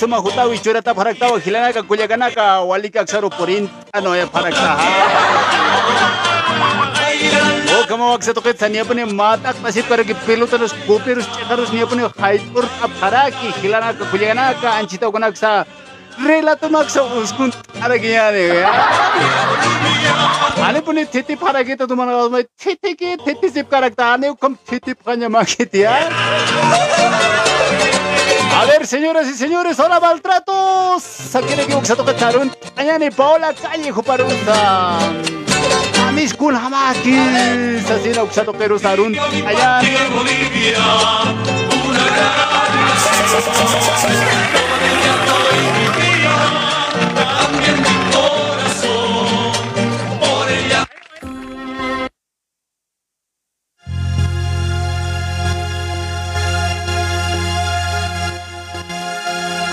[0.00, 4.76] suma hutawi churata paraktawa hilanaka kuyakanaka wali kaksaru purin ano ya parakta.
[7.76, 12.08] Oh, kamu waksa to ketsa niya puni matak pasip karagi pilutarus kupirus cekarus niya puni
[12.18, 15.66] haitur aparaki hilanaka kuyakanaka anchita konaksa
[16.16, 17.52] relato maksa uskun
[17.84, 18.32] aragiya
[20.66, 24.56] आने पनि थेती फरके त तुम्हाला आवाज माहित थेती के थेती सिप काrakta आने कम
[24.68, 25.92] थेती फanya makit ya
[28.53, 31.35] A ver, señoras y señores, hola maltratos.
[31.35, 32.51] Aquí le equivoco, se toca charun.
[32.75, 34.97] Añani Paola Calle Juparunta.
[36.07, 37.15] Amis kun hamaki.
[37.87, 39.17] Sasina uksato peru sarun.
[39.17, 39.85] Ayan.
[40.13, 40.77] Bolivia,
[41.87, 42.01] una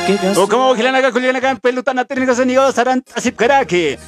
[0.08, 3.98] O como hilanaka kulianaka peluta na técnica sonido saran asip karaki.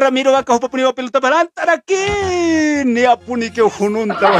[0.00, 2.84] Ramiro baka hupapuni wa peluta baran taraki.
[2.88, 4.32] Ni apuni ke hununta.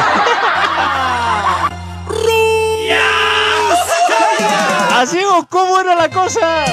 [4.96, 6.64] Así o cómo era la cosa.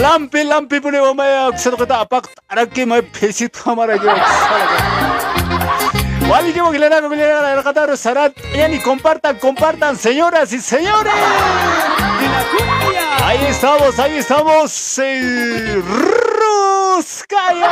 [0.00, 4.08] Lampi lampi pune wa maya ksado kata apak taraki mai pesi tu hamara ke
[6.30, 11.14] Wali que que le que la Qatar Sarat y compartan, compartan, señoras y señores.
[13.24, 14.98] Ahí estamos, ahí estamos.
[14.98, 15.82] eh,
[16.96, 17.70] Ruskaya.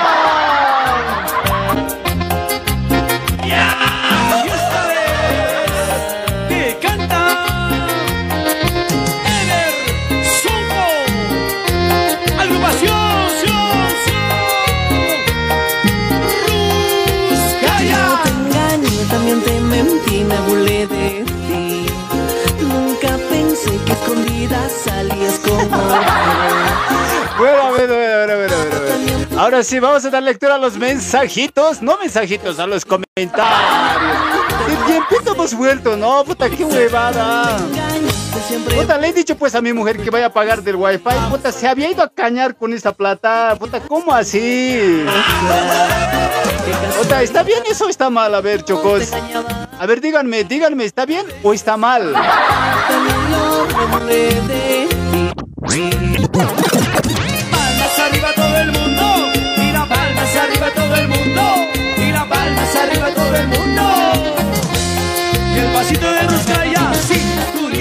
[24.84, 25.60] Salías como
[27.38, 28.54] Bueno, a ver, a ver.
[29.36, 31.82] Ahora sí, vamos a dar lectura a los mensajitos.
[31.82, 34.33] No mensajitos, a los comentarios.
[34.66, 36.24] Qué tiempito hemos vuelto, ¿no?
[36.24, 37.58] Puta, qué huevada.
[38.76, 41.04] Puta, le he dicho pues a mi mujer que vaya a pagar del wifi.
[41.30, 43.56] Puta, se había ido a cañar con esa plata.
[43.58, 45.04] Puta, ¿cómo así?
[46.98, 48.34] Puta, ¿está bien eso o está mal?
[48.34, 49.10] A ver, chocos.
[49.78, 52.14] A ver, díganme, díganme, ¿está bien o está mal?
[57.50, 59.02] Palmas arriba todo el mundo
[59.56, 61.42] y la palmas arriba todo el mundo
[61.96, 63.93] y la palmas arriba todo el mundo y
[65.74, 67.20] pasito de Ruskaya sí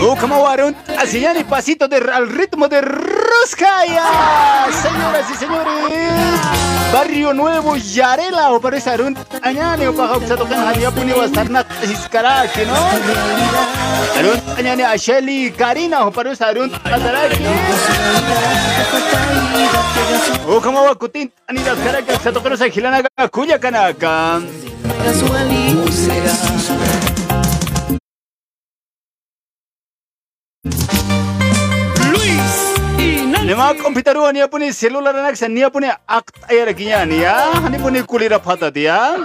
[0.06, 4.04] Oh, como varón, así ya ni pasito de, al ritmo de Ruskaya.
[4.82, 6.02] Señoras y señores,
[6.92, 11.34] Barrio Nuevo, Yarela, o para esa arun, añane, o para que tocan a puni o
[11.34, 12.76] sarna, iskaraki, ¿no?
[14.20, 17.46] Arun, añane, a Shelly, Karina, o para esa arun, ataraki.
[20.50, 23.02] O como va kutin, anida, caracas, se tocan a Gilana,
[23.32, 23.58] Cuya.
[25.48, 26.10] Luis
[33.44, 37.20] y Ne ma computer ni apuni cellular anak sa ni apuni akt ayar kinya ni
[37.20, 39.20] ya ni puni kulira phata dia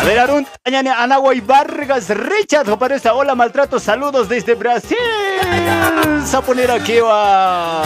[0.00, 3.10] A ver, Arun, ni Anahuay Vargas Richard, aparece.
[3.10, 4.96] Hola, maltrato, saludos desde Brasil.
[7.04, 7.82] Va.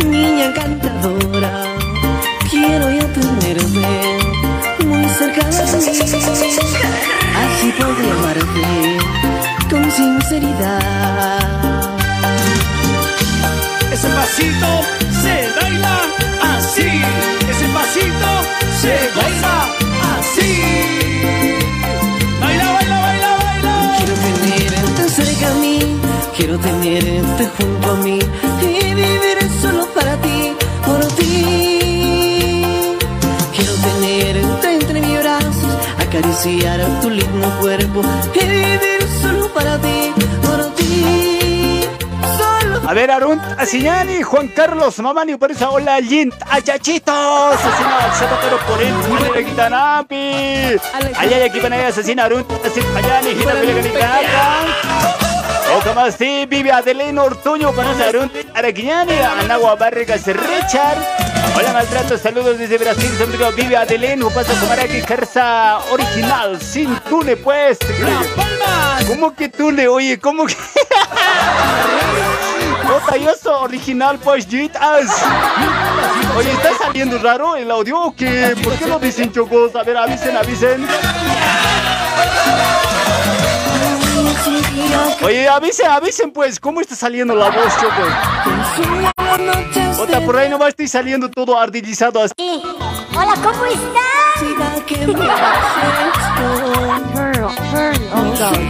[0.00, 1.62] Y encantadora,
[2.50, 4.17] quiero yo tenerte muy
[5.18, 5.98] cerca de mí.
[7.42, 8.98] Así podré amarte
[9.68, 11.40] con sinceridad.
[13.92, 14.70] Ese pasito
[15.22, 15.96] se baila
[16.54, 16.88] así.
[17.50, 18.30] Ese pasito
[18.80, 19.56] se baila
[20.18, 20.50] así.
[22.40, 23.74] Baila, baila, baila, baila.
[23.98, 25.78] Quiero tenerte cerca a mí,
[26.36, 28.18] quiero tenerte junto a mí
[28.62, 29.87] y vivir solo
[36.08, 38.00] acariciar a tu lindo cuerpo
[38.34, 40.12] y vivir solo para ti,
[40.42, 41.82] por ti.
[42.38, 48.58] Solo A ver, Arun, Asiñani, Juan Carlos, Mamani, por eso, hola, Lint, Ayachitos, Asesina, Zapatero
[48.66, 50.80] por él, Mulera Gitanampi,
[51.18, 54.20] Ayaya, aquí van a asesina, Arun, Asin, Ayani, Gina, Mulera
[55.76, 59.12] O como así, vive Adeleno Ortuño, para Arun, Araquiñani,
[59.42, 61.27] Anagua, Barrigas, Richard.
[61.56, 66.94] Hola, maltrato, saludos desde Brasil, su amigo vive Adeleno, pasa como Araki, Carza original, sin
[67.00, 67.78] tune, pues.
[69.06, 69.88] ¿Cómo que tune?
[69.88, 70.54] Oye, ¿cómo que...?
[72.88, 75.10] Opa, yo soy original, pues, jitas.
[76.36, 78.56] Oye, ¿está saliendo raro el audio o qué?
[78.62, 79.74] ¿Por qué no dicen chocos?
[79.76, 80.86] A ver, avisen, avisen.
[85.22, 89.27] Oye, avisen, avisen, pues, ¿cómo está saliendo la voz, chocos?
[89.98, 92.32] Otra, por ahí nomás estoy saliendo todo ardillizado así.
[92.38, 94.08] Hola, ¿cómo estás?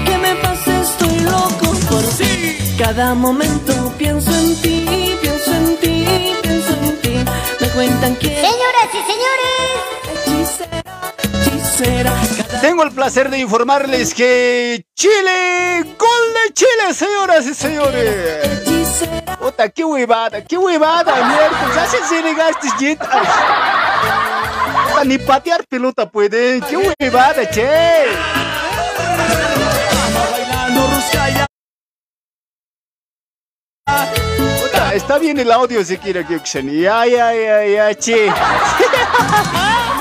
[0.06, 2.56] que me pase, estoy loco por ti.
[2.78, 6.06] Cada momento pienso en ti, pienso en ti,
[6.42, 7.24] pienso en ti.
[7.60, 12.60] Me cuentan que Señoras y señores, hechicera, hechicera.
[12.60, 18.67] Tengo el placer de informarles que Chile, gol de Chile, señoras y señores.
[19.38, 21.76] Puta, qué huevada, qué huevada, miércoles.
[21.76, 23.08] Hacen senegastes jetas.
[24.88, 26.60] Puta, ni patear pelota pueden.
[26.62, 28.06] Qué huevada, che.
[34.60, 36.40] Puta, está bien el audio si quiere que.
[36.80, 38.32] Ya, ya, ya, ya, che.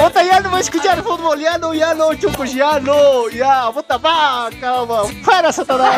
[0.00, 1.38] Puta, ya no voy a escuchar fútbol.
[1.38, 3.28] Ya no, ya no, chupos, ya no.
[3.28, 5.02] Ya, puta, va, calma.
[5.24, 5.90] Para, Satanás.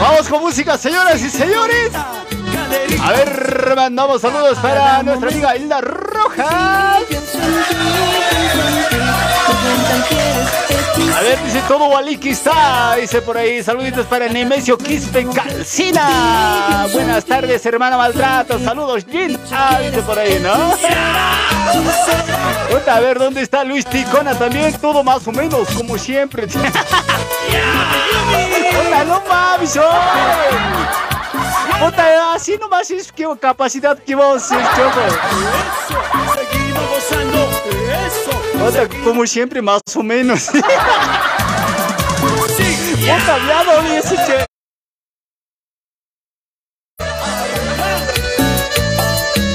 [0.00, 1.92] Vamos con música, señoras y señores.
[3.02, 7.02] A ver, mandamos saludos para nuestra amiga Hilda Rojas.
[11.16, 12.96] A ver, dice todo Waliki está.
[13.00, 16.86] Dice por ahí, saluditos para Nemesio Quispe Calcina.
[16.92, 18.58] Buenas tardes, hermana Maltrato.
[18.58, 19.38] Saludos, Jin.
[19.50, 20.52] Ah, dice por ahí, ¿no?
[22.92, 24.70] A ver, ¿dónde está Luis Ticona también?
[24.78, 26.46] Todo más o menos, como siempre.
[26.52, 26.64] Puta,
[29.06, 29.78] no mames.
[31.80, 35.00] Puta, así nomás es que capacidad que vos, choco.
[36.34, 37.41] Seguimos gozando.
[38.64, 40.50] Puta, como siempre, más o menos.
[42.56, 42.94] Sí.
[42.94, 44.44] Puta, ya no vi ese che.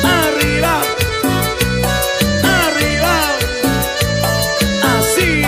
[0.04, 0.82] Arriba.
[2.44, 3.16] Arriba.
[4.98, 5.44] Así.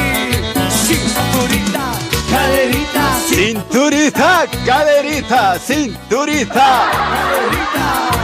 [0.86, 1.92] Cinturita.
[2.30, 3.20] Caderita.
[3.28, 6.70] Cinturita, caderita, cinturita.
[6.92, 8.19] Consultorio.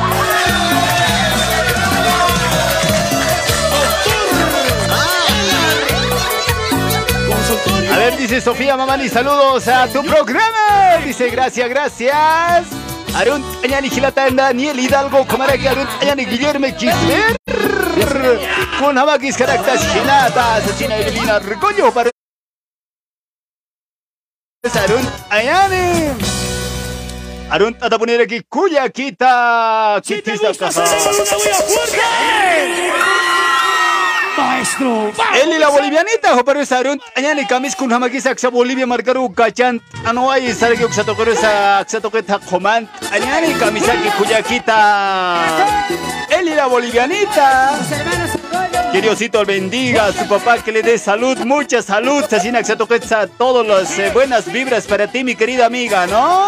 [8.10, 10.98] Ver, dice Sofía Mamani, saludos a tu programa.
[11.04, 12.68] Dice, gracias, gracias.
[13.16, 17.38] Arun Añani Gilatanda, Daniel Hidalgo, Comaraki, Arun Añani Guillermo Quisler.
[18.80, 22.10] Con Hamakis Caractas Gilata, Asesina Evelina Recoño para
[24.64, 26.10] Arun Añani.
[27.50, 30.02] Arun Tata poner aquí Cuya Quita.
[30.04, 32.02] Si te gusta, se fuerte.
[34.38, 35.12] Maestro.
[35.42, 40.84] Eli la bolivianita, pero sarun anyani kamis kun hamaki saksa Bolivia marcaru kachan anuai sargi
[40.84, 44.80] uksato kore sa aksato ke ta command anyani kamisaki kuyakita.
[46.30, 47.80] Eli la bolivianita.
[48.92, 52.24] Que Diosito le bendiga a su papá, que le dé salud, mucha salud.
[52.32, 56.48] Así aksato que sa todas las eh, buenas vibras para ti, mi querida amiga, ¿no?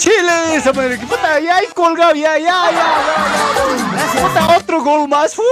[0.00, 4.22] Chile, esa manera que puta, ya hay colgado, ya, ya, ya.
[4.22, 5.34] Puta, otro gol más.
[5.34, 5.42] ¡fu!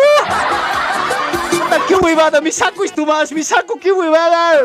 [1.51, 4.61] Puta, qué huevada, mi saco es tu más, mi saco, qué huevada.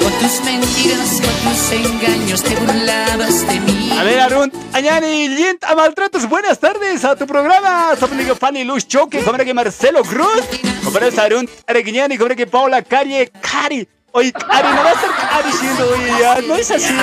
[0.00, 3.87] Con tus mentiras, con tus engaños te burlabas de mí.
[3.98, 7.96] A ver, Arun, Añani, Lint, a maltratos, buenas tardes a tu programa.
[7.98, 10.44] Somos Fanny Luz Choque, como que Marcelo Cruz,
[10.84, 13.88] como es Arun, Areguiñani, como que Paula Calle, Cari.
[14.12, 16.94] Oye, Cari, no va a ser Cari siendo, oye, ya, no es así.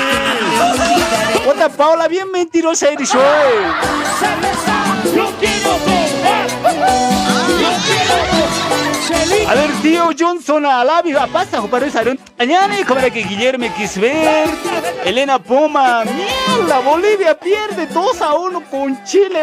[1.46, 3.22] Otra Paula, bien mentirosa eres hoy.
[5.14, 5.78] Yo quiero
[9.48, 11.88] A ver, tío Johnson, a la viva pasa, para
[12.38, 14.54] Añani, como era que Guillermo Quisbert,
[15.06, 19.42] Elena Poma, mierda, Bolivia pierde 2 a 1 con Chile,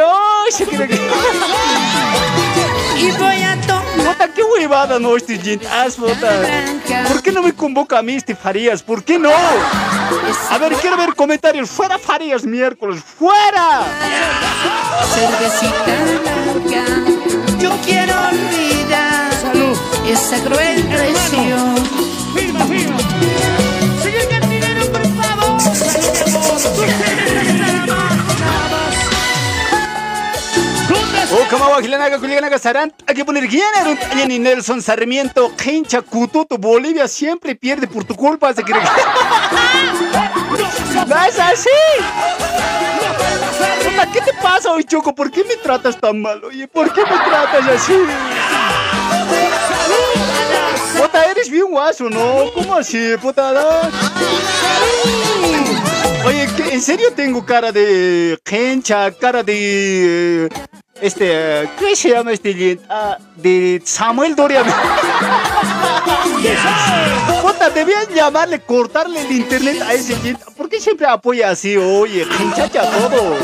[0.64, 0.94] quiere que...
[2.98, 3.82] Y voy a tomar
[4.34, 5.38] qué huevada, no, este
[5.96, 6.42] puta.
[7.08, 8.82] ¿Por qué no me convoca a mí, este Farías?
[8.82, 9.30] ¿Por qué no?
[10.50, 11.70] A ver, quiero ver comentarios.
[11.70, 13.02] ¡Fuera Farías miércoles!
[13.02, 13.82] ¡Fuera!
[15.14, 15.84] cervecita
[16.22, 16.84] blanca.
[17.58, 18.14] Yo quiero
[20.12, 21.76] esa cruel traición.
[22.34, 22.98] Firma, firma.
[24.02, 25.56] Señor cantinero, por favor.
[31.34, 31.48] Oh,
[32.58, 38.14] Sarant, hay que poner un Tallani Nelson Sarmiento, Hincha, Cututo, Bolivia siempre pierde por tu
[38.14, 38.86] culpa, se cree que...
[41.06, 41.70] ¡No es así!
[44.12, 45.14] ¿Qué te pasa hoy, Choco?
[45.14, 46.44] ¿Por qué me tratas tan mal?
[46.44, 47.94] Oye, ¿por qué me tratas así?
[51.02, 52.50] Puta, eres bien guaso, ¿no?
[52.54, 53.52] ¿Cómo así, puta?
[53.52, 53.60] no?
[56.26, 60.46] Oye, ¿qué- ¿en serio tengo cara de hencha, cara de...
[60.46, 60.48] eh,
[61.00, 62.78] Este, eh, ¿qué se llama este?
[62.88, 64.62] Ah, de Samuel Doria.
[67.42, 70.14] Puta, debían llamarle, cortarle el internet a ese.
[70.56, 71.76] ¿Por qué siempre apoya así?
[71.76, 73.34] Oye, hinchacha todo.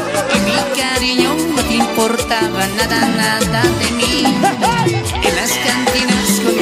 [0.45, 4.23] Mi cariño no te importaba nada, nada de mí.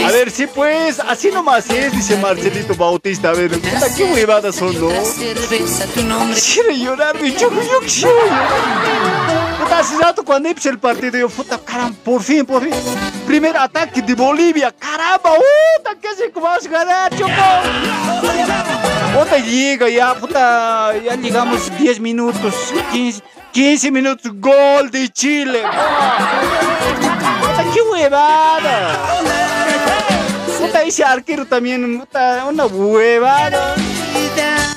[0.06, 3.30] A ver, sí, pues, así nomás es, dice Marcelito Bautista.
[3.30, 4.88] A ver, puta, qué huevadas son, ¿no?
[6.54, 8.14] Quiere llorar, mi choco, yo quiero.
[9.58, 12.72] Puta, hace rato cuando empecé el partido, yo, puta, caramba, por fin, por fin.
[13.26, 17.32] Primer ataque de Bolivia, caramba, puta, ¿qué hace que vamos a ganar, choco?
[19.18, 22.54] Puta, llega ya, puta, ya llegamos 10 minutos,
[22.92, 25.64] 15, 15 minutos, gol de Chile.
[27.72, 29.22] Qué huevada.
[30.58, 33.74] Puta, ese arquero también, puta, una huevada.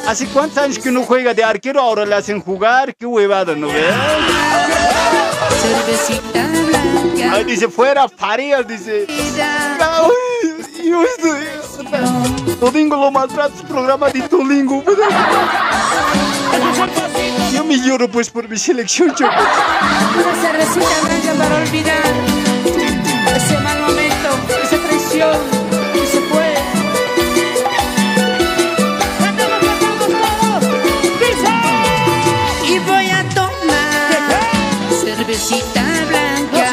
[0.08, 1.80] ¿Hace cuántos años que no juega de arquero?
[1.82, 2.96] Ahora le hacen jugar.
[2.96, 3.94] Qué huevada, ¿no ves?
[5.62, 7.36] Cervecita blanca.
[7.36, 9.06] Ay, dice, fuera, Farías, dice.
[9.08, 11.60] Ay, yo estoy...
[12.60, 14.84] Domingo lo maltratas, programa de Domingo.
[17.54, 19.32] Yo me lloro pues por mi selección, choco.
[19.32, 22.39] Una cervecita blanca para olvidar
[23.40, 24.30] ese mal momento,
[24.64, 25.38] esa traición
[25.94, 26.54] que se fue.
[32.68, 34.20] Y voy a tomar
[35.02, 36.68] cervecita blanca.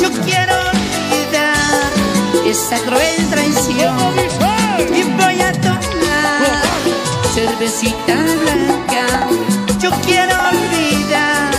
[0.00, 1.90] Yo quiero olvidar
[2.46, 3.96] esa cruel traición.
[4.98, 6.62] Y voy a tomar
[7.34, 9.04] cervecita blanca.
[9.78, 11.50] Yo quiero olvidar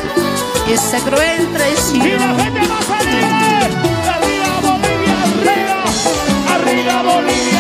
[0.67, 3.42] esa cruel traición.
[6.73, 7.52] Arriba Bolivia,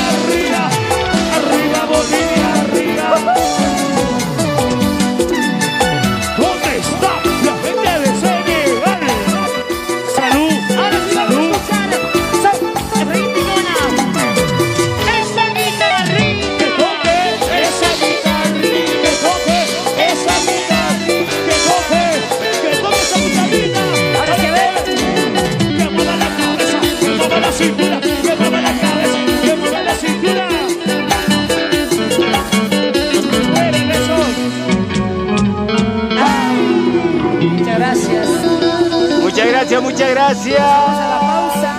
[39.81, 41.19] Muchas gracias, gracias.
[41.19, 41.73] Pausa.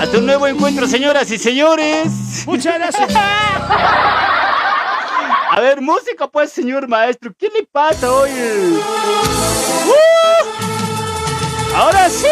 [0.00, 2.44] Hasta un nuevo encuentro, señoras y señores.
[2.46, 3.10] Muchas gracias.
[5.50, 7.32] A ver, música pues, señor maestro.
[7.38, 8.30] ¿Qué le pasa hoy?
[9.86, 9.94] ¡Uh!
[11.76, 12.26] Ahora sí.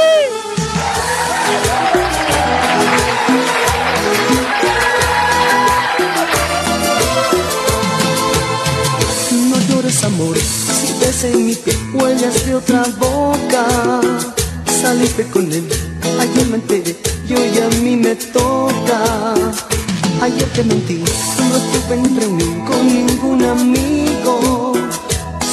[9.48, 14.00] No llores amor, si ves en mi piel huellas de otra boca
[14.92, 16.94] Ayer me enteré,
[17.26, 19.32] y a mí me toca.
[20.20, 21.02] Ayer te mentí,
[21.48, 24.74] no estuve en reunión con ningún amigo.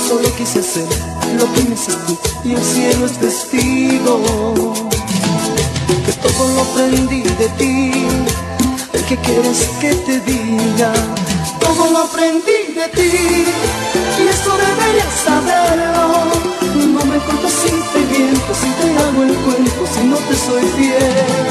[0.10, 0.86] Solo quise hacer
[1.38, 4.74] lo que me hiciste y el cielo es testigo.
[6.05, 7.91] Que todo lo aprendí de ti.
[8.91, 10.91] El que quieres que te diga
[11.62, 13.46] todo lo aprendí de ti.
[14.22, 16.68] Y esto deberías saberlo.
[17.49, 21.47] Si te miento, si te hago el cuento, si no te soy fiel.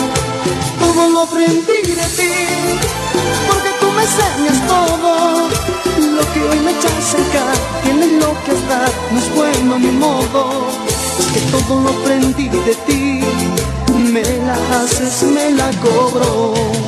[0.79, 2.33] Todo lo aprendí de ti
[3.47, 5.49] porque tú me enseñas todo.
[6.17, 9.79] Lo que hoy me echas en cara, tienes lo que dar, no es bueno a
[9.79, 10.69] mi modo.
[11.19, 13.21] Es que todo lo aprendí de ti,
[14.13, 16.88] me la haces, me la cobro.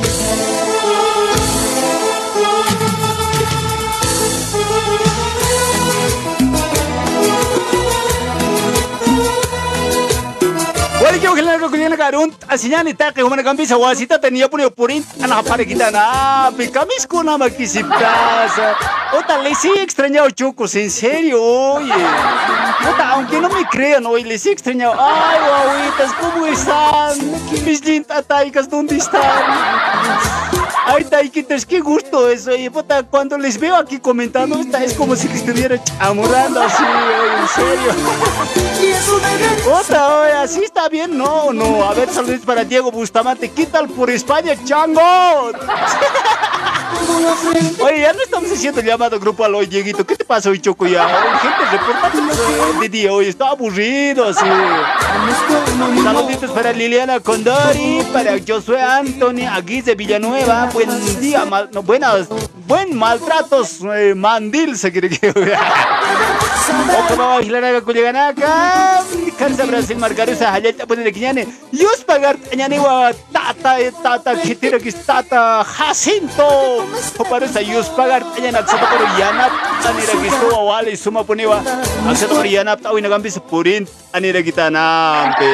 [11.31, 14.59] Wala kyo kailan ko kuya nagkaroon asinya ni take humana kambi sa wasita taniya po
[14.59, 18.75] niyo purin anak pare kita na pikamis ko na magkisip ka sa
[19.15, 21.91] Ota, le sí extrañado Chocos, en serio, oye.
[21.91, 24.95] Ota, aunque no me crean, oye, les he extrañado.
[24.97, 27.19] Ay, guaguitas, ¿cómo están?
[27.65, 29.21] Mis lintataicas, ¿dónde están?
[30.85, 32.55] Ay, Taiquitas, qué gusto eso.
[32.55, 37.41] Y puta, cuando les veo aquí comentando, esta es como si estuviera chamurrando así, oye,
[37.41, 37.91] en serio.
[39.63, 41.20] Puta, oye, así está bien, no,
[41.53, 41.83] no.
[41.83, 43.49] A ver, saludos para Diego Bustamante.
[43.49, 45.01] ¿Qué tal por España, chango?
[47.79, 50.05] Oye, ya no estamos haciendo llamado grupal hoy, Dieguito.
[50.05, 50.85] ¿Qué te pasa hoy, Choco?
[50.87, 53.27] Ya, gente, reportando de día hoy.
[53.27, 54.45] Está aburrido, así.
[56.03, 59.47] Saluditos para Liliana Condori, para Josué Anthony,
[59.83, 60.69] de Villanueva.
[60.73, 62.27] Buen día, no, buenas,
[62.67, 65.33] buen maltratos, eh, mandil, se quiere que.
[66.71, 69.03] Oka bawa hilanaga kuliganaka
[69.37, 74.95] Kansa Brasil margarusa hayalta poner kiñane Yus pagar ñane wa tata eh, tata kitira kis
[75.05, 76.83] tata Jacinto.
[77.17, 79.51] Paparusa yus pagar ñane aksato koro yanap
[79.87, 81.59] Anira kis to wale suma ponewa
[82.09, 85.49] Aksato koro yanap tawi nagambis purin Anira kita nampe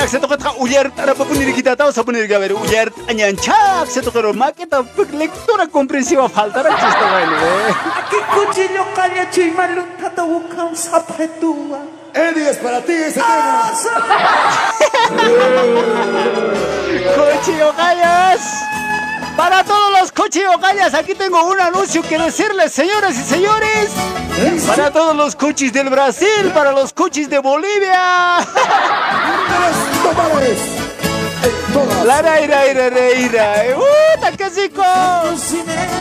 [0.00, 2.56] A ver, acceto que tra uyert ara pa punir kita tahu sa punir a ver
[2.56, 4.80] uyert anyancha acceto que roma kita
[5.12, 7.36] lectura comprensiva falta ra chista gaile
[8.00, 11.80] Aquí cuchillo calle y malunta buscan zapatúa.
[12.14, 13.72] Eddie, es para ti ese tema.
[17.16, 18.42] Cochillo gallas
[19.36, 23.90] para todos los cochillo gallas aquí tengo un anuncio que decirles señoras y señores
[24.66, 28.38] para todos los cochis del Brasil para los cochis de Bolivia.
[32.04, 33.54] La raira, ira, reira.
[33.76, 34.50] ¡Uh, qué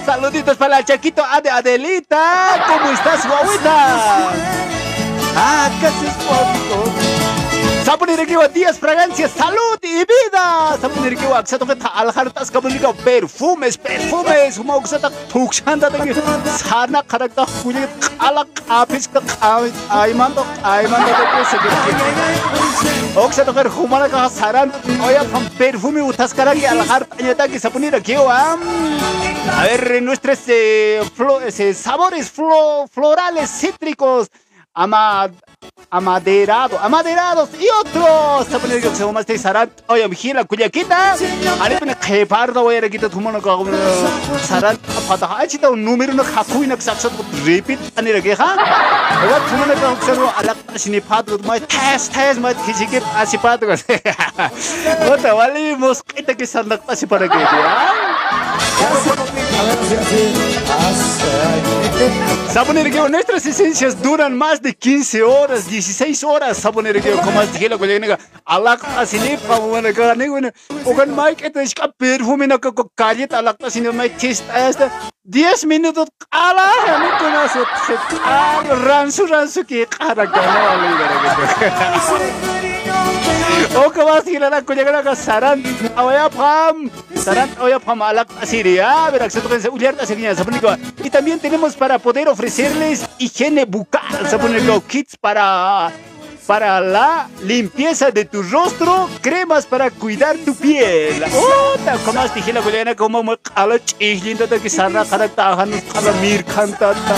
[0.05, 2.65] Saluditos para el Chaquito Ade Adelita.
[2.67, 4.29] ¿Cómo estás, guaguita?
[5.35, 6.98] Ah, casi es.
[7.89, 10.77] Sapunir que días fragancias, salud y vida.
[10.79, 14.61] Sapunir que aksato que al hartas kabuliga perfumes, perfumes.
[15.33, 16.13] Tukshanda de
[16.51, 17.79] sana karakta kuli
[18.19, 24.71] ala kapis ka kawit aimando aimando de que se que Oksato que humana ka saran
[25.03, 25.23] oya
[25.57, 28.59] perfume utas karagi al hart añata que sapunir que am.
[29.57, 34.27] A ver, nuestros eh, flo- eh, sabores flo- florales cítricos.
[34.79, 35.31] Amad,
[35.89, 38.45] amaderado, Amaderados y otros.
[38.45, 39.69] Está poniendo que se llama este Sarat.
[39.87, 41.17] Oye, vigila, Cuyaquita.
[41.17, 43.41] que Jepardo, voy a quitar tu mano.
[44.47, 47.09] Sarat, Pataha, hecho un número, no jacuina que se hace
[47.43, 48.55] repeat, ani la queja.
[49.21, 53.01] Oye, tu mano que se llama a la sinipato, tu test, test, mano, que sigue
[53.17, 53.65] así pato.
[55.11, 57.37] Otra, vale, mosquita que se anda así para que.
[62.49, 66.57] Saboneregueo, nuestras esencias duran más de 15 horas, 16 horas.
[66.57, 70.51] Saboneregueo, como as dije la colega nega, alak asini pa mana ka ne.
[70.85, 74.89] Ogan mic ito iska perfume na ka ko kalit alak asini may taste hasta
[75.29, 77.61] 10 minutos ala hani kuna so
[78.25, 80.89] al ransu ransu ki kara kana wala
[81.39, 82.58] O que vas a
[91.03, 95.91] Y también tenemos para poder ofrecerles higiene bucal, saboniko kits para
[96.49, 101.23] para la limpieza de tu rostro, cremas para cuidar tu piel.
[101.23, 105.69] Ota, como as dije la colega como mo ala chihlinda da que sarra kara tahan
[105.93, 107.17] kala mir khanta ta.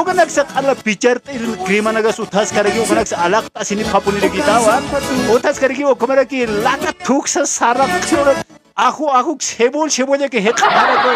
[0.00, 4.28] Oga naksa kala pichar irin crema naga sutas karagi oga naksa alak asini khapuni le
[4.34, 4.82] gitawa.
[5.30, 7.86] Otas karagi o como ki laka thuksa sarra
[8.71, 11.09] khura आखु आखु छेबोल छेबोल के हेक खारा को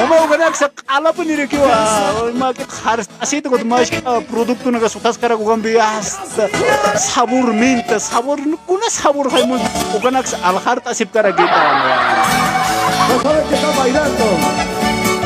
[0.00, 4.66] होमा उगना क काला पनि रे किवा मा के खार असि त को मास प्रोडक्ट
[4.66, 6.06] न का सुतास करा को गम्बी आस
[7.06, 9.56] साबुर मिन्ट साबुर कुना साबुर है मु
[9.94, 11.62] उगना क अलखार तसिप करा गेता
[13.08, 14.24] No sabes que está bailando.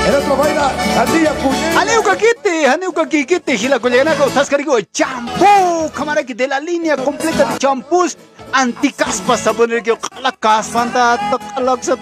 [0.06, 0.66] El otro baila
[1.00, 1.80] Andilla Puñeta.
[1.80, 7.58] Aneuka Kite, Aneuka Kite, Gila Coleganako, Tascarigo, champú, cámara que de la línea completa de
[7.58, 8.16] champús
[8.53, 11.95] Anticaspas, a poner que la caspanta, calaksa,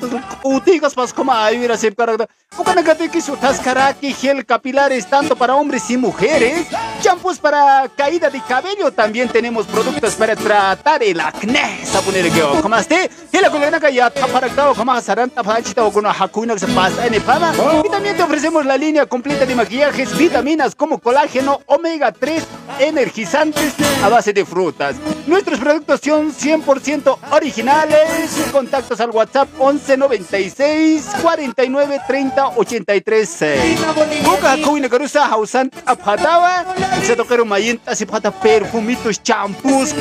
[0.43, 2.15] uticaspas, como hay, mira, se para.
[2.57, 6.67] Ucanacate que su tascaraki, gel capilares, tanto para hombres y mujeres,
[7.01, 12.41] champús para caída de cabello, también tenemos productos para tratar el acné, a poner que,
[12.61, 17.15] como este, Gila Coleganaka ya taparakta, como saranta, pachita, o con hakuna se pasa en
[17.15, 17.53] el fama,
[17.85, 22.41] y también te ofrecemos la línea completa de maquillajes, vitaminas como colágeno, omega 3,
[22.79, 24.95] energizantes a base de frutas.
[25.27, 28.31] Nuestros productos son 100% originales.
[28.51, 34.23] Contactos al WhatsApp 11 96 49 30 83 6.
[34.23, 36.65] Buka kuina karusa hausan apatawa.
[37.03, 37.49] Se tocaron
[37.93, 39.93] si pata perfumitos, champús,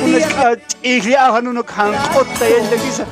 [0.83, 3.05] ihliahan uno kankota yan lagisa.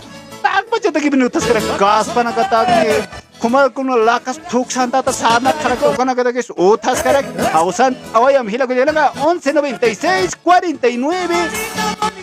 [0.44, 3.08] Takpa siya tagi minutas kara gaspa na katagi.
[3.40, 8.48] Kuma kuno lakas tuk santa ta sana kara kokana kata kis utas kara hausan awayam
[8.48, 12.23] hila ko yalaga 11 96 49 30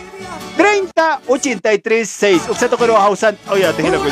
[2.05, 2.49] 6.
[2.51, 3.37] Uksa to karo hausan.
[3.51, 4.07] Oya te hila ko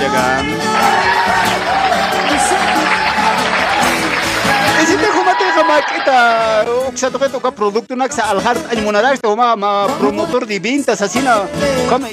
[4.79, 4.87] yaga.
[4.87, 6.17] Isinte kumate ka makita
[6.87, 11.01] uksa to ka produkto nak sa alhar ay mo na to ma promotor de ventas
[11.01, 11.45] así na
[11.89, 12.07] como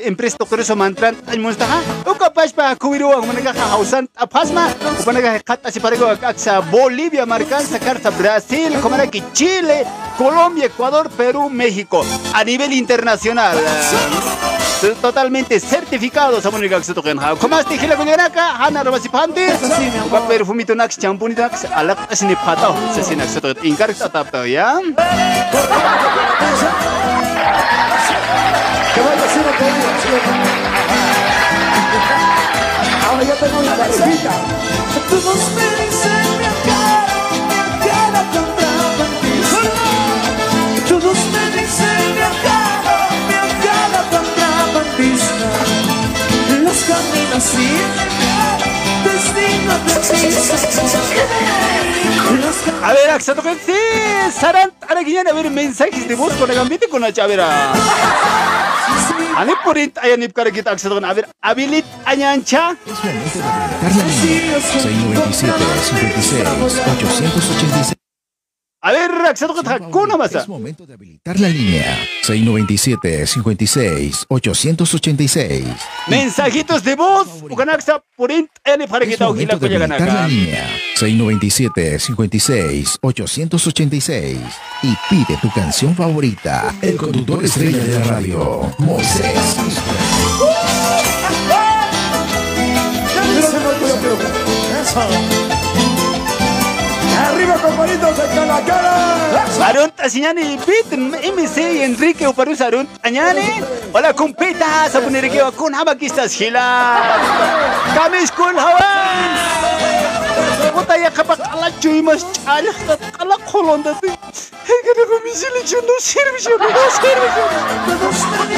[0.00, 1.16] empresa to karo sa mantran.
[1.28, 4.68] Ay mo sta ha uka pas pa kuwiro ang mga ka hausan apasma
[5.00, 9.84] upanaga kata si parego sa Bolivia marcan sa carta Brasil como que Chile
[10.16, 13.58] Colombia Ecuador Perú México a nivel internacional
[15.00, 19.08] totalmente certificados a Mónica que se toquen ha como este gila con acá hana robasi
[19.08, 19.48] pante
[20.10, 24.30] pa perfumito nax champú ni nax alak asini patao sa sinak sa toquen inkar tatap
[24.30, 24.80] to ya.
[29.44, 30.34] No podía, ¿sí o no?
[33.06, 33.74] Ahora ya tengo una
[52.82, 53.72] A ver, sí,
[54.38, 57.72] Saran, ahora que a ver mensajes de voz con el ambiente con la chavera.
[59.36, 62.76] Ani purit ayan ip kara kita Axa, toquen a ver, habilit anyancha.
[62.86, 63.46] Es momento de
[63.88, 68.03] habilitar la línea 697 56 886
[74.28, 79.66] 886 Mensajitos de voz, Ukanaxa, purit ayan ip kara Es kita momento ugila de ko
[79.72, 80.68] yagan habilitar la línea.
[80.96, 84.38] 697 56 886
[84.82, 86.74] y pide tu canción favorita.
[86.82, 89.32] El conductor estrella de la radio, Moisés.
[97.84, 99.46] favoritos en la cara.
[99.50, 103.60] Saront Asiñani, Bit, MC, Enrique, Uparu Saront Añani.
[103.92, 107.02] Hola, compitas, a poner que con Abakistas Gila.
[107.94, 108.82] Kamis con Hawaii.
[110.72, 112.66] Puta ya capaz a la chuy más chal,
[113.18, 113.92] a la colonda.
[114.02, 114.50] Es
[114.82, 116.66] que no comí si le no sirve, yo no
[117.00, 117.28] sirve.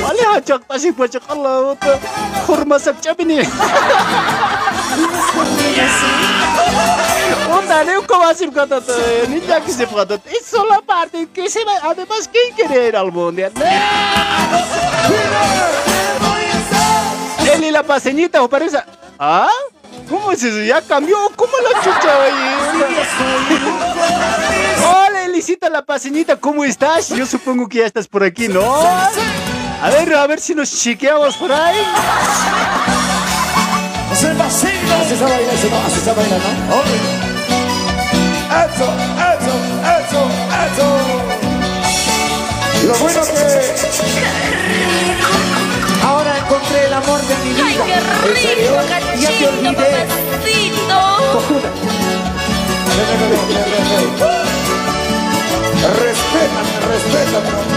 [0.02, 1.98] Vale, a chacta si pues chacala, otra.
[2.46, 3.40] Jorma sab chabini.
[7.84, 10.18] 1,54 que se frota.
[10.26, 11.72] Es solo parte en que se va.
[11.82, 13.52] Además, ¿quién quiere ir al mundial?
[17.52, 18.78] Él y la paseñita, o parece.
[19.18, 19.48] ¿Ah?
[20.08, 20.60] ¿Cómo es eso?
[20.60, 21.16] ¿Ya cambió?
[21.34, 22.56] ¿Cómo la chucha, oye?
[24.86, 27.08] Hola, Elisita la paseñita, ¿cómo estás?
[27.08, 28.62] Yo supongo que ya estás por aquí, ¿no?
[28.62, 31.76] A ver, a ver si nos chiqueamos por ahí.
[34.14, 35.00] Se vacila.
[35.00, 35.86] Así se baila, ¿no?
[35.86, 37.15] Así se baila, ¿no?
[38.56, 38.86] Eso,
[39.34, 39.54] eso,
[40.00, 40.20] eso,
[40.64, 40.86] eso.
[42.86, 43.44] Lo bueno que
[46.02, 47.64] Ahora encontré el amor de mi vida.
[47.66, 47.96] ¡Ay, qué
[48.54, 51.00] rico, cachito, papacito!
[56.00, 57.75] Respétame, respétame.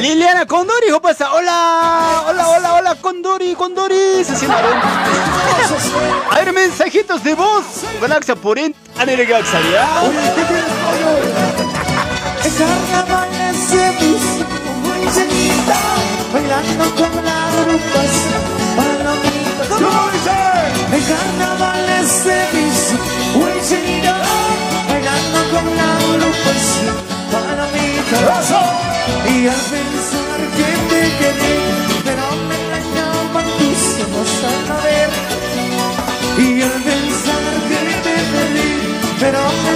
[0.00, 1.32] Liliana Condori, ¿cómo pasa?
[1.32, 4.24] Hola, hola, hola, hola, Condori, Condori.
[4.24, 4.72] Se sientaron.
[6.30, 7.64] A ver, mensajitos de voz.
[8.00, 9.88] Galaxia Porent, Anere Galaxia, ¿ya?
[16.32, 18.02] Bailando con la rumba,
[18.76, 19.64] palomita.
[19.68, 20.36] ¿Cómo dice?
[20.96, 22.94] El carnaval se puso
[23.38, 24.14] muy llenita,
[24.88, 26.52] bailando con la rumba,
[27.30, 27.91] palomita.
[28.12, 31.54] Y al pensar que te quedé
[32.04, 35.10] Pero me engañaban tus ojos al ver
[36.36, 38.72] Y al pensar que me perdí
[39.18, 39.71] Pero me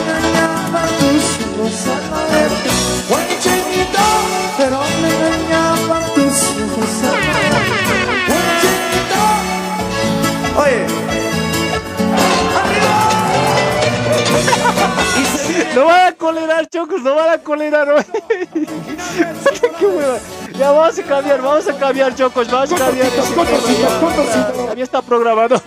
[16.26, 18.02] colerar, chocos, no van a colerar hoy.
[19.78, 20.18] Qué hueva.
[20.58, 23.08] Ya vamos a cambiar, vamos a cambiar, chocos, vamos a cambiar.
[23.32, 24.56] Contorcitos.
[24.56, 25.62] También está programado.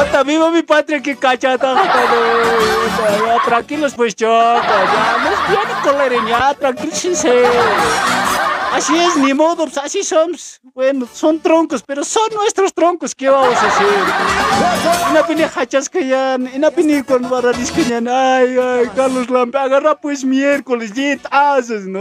[0.00, 1.74] Ota, viva mi patria que cachata.
[3.26, 7.44] Ya, tranquilos pues chocos, ya, no es bien coleren, ya, tranquilícense.
[8.72, 10.60] Así es, ni modo, pues así somos.
[10.74, 13.86] Bueno, son troncos, pero son nuestros troncos, ¿qué vamos a hacer?
[15.10, 19.58] Una pini hachas que ya, una pini con barradis que ya, ay, ay, Carlos Lampe,
[19.58, 22.00] agarra pues miércoles, y haces, ¿no?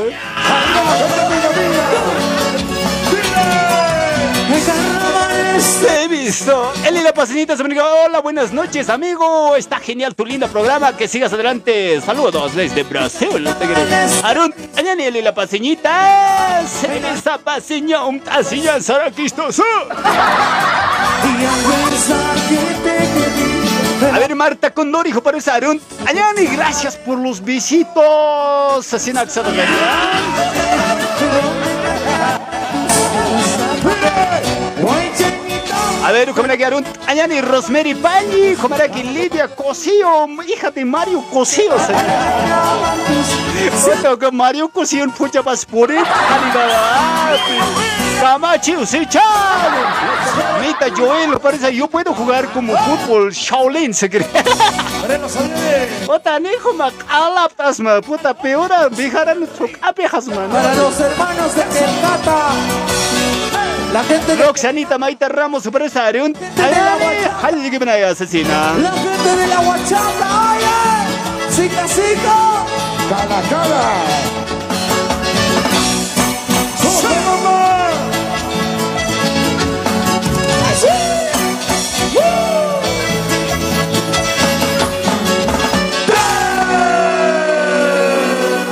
[5.90, 6.72] He visto.
[6.86, 9.56] Eli la paseñita se me dijo, hola, buenas noches, amigo.
[9.56, 10.96] Está genial tu linda programa.
[10.96, 12.00] Que sigas adelante.
[12.02, 13.48] Saludos desde Brasil.
[14.24, 15.78] Arun, Añani, Eli la me
[17.12, 19.64] esa paseña, un taciña, saraquistoso.
[24.14, 25.82] A ver, Marta Condor, hijo para Arun.
[26.06, 28.94] Añani, gracias por los visitos.
[28.94, 29.18] Así en
[34.18, 40.86] Axado A ver, comer aquí Arun, Añani, Rosemary Pañi, comer aquí Lidia Cosío, hija de
[40.86, 41.74] Mario Cosío.
[43.76, 45.98] Siento que Mario Cosío en pucha paspore,
[48.22, 49.22] Camachi, Usichan.
[50.62, 54.28] Mita Joel, parece, yo puedo jugar como fútbol Shaolin, se cree.
[56.06, 59.48] Puta, hijo, mac, alaptas, ma, puta, peor, vijaran,
[59.82, 60.50] apejas, man.
[60.50, 62.52] Para los hermanos de Kelcata.
[63.94, 66.36] La gente de, Roxanita Maita Ramos, super Arun.
[67.42, 68.74] Ay, que me asesina.
[68.74, 70.54] la gente de la Huachata.
[70.54, 71.50] ¡Oye!
[71.50, 72.66] ¡Sica, sica!
[73.10, 73.84] ¡Cala, cala!
[76.82, 77.58] ¡Sube, mamá!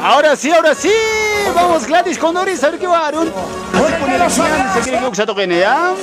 [0.04, 0.92] Ahora sí, ahora sí.
[1.56, 3.32] Vamos, Gladys con Doris, a ver qué va, Arun.
[3.74, 5.96] Así pone la señal, se quiere que Oxato gene, ¿ya?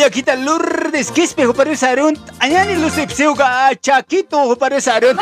[0.00, 2.18] Cuyaquita Lourdes, ¿qué espejo para esa Arun?
[2.38, 5.14] Añani los epseuga, Chaquito para esa Arun.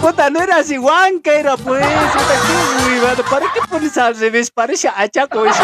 [0.00, 1.84] Puta, no era así, Huanca era pues.
[3.28, 4.50] ¿Para qué pones al revés?
[4.50, 5.62] Parece a Chaco eso.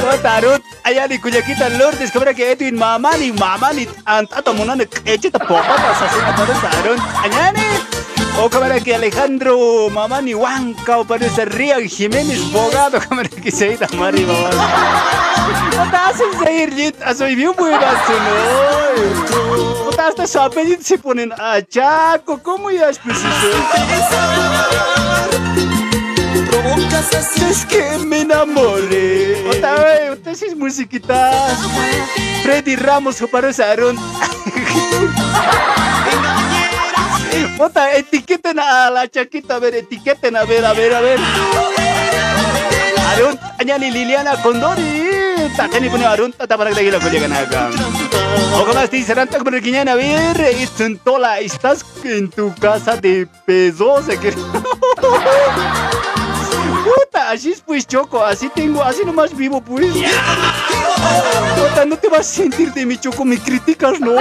[0.00, 0.60] Puta, Arun.
[0.82, 6.52] Añani, Cuyaquita Lourdes, que era que Edwin Mamani, Mamani, Antato Munane, Echita Popatas, así para
[6.52, 6.98] esa Arun.
[8.40, 13.86] O cámara que Alejandro Mamani Huanca o parece Rian Jiménez Bogado, cámara que se ida
[13.94, 19.84] Mari No te hacen reír, Lit, soy bien buenas, ¿no?
[19.84, 23.28] Puta, hasta su apellido se ponen a Chaco, ¿cómo ya es preciso?
[27.48, 29.44] Es que me enamoré.
[29.48, 31.48] Otra vez, usted es musiquita.
[32.42, 33.96] Freddy Ramos, o parece Aaron.
[37.62, 41.20] Puta, etiqueten a la chaquita, a ver, etiqueten, a ver, a ver, a ver.
[43.12, 44.82] Arun, Añani Liliana Condori.
[45.56, 47.70] Takani pone Arun, tata para que la llegan acá.
[48.56, 53.28] O como te dicen, tanta como que a ver, Estentola, estás en tu casa de
[53.46, 54.06] pesos,
[56.84, 59.94] Puta, así es pues choco, así tengo, así nomás vivo pues.
[61.54, 64.16] Puta, no te vas a sentir de mi choco, me criticas, no.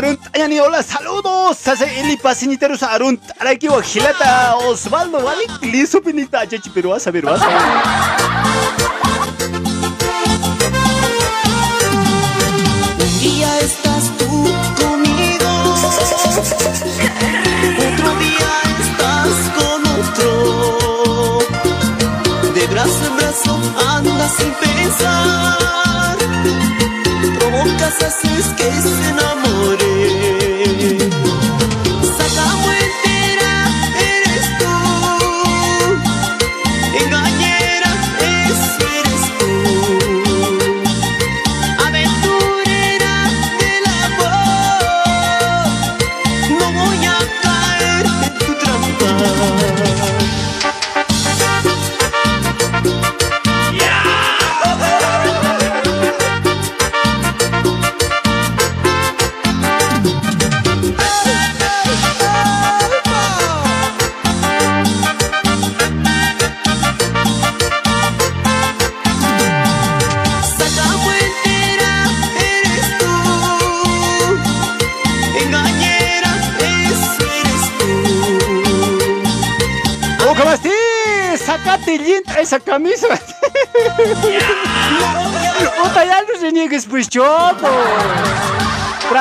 [0.00, 1.68] A ver, Arun, Ayani, hola, saludos.
[1.68, 5.44] Hace Eli Pasiniteros Arun, Araki Gilata, Osvaldo, ¿vale?
[5.60, 7.58] Listo, pinita, chachi, pero vas a ver, vas a ver.
[22.54, 26.16] De brazo brazo andas sin pensar,
[27.38, 29.49] provocas haces que se enamore.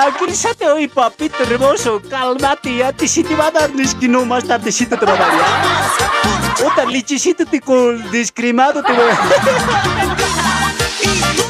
[0.10, 2.02] Tranquilízate hoy, papito hermoso.
[2.10, 3.70] Cálmate, ya te si te va a dar
[4.02, 6.64] no más tardecito te va a dar, ¿ya?
[6.64, 9.16] Puta, lichicito te con descremado te voy a...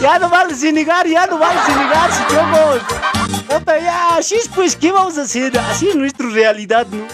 [0.02, 2.24] Ya no vale sin negar, ya no vale sin negar, si.
[3.48, 5.58] Puta, ya, así es pues, ¿qué vamos a hacer?
[5.58, 7.08] Así es nuestra realidad, ¿no?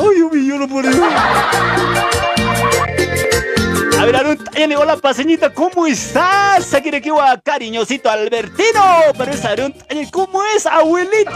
[0.00, 0.88] Ay, uy, yo no puedo.
[4.02, 6.74] A ver, Arun, Tayane, hola, paseñita, ¿cómo estás?
[6.74, 8.82] Aquí de Kiwa, cariñosito Albertino.
[9.16, 11.30] Pero es Arun, Tayane, ¿cómo es, abuelito?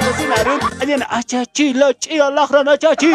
[0.00, 3.12] Es Arun, Tayane, achachi, la chía, la grana, achachi.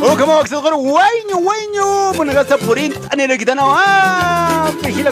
[0.00, 2.14] Oh, como que se tocar guaño, guaño.
[2.14, 5.10] Bueno, gasta por internet, le quitan ah, pejila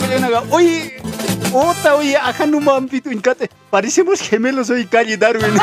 [1.61, 1.95] acá.
[1.97, 3.51] Oye, ajá, no mampito, encate.
[3.71, 5.55] Parecemos gemelos hoy, calle Darwin.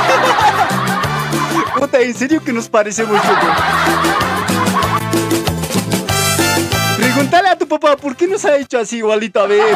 [1.79, 3.47] Puta, en serio que nos parecemos, loco.
[6.97, 9.39] Pregúntale a tu papá, ¿por qué nos ha hecho así igualito?
[9.39, 9.75] A ver.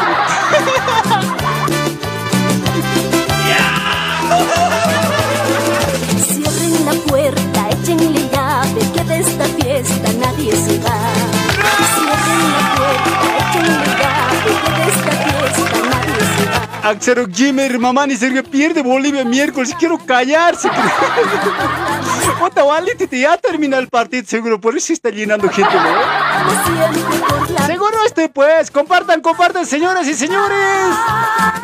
[6.26, 10.78] Cierren la puerta, échenle llave, que de esta fiesta nadie se
[16.84, 19.74] Axero Jimmer, mamá, ni se pierde Bolivia miércoles.
[19.78, 20.68] Quiero callarse.
[22.98, 24.60] Titi, ya termina el partido, seguro.
[24.60, 25.80] Por eso está llenando gente, ¿no?
[27.94, 28.70] Seguro este, pues.
[28.72, 30.58] Compartan, compartan, señoras y señores.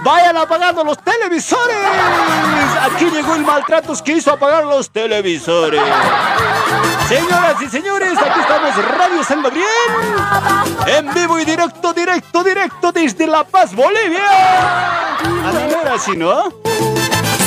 [0.04, 1.76] Vayan apagando los televisores.
[2.82, 5.82] Aquí llegó el maltrato que hizo apagar los televisores.
[7.08, 9.66] Señoras y señores, aquí estamos, Radio San Gabriel.
[10.86, 14.28] En vivo y directo, directo, directo desde La Paz, Bolivia.
[14.28, 16.44] A la hora, ¿no?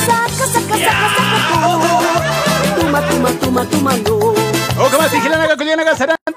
[0.06, 1.56] Saca, saca, saca, saca.
[2.78, 4.43] Tuma, tuma, tuma, tuma, no.
[4.76, 5.04] O como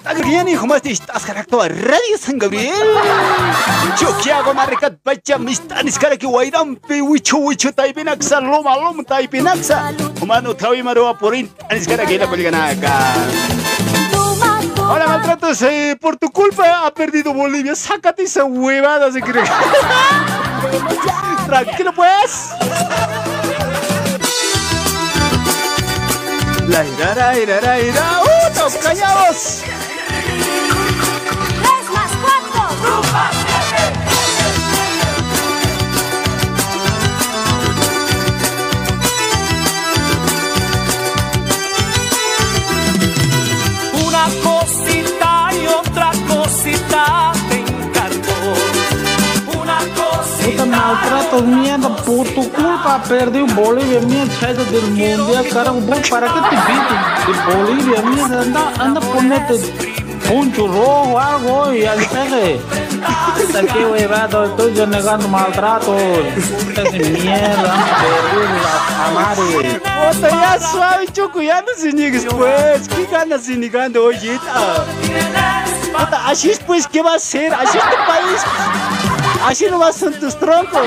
[0.04, 1.24] Adrián, hijo más de estás
[1.62, 2.86] a Radio San Gabriel.
[7.38, 9.94] Huicho, Taipinaxa, Loma, Loma, Taipinaxa.
[10.20, 10.54] Humano,
[16.00, 17.74] por tu culpa ha perdido Bolivia.
[17.74, 19.44] Sácate esa huevada, se cree.
[21.46, 22.50] Tranquilo, pues.
[26.68, 28.25] La ira, ira, ira,
[28.66, 28.72] ira.
[28.72, 29.62] ¡Uh, todos callados!
[31.62, 32.60] Tres más cuatro.
[44.06, 48.40] Una cosita y otra cosita te encargó.
[49.60, 50.66] Una cosita.
[50.66, 51.36] Maltrato,
[52.06, 56.94] por tu culpa perdí Bolivia, mierda, chaito del mundial, carajo, vos, ¿para qué te viste
[57.26, 58.42] de Bolivia, mierda?
[58.42, 59.54] Anda, anda, ponete
[60.28, 62.60] poncho rojo, algo y al pegue.
[63.36, 65.96] Puta, qué huevado, estoy yo negando maltrato,
[66.66, 67.74] puta de mierda,
[69.12, 69.80] madre.
[70.12, 72.88] Puta, ya suave, Choco, ya no se niegues, pues.
[72.88, 74.38] ¿Qué ganas se negando, oye?
[75.92, 77.52] Puta, así es, pues, ¿qué va a hacer?
[77.52, 79.25] Así es este país.
[79.44, 80.82] Así nomás son tus troncos.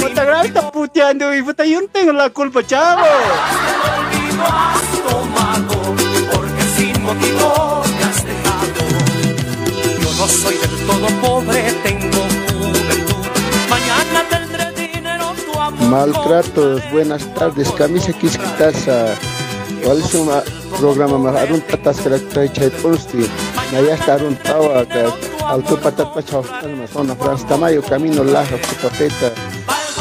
[0.00, 3.02] Puta, grave está puteando y puta, yo no tengo la culpa, chavo.
[6.32, 8.66] Porque sin motivo me has dejado.
[10.00, 13.26] Yo no soy del todo pobre, tengo juventud.
[13.70, 15.88] Mañana tendré dinero, tu amor.
[15.88, 19.14] Maltratos, buenas tardes, camisa quisquitaza.
[19.84, 20.28] ¿Cuál es un
[20.78, 21.36] programa más?
[21.36, 23.26] Arun tatas que la trae chay pulsti.
[23.74, 24.86] Allá está Arun tawa
[25.48, 26.44] alto patat pachao.
[26.92, 29.32] Zona Franz Tamayo, camino laja, putapeta.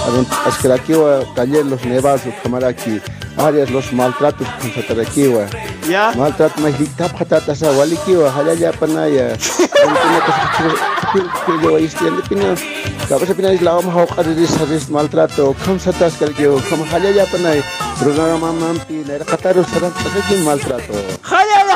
[0.06, 3.02] Arun asqueraquiwa, taller los nevados, camaraki.
[3.38, 5.46] Áreas los maltratos con sataraquiwa.
[5.90, 6.14] Ya.
[6.16, 8.32] Maltrato más dictap hatatas a walikiwa,
[8.80, 9.36] panaya.
[12.30, 12.56] Pina.
[13.86, 17.62] Mahawak ka rin sa ris maltrato, kam sa tas kalkiyo, kam halaya panay.
[18.00, 20.94] Pero na naman mampi, na kataro sa rin pagkakin maltrato.
[21.22, 21.76] ¡Jalala,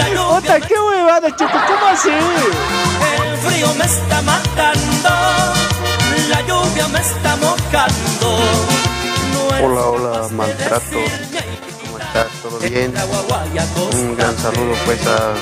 [0.00, 0.36] anayo!
[0.36, 2.10] Puta, qué huevada, Choco, ¿cómo así?
[2.10, 5.10] El frío me está matando,
[6.28, 8.38] la lluvia me está mojando.
[9.62, 10.98] Hola, hola, maltrato.
[11.84, 12.28] ¿Cómo estás?
[12.42, 12.94] ¿Todo bien?
[13.92, 15.34] Un gran saludo pues a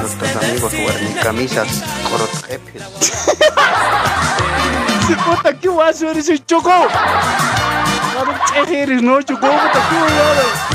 [0.00, 0.72] nuestros amigos
[1.22, 2.82] camisas Corotjepes.
[5.06, 6.70] Sí, puta, qué guaso eres, el Choco.
[8.12, 8.32] Claro,
[8.70, 9.40] eres, ¿no, Choco?
[9.40, 10.69] Puta, qué huevada.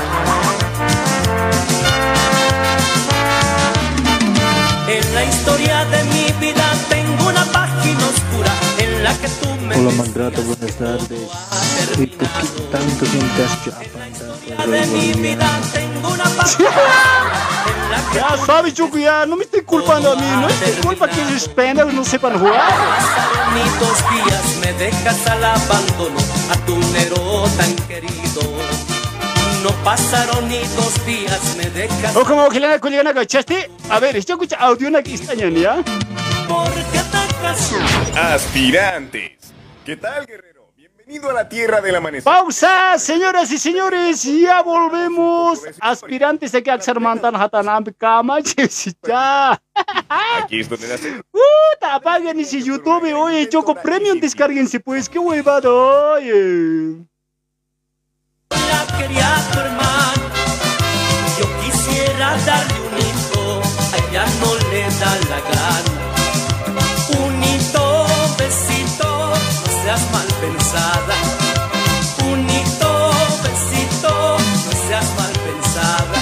[5.29, 10.41] Historia de mi vida tengo una página oscura en la que tú me Hola Maltrato,
[10.43, 11.29] buenas tardes.
[11.97, 16.69] ¿Y por qué tanto apantar de mi vida tengo una página
[17.67, 20.27] en la que Ya sabes, Choco, ya no me estoy culpando a mí.
[20.41, 22.55] No es mi culpa que esos pendejos no sepan jugar.
[22.55, 26.19] pasaron ni dos días me dejas al abandono
[26.51, 28.94] a tu Nero tan querido.
[29.65, 33.71] No pasaron ni dos días me dejas O como que le culigan agachaste.
[33.89, 35.83] A ver, esto escucha audio una que está ya.
[36.47, 37.75] porque te casó.
[38.15, 39.31] Aspirantes.
[39.83, 40.71] ¿Qué tal, guerrero?
[40.75, 42.25] Bienvenido a la tierra del amanecer.
[42.25, 45.63] Pausa, señoras y señores, ya volvemos.
[45.79, 49.59] Aspirantes de que Axarmantan Hatanam Kama, ya.
[50.43, 51.23] Aquí es donde nace.
[51.31, 57.03] Puta, apaguen ese YouTube, oye, Choco Premium, descárguense pues, qué huevada, oye.
[58.51, 60.23] La quería tu hermano.
[61.39, 63.61] Yo quisiera darle un hito,
[63.93, 66.03] a ella no le da la gana.
[67.19, 68.05] Un hito,
[68.37, 71.15] besito, no seas mal pensada.
[72.29, 73.11] Un hito,
[73.43, 76.17] besito, no seas mal pensada.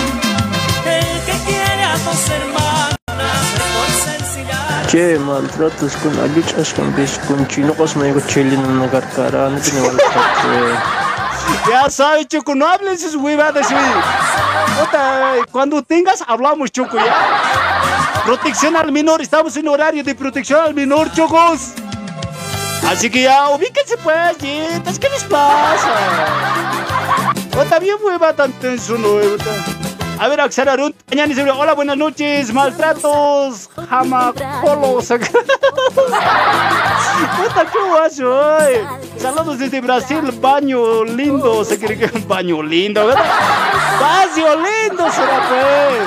[0.86, 4.60] El que quiere a dos hermanas es por sencilla.
[4.88, 8.88] Che, maltratos con aluchas con bis con chino cos me chelin na
[11.70, 12.68] Ya sabes, Choco, no
[13.16, 13.84] huevadas, güey.
[14.80, 18.22] Puta, Cuando tengas, hablamos, Choco, ya.
[18.26, 21.74] Protección al menor, estamos en horario de protección al menor, Chocos.
[22.88, 25.90] Así que ya, ubíquense pues, jetas, ¿qué les pasa?
[27.52, 29.20] Puta, bien hueva tan tenso, no.
[30.20, 30.40] A ver,
[31.12, 35.08] Añani Seguro, hola, buenas noches, maltratos, jamacolos.
[35.08, 35.20] Puta,
[37.72, 38.76] qué guacho, hoy.
[39.18, 43.26] Saludos desde Brasil, baño lindo, se cree que un baño lindo, ¿verdad?
[44.00, 46.04] Baño lindo será, pues.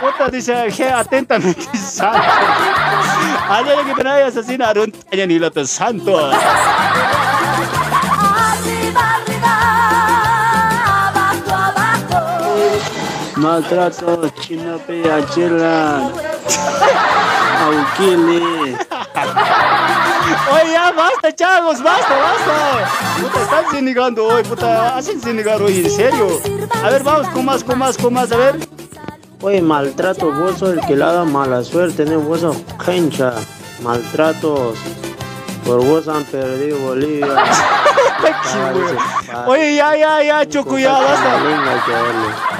[0.00, 2.18] Puta, dice, je, atentamente, santo.
[3.48, 5.62] Allá que penaya asesinaron, Añani Loto
[13.42, 16.12] Maltrato, chino pe achela.
[17.64, 18.78] Auquile.
[20.52, 22.88] Oye, ya basta, chavos, basta, basta.
[23.20, 26.40] Puta, están cenigando hoy, puta, hacen cenegar hoy, en serio.
[26.84, 28.60] A ver, vamos, con más, con más, con más, a ver.
[29.40, 32.20] Oye, maltrato, vos sos el que le da mala suerte, ¿no?
[32.20, 33.34] Vos sos cancha,
[33.82, 34.78] maltratos.
[35.66, 37.26] Por vos han perdido Bolivia.
[39.46, 42.51] Oye, ya, ya, ya, Choco, ya, basta.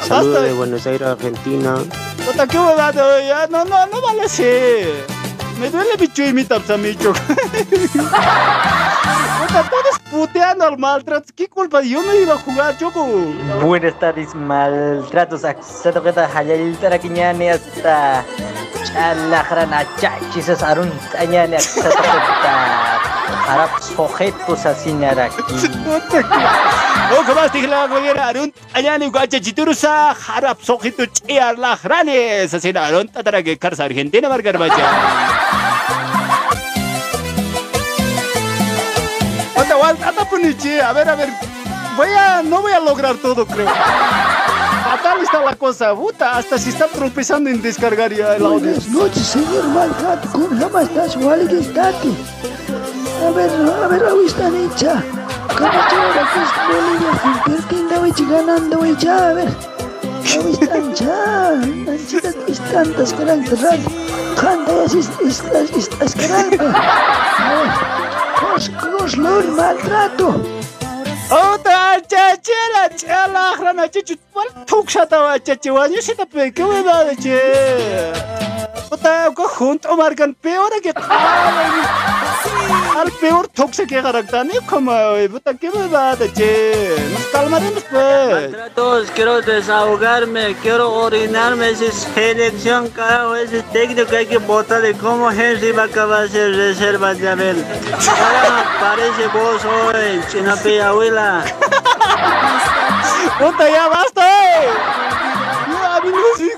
[0.00, 1.74] Saludos de Buenos Aires, Argentina.
[2.24, 4.42] Puta, qué huevada, ya, no, no, no vale así.
[5.60, 7.18] Me duele mi chuy, mi taps a mi Choco.
[7.92, 11.32] Puta, todos puteando al maltrato.
[11.36, 11.82] ¿Qué culpa?
[11.82, 13.06] Yo me iba a jugar, Choco.
[13.62, 15.44] Buenas tardes, maltratos.
[15.44, 18.24] Aksato kita hayal tarakinyani hasta
[18.92, 23.11] chalahrana chachisas arun tanyani aksato kita
[23.48, 25.42] harap sojetos así naraki.
[27.12, 32.70] O como te la goyera arun ayani gacha chiturusa harap sojito chiar la granes así
[32.76, 34.84] arun tatara que carsa Argentina marcar bacha.
[39.56, 41.28] Anda, anda, anda punichi, a ver, a ver.
[41.96, 43.66] Voy a, no voy a lograr todo, creo.
[43.66, 48.60] Fatal está la cosa, puta, hasta si está tropezando en descargar ya el audio.
[48.60, 50.28] Buenas noches, señor Maltrato.
[50.32, 51.16] ¿Cómo estás?
[51.16, 52.08] ¿Cuál es estate?
[53.22, 55.02] A ver, a ver, ¿cómo están hecha?
[55.56, 57.12] ¿Cómo chévere que es Bolivia?
[57.44, 59.28] ¿Por qué andaba ganando ya?
[59.28, 59.50] A ver,
[60.34, 61.62] ¿cómo están ya?
[64.88, 65.04] Sis,
[65.76, 66.60] estas, carang.
[66.60, 67.70] A ver,
[68.40, 70.61] cos, cos, maltrato.
[88.32, 91.70] Maltratos, quiero desahogarme, quiero orinarme.
[91.70, 92.92] Esa es selección.
[93.42, 97.28] Ese técnico hay que votar de cómo Henry va a acabar de ser reserva de
[97.28, 97.64] Abel.
[97.90, 101.21] Carajo, parece vos hoy, abuela.
[103.38, 104.68] Puta, ya basta, eh.
[105.68, 106.10] Ya, mi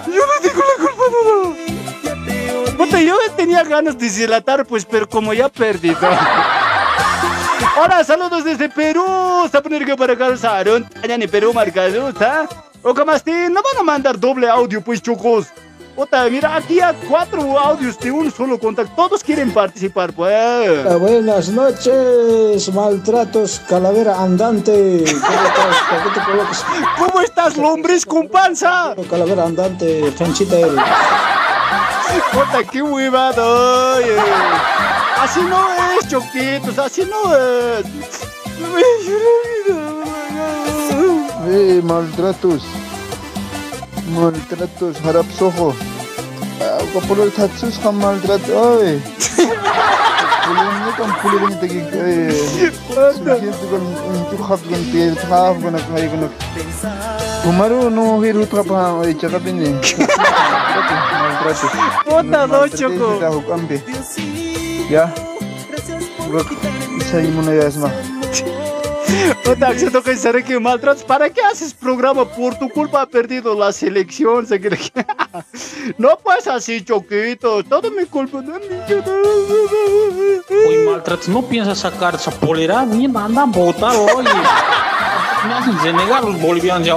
[0.07, 2.77] Yo no tengo la culpa nada.
[2.77, 5.97] Puta, yo tenía ganas de delatar, pues, pero como ya perdí.
[7.79, 9.45] Hola, saludos desde Perú.
[9.45, 10.87] Está poniendo que para Saron.
[11.03, 12.47] Allá en Perú, marcado, ¿está?
[12.83, 15.49] O como así, no van a mandar doble audio, pues, chocos.
[16.01, 18.90] Puta, mira, aquí hay cuatro audios de un solo contacto.
[18.96, 20.34] Todos quieren participar, pues.
[20.34, 25.05] Ah, buenas noches, maltratos, calavera andante.
[25.05, 26.64] ¿Cómo estás?
[26.96, 28.94] ¿Cómo estás, lombriz con panza?
[29.11, 30.57] Calavera andante, chanchita.
[32.32, 33.96] Puta, qué huevado.
[33.96, 34.16] oye.
[35.20, 37.84] Así no es, choquitos, así no es.
[41.46, 42.62] Eh, maltratos.
[44.14, 45.74] Maltratos, harapsojo.
[46.61, 48.53] Kapolol tatsus kam maltrato.
[48.85, 49.01] Ay.
[50.51, 52.35] Pulungnya kan pulungnya tagi eh.
[53.17, 56.29] Sugiento kan untuk hap kan tiel hap kan kaya kan.
[57.41, 59.73] Kumaru no hiru tapa ay chaka bini.
[61.41, 61.67] Maltrato.
[62.05, 63.09] Puta, no, Choco.
[63.17, 63.77] Tahu kambe.
[64.93, 65.09] Ya.
[66.31, 66.47] Bak,
[67.01, 67.89] isa mo na yasma.
[67.89, 68.70] Puta,
[69.73, 71.05] que se toca pensar que maltratos.
[71.05, 72.25] ¿Para qué haces programa?
[72.25, 74.47] Por tu culpa ha perdido la selección.
[75.99, 77.65] No pues así, choquitos.
[77.67, 78.43] Todo mi culpa.
[80.69, 84.29] Uy, maltratos, no piensas sacar esa polera, mierda, anda a votar, oye.
[85.47, 86.97] Me hacen renegar los bolivianos ya.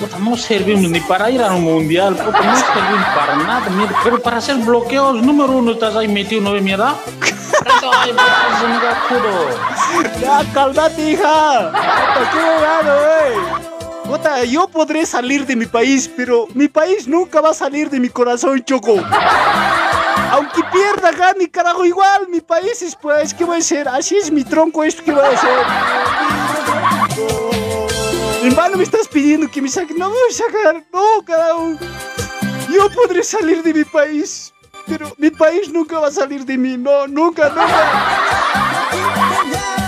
[0.00, 3.66] Puta, no servimos ni para ir al mundial, puta, no servimos para nada.
[4.02, 6.96] Pero para hacer bloqueos, número uno, estás ahí metido, ¿no ve, mierda?
[10.20, 11.70] Ya, cálmate, hija.
[11.70, 13.34] Puta, qué bobado, eh.
[14.04, 18.00] Puta, yo podré salir de mi país, pero mi país nunca va a salir de
[18.00, 18.96] mi corazón, Choco.
[20.32, 23.88] Aunque pierda, gane, carajo, igual, mi país es, pues, ¿qué voy a hacer?
[23.88, 25.50] Así es mi tronco, esto, ¿qué voy a hacer?
[28.42, 29.92] Hermano, me estás pidiendo que me saque.
[29.92, 31.72] No me voy a sacar, no, carajo.
[32.72, 34.52] Yo podré salir de mi país,
[34.90, 37.66] pero mi país nunca va a salir de mí, no, nunca, nunca.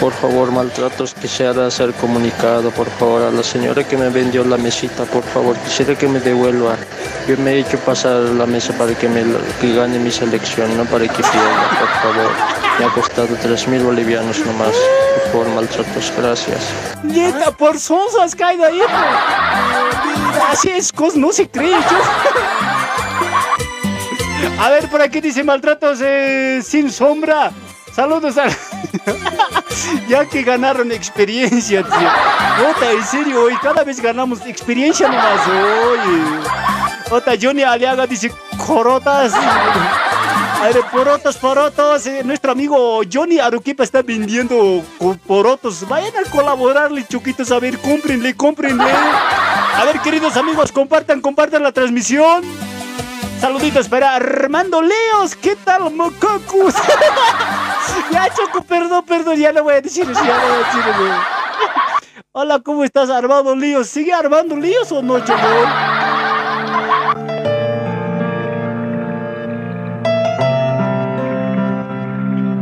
[0.00, 4.56] Por favor, maltratos, quisiera hacer comunicado, por favor, a la señora que me vendió la
[4.56, 6.74] mesita, por favor, quisiera que me devuelva.
[7.28, 9.22] Yo me he hecho pasar la mesa para que, me,
[9.60, 12.32] que gane mi selección, no para que pierda, por favor.
[12.78, 14.74] Me ha costado 3 mil bolivianos nomás.
[15.14, 16.60] Por favor, maltratos, gracias.
[17.02, 18.80] Nieta, por sonso has caído ahí.
[20.50, 21.76] Así es, cos, no se cree.
[24.58, 27.52] A ver, por aquí dice maltratos eh, sin sombra.
[27.94, 28.48] Saludos a...
[30.08, 32.90] ya que ganaron experiencia, tío.
[32.90, 36.20] En serio, hoy cada vez ganamos experiencia nomás, oye.
[37.10, 38.32] Ota, Johnny Aliaga dice
[38.66, 39.32] corotas.
[39.34, 42.06] A ver, porotos, porotos.
[42.06, 44.82] eh, nuestro amigo Johnny Aruquipa está vendiendo
[45.26, 45.88] porotos.
[45.88, 47.50] Vayan a colaborarle, chuquitos.
[47.50, 48.90] A ver, cómprenle, cómprenle.
[48.92, 52.44] A ver, queridos amigos, compartan, compartan la transmisión.
[53.40, 55.34] Saluditos para Armando Leos.
[55.34, 56.74] ¿Qué tal, mococos?
[58.12, 59.36] ya, Choco, perdón, perdón.
[59.38, 61.40] Ya no voy a decir eso, ya no voy a decir eso.
[62.32, 63.88] Hola, ¿cómo estás, Armando Líos?
[63.88, 65.40] ¿Sigue Armando Líos o no, Choco?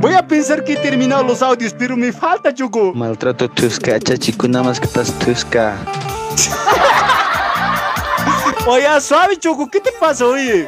[0.01, 2.95] Voy a pensar que he terminado los audios, pero me falta, Choco.
[2.95, 5.77] Maltrato tusca, chachico, nada más que estás tusca.
[8.67, 10.67] Oye, suave, Choco, ¿qué te pasa, oye?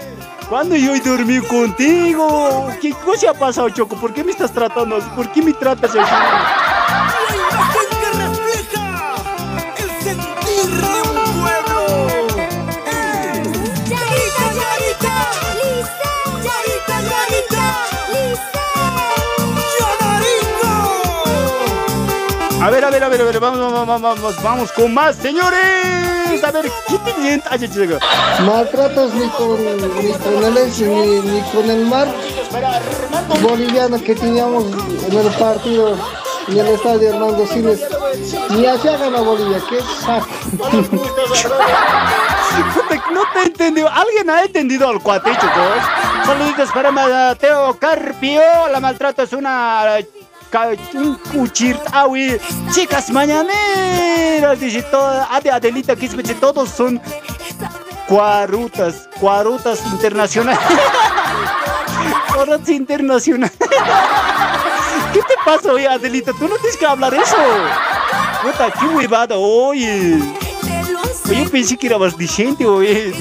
[0.48, 2.68] ¿Cuándo yo he dormido contigo?
[2.80, 3.96] ¿Qué cosa ha pasado, Choco?
[3.96, 5.08] ¿Por qué me estás tratando así?
[5.14, 6.14] ¿Por qué me tratas así?
[22.60, 26.44] A ver, a ver, a ver, a ver, vamos, vamos, vamos, vamos, con más, señores.
[26.44, 28.44] A ver, ¿qué ay.
[28.44, 32.08] Maltratos ni con, ni con el ex, ni, ni con el mar
[33.42, 34.64] boliviano que teníamos
[35.06, 35.96] en el partido
[36.48, 37.80] en el estadio Hernando Siles.
[38.50, 40.28] Ni así ha ganado Bolivia, qué saco.
[43.12, 43.88] No te he entendido.
[43.88, 46.26] ¿Alguien ha entendido al cuate, chicos?
[46.26, 48.40] Saluditos para Mateo Carpio.
[48.70, 49.98] La maltrato es una.
[51.32, 52.38] Cuchirtawi.
[52.72, 54.58] Chicas mañaneras.
[54.60, 55.34] Dice toda.
[55.34, 56.34] Ade Adelita Quispeche.
[56.34, 57.00] Todos son.
[58.06, 59.08] Cuarutas.
[59.20, 60.60] Cuarutas internacionales.
[62.34, 63.56] Cuarutas internacionales.
[65.12, 66.32] ¿Qué te pasa hoy, Adelita?
[66.32, 67.36] Tú no tienes que hablar eso.
[68.42, 70.18] Puta, qué huevada, oye.
[71.26, 73.12] Yo pensé que era más decente, oye.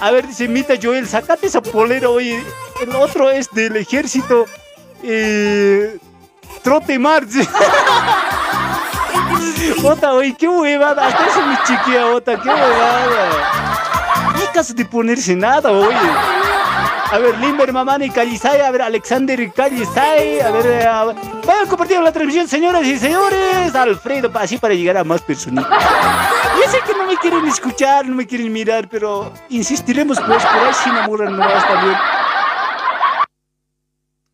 [0.00, 2.42] A ver, dice Mita Joel, sacate esa polera, oye.
[2.80, 4.46] El otro es del ejército.
[5.02, 5.98] Eh,
[6.62, 7.24] trote Mar.
[9.84, 11.06] Ota, oye, qué huevada.
[11.06, 13.30] Hasta eso mi chiquilla, Ota, qué huevada.
[14.34, 15.96] Ni caso de ponerse nada, oye.
[17.12, 21.16] A ver, Limber Mamani Calizay, a ver, Alexander Calizay, a ver, eh, a ver.
[21.46, 23.74] vayan compartiendo la transmisión, señoras y señores.
[23.74, 25.66] Alfredo, así para llegar a más personas.
[25.68, 30.62] Yo sé que no me quieren escuchar, no me quieren mirar, pero insistiremos pues, por
[30.62, 31.96] ahí se enamoran nomás también.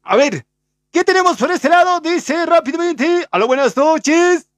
[0.05, 0.47] A ver,
[0.91, 2.01] ¿qué tenemos por este lado?
[2.01, 3.27] Dice rápidamente.
[3.33, 4.49] Hola, buenas noches.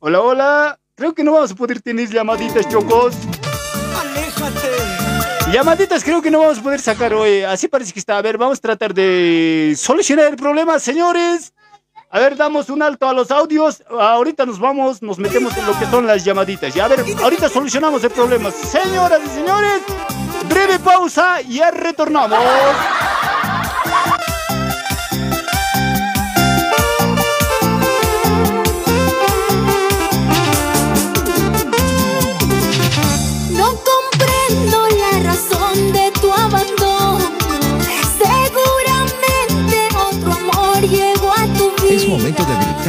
[0.00, 0.78] Hola, hola.
[0.94, 3.14] Creo que no vamos a poder tener llamaditas, chocos.
[4.00, 5.52] Aléjate.
[5.52, 7.42] Llamaditas creo que no vamos a poder sacar hoy.
[7.42, 8.18] Así parece que está.
[8.18, 11.52] A ver, vamos a tratar de solucionar el problema, señores.
[12.14, 13.82] A ver, damos un alto a los audios.
[13.88, 16.76] Ahorita nos vamos, nos metemos en lo que son las llamaditas.
[16.76, 18.50] Y a ver, ahorita solucionamos el problema.
[18.50, 19.80] Señoras y señores,
[20.46, 22.38] breve pausa y ya retornamos.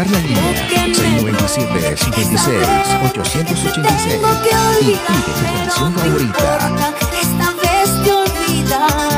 [0.03, 0.67] Habilitar la línea
[1.47, 2.57] 697 56
[3.11, 4.21] 886
[4.81, 6.49] y pide tu canción favorita.
[7.21, 9.12] Esta vez te olvidaré.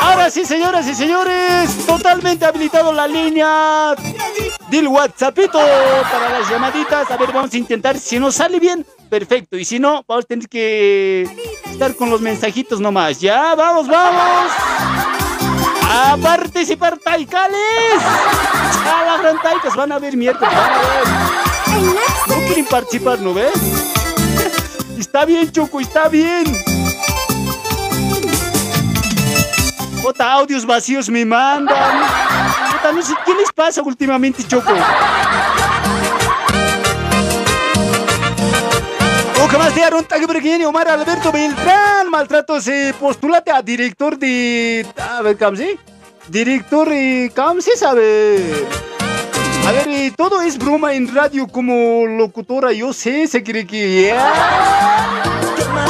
[0.00, 3.94] Ahora sí, señoras y señores, totalmente habilitado la línea
[4.68, 5.58] del WhatsAppito
[6.10, 7.10] para las llamaditas.
[7.10, 7.96] A ver, vamos a intentar.
[7.98, 9.56] Si nos sale bien, perfecto.
[9.56, 11.28] Y si no, vamos a tener que
[11.70, 13.20] estar con los mensajitos nomás.
[13.20, 14.50] Ya, vamos, vamos.
[15.90, 18.02] A participar, taicales.
[18.84, 20.52] A las gran taicas van a ver miércoles.
[20.54, 21.06] Van a ver.
[22.26, 24.01] No quieren participar, ¿no ves?
[25.02, 26.44] Está bien, Choco, está bien.
[30.04, 31.74] Ota, audios vacíos me mandan.
[32.78, 34.72] Ota, no sé qué les pasa últimamente, Choco.
[39.42, 44.86] O que más de Aaron Taguebrguini, Omar Alberto Beltrán, maltratos, eh, postulate a director de.
[44.96, 45.80] A ver, ¿cómo se?
[46.28, 48.91] Director, eh, ¿cómo se sabe?
[49.64, 54.06] A ver, eh, todo es broma en radio como locutora, yo sé, se cree que.
[54.06, 55.22] ya.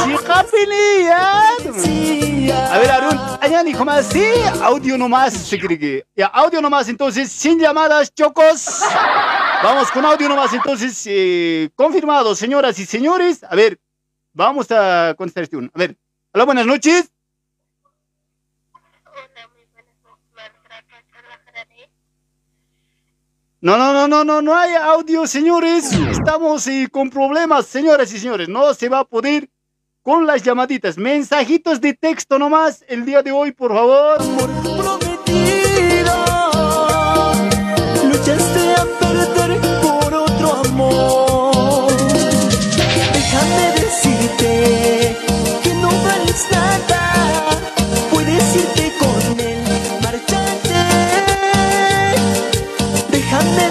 [0.05, 2.73] Sí, Japili, ya.
[2.73, 4.23] A ver, Arun, allá dijo más, sí,
[4.61, 6.05] audio nomás, se cree que.
[6.15, 8.81] Ya, audio nomás, entonces, sin llamadas, chocos.
[9.63, 13.43] Vamos con audio nomás, entonces, eh, confirmado, señoras y señores.
[13.43, 13.79] A ver,
[14.33, 15.69] vamos a contestar este uno.
[15.73, 15.95] A ver,
[16.31, 17.12] hola, buenas noches.
[23.63, 25.89] No, no, no, no, no, no hay audio, señores.
[25.93, 28.49] Estamos eh, con problemas, señoras y señores.
[28.49, 29.49] No se va a poder
[30.01, 30.97] con las llamaditas.
[30.97, 34.21] Mensajitos de texto nomás el día de hoy, por favor.
[38.03, 41.93] Luchaste a perder por otro amor.
[43.13, 45.17] Déjame decirte
[45.63, 47.52] que no vales nada.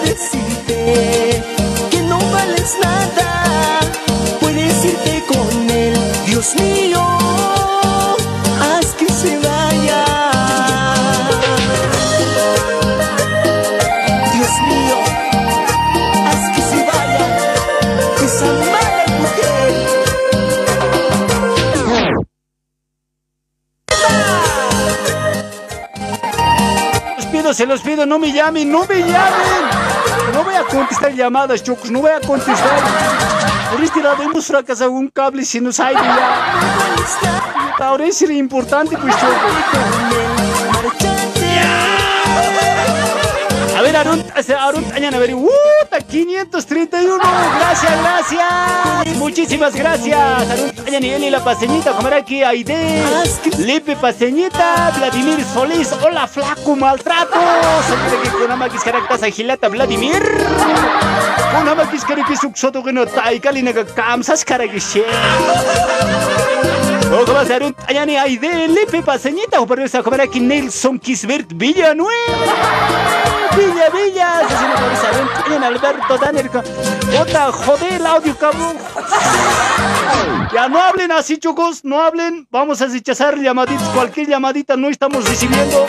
[0.04, 1.42] Decirte
[1.90, 3.80] que no vales nada.
[4.40, 5.94] Puedes irte con él,
[6.26, 7.02] Dios mío.
[8.60, 10.04] Haz que se vaya.
[14.34, 14.98] Dios mío,
[16.26, 17.26] haz que se vaya
[18.24, 19.92] esa mala mujer.
[27.52, 29.81] Se los pido, no me llamen, no me llamen.
[30.32, 32.80] No voy a contestar llamadas, chocos, no voy a contestar.
[33.70, 37.76] Por este lado hemos fracasado un cable si nos hay ya.
[37.78, 39.36] Ahora es importante, pues, chocos.
[43.82, 44.24] A ver, Arun,
[44.60, 45.50] Arun, mañana, a ver, ¡uh!
[45.82, 47.18] Puta, 531.
[47.58, 49.16] Gracias, gracias.
[49.16, 50.20] Muchísimas gracias.
[50.20, 51.90] Arun Ayaniel y la paseñita.
[51.96, 53.02] Comer aquí Aide.
[53.58, 54.92] Lipe Paseñita.
[54.96, 55.90] Vladimir Solís.
[56.00, 57.40] Hola, flaco maltrato.
[57.84, 60.22] Siempre que con Amakis Caractas Agilata Vladimir.
[61.52, 64.98] Con Amakis Caracas Uxoto que no Taikalina Kamsas Caracas.
[67.12, 68.68] Ojo, va a ser un Ayani Aide.
[68.68, 69.60] Lipe Paseñita.
[69.60, 72.12] O para a comer aquí Nelson Kisbert Villanueva.
[73.56, 76.64] Villa, Villa, asesino por Isabel, en Alberto Danerca.
[77.20, 78.78] Otra, joder, el audio, cabrón.
[80.54, 82.46] Ya no hablen así, chicos, no hablen.
[82.50, 85.86] Vamos a rechazar llamaditas, cualquier llamadita no estamos recibiendo.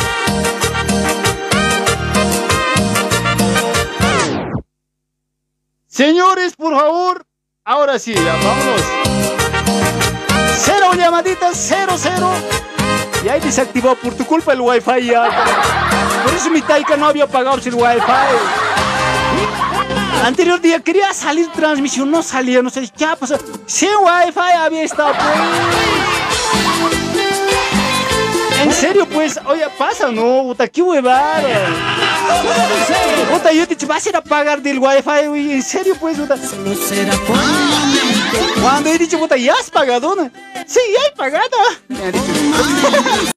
[5.94, 7.24] Señores, por favor,
[7.64, 8.82] ahora sí, ya, vámonos.
[10.58, 12.32] Cero llamaditas, cero, cero.
[13.24, 15.30] Y ahí desactivó por tu culpa el wifi ya.
[16.24, 18.12] Por eso mi Taika no había pagado el wifi.
[20.26, 23.38] Anterior día quería salir transmisión, no salía, no sé qué pasó.
[23.68, 27.03] Sin wifi había estado pues.
[28.64, 31.42] En serio, pues, oye, pasa, no, puta, qué huevada.
[33.32, 36.38] Puta, yo te vas a ir a pagar del wifi, güey, en serio, pues, puta.
[38.62, 40.32] Cuando he dicho, puta, ya has pagado, ¿no?
[40.66, 41.58] Sí, ya he pagado.
[41.90, 43.34] Me ha dicho.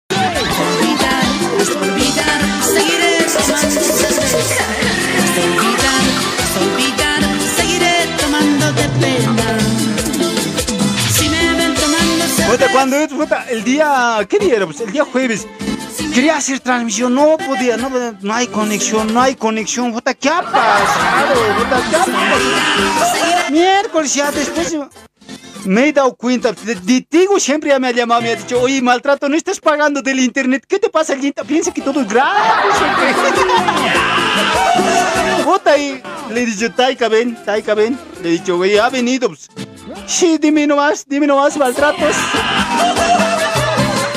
[12.51, 14.67] Puta, cuando puta, el día, ¿qué día era?
[14.67, 15.47] Pues el día jueves.
[16.15, 17.91] Quería hacer transmisión, no podía, no,
[18.21, 21.35] no hay conexión, no hay conexión, puta, ¿qué ha pasado?
[21.59, 23.51] Puta, ¿qué ha pasado?
[23.51, 24.77] Miércoles ya después
[25.67, 28.81] me he dado cuenta, de, Tigo siempre ya me ha llamado, me ha dicho, oye,
[28.81, 31.45] maltrato, no estás pagando del internet, ¿qué te pasa, Linda?
[31.45, 32.77] Piensa que todo es gratis.
[32.81, 33.15] ¿o qué?"
[35.45, 37.99] Puta, y le he dicho, Taika, ven, Taika, ven.
[38.23, 39.29] Le he dicho, güey, ha venido.
[39.29, 39.49] pues.
[40.07, 42.17] Sí, dime nomás, dime nomás, maltratos.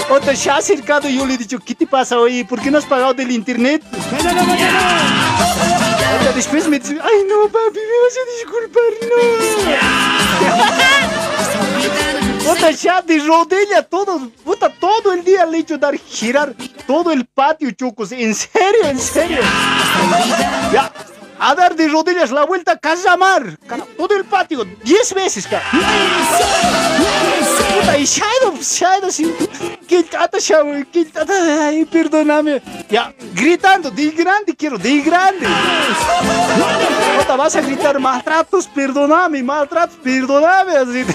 [0.09, 2.43] Otra se ha acercado y yo le he dicho, ¿qué te pasa, oye?
[2.45, 3.83] ¿Por qué no has pagado del internet?
[6.35, 8.91] Después me dice, ay no, papi, me vas a disculpar,
[11.11, 11.15] no.
[12.49, 16.53] Otra ya de rodilla todo, puta, todo el día le he hecho dar girar
[16.87, 18.11] todo el patio, chocos.
[18.11, 19.39] En serio, en serio.
[20.73, 20.91] Ya,
[21.39, 23.57] a dar de rodillas la vuelta a Casamar.
[23.97, 25.63] Todo el patio, 10 veces, cara.
[27.79, 29.33] Puta, y se ha ido, se ha ido así.
[29.87, 30.71] ¿Qué tata, chavo?
[30.91, 31.67] ¿Qué tata?
[31.67, 32.61] Ay, perdóname.
[32.89, 35.47] Ya, gritando, de grande quiero, de grande.
[37.17, 40.77] Puta, vas a gritar maltratos, perdóname, maltratos, perdóname.
[40.77, 41.05] Así.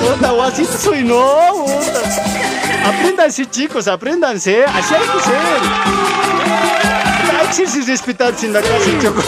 [0.00, 2.88] Puta, así soy, no, puta.
[2.88, 4.64] Apréndanse, chicos, apréndanse.
[4.64, 7.01] Así hay que ser.
[7.56, 9.26] Que ser respetados en la casa, chocos.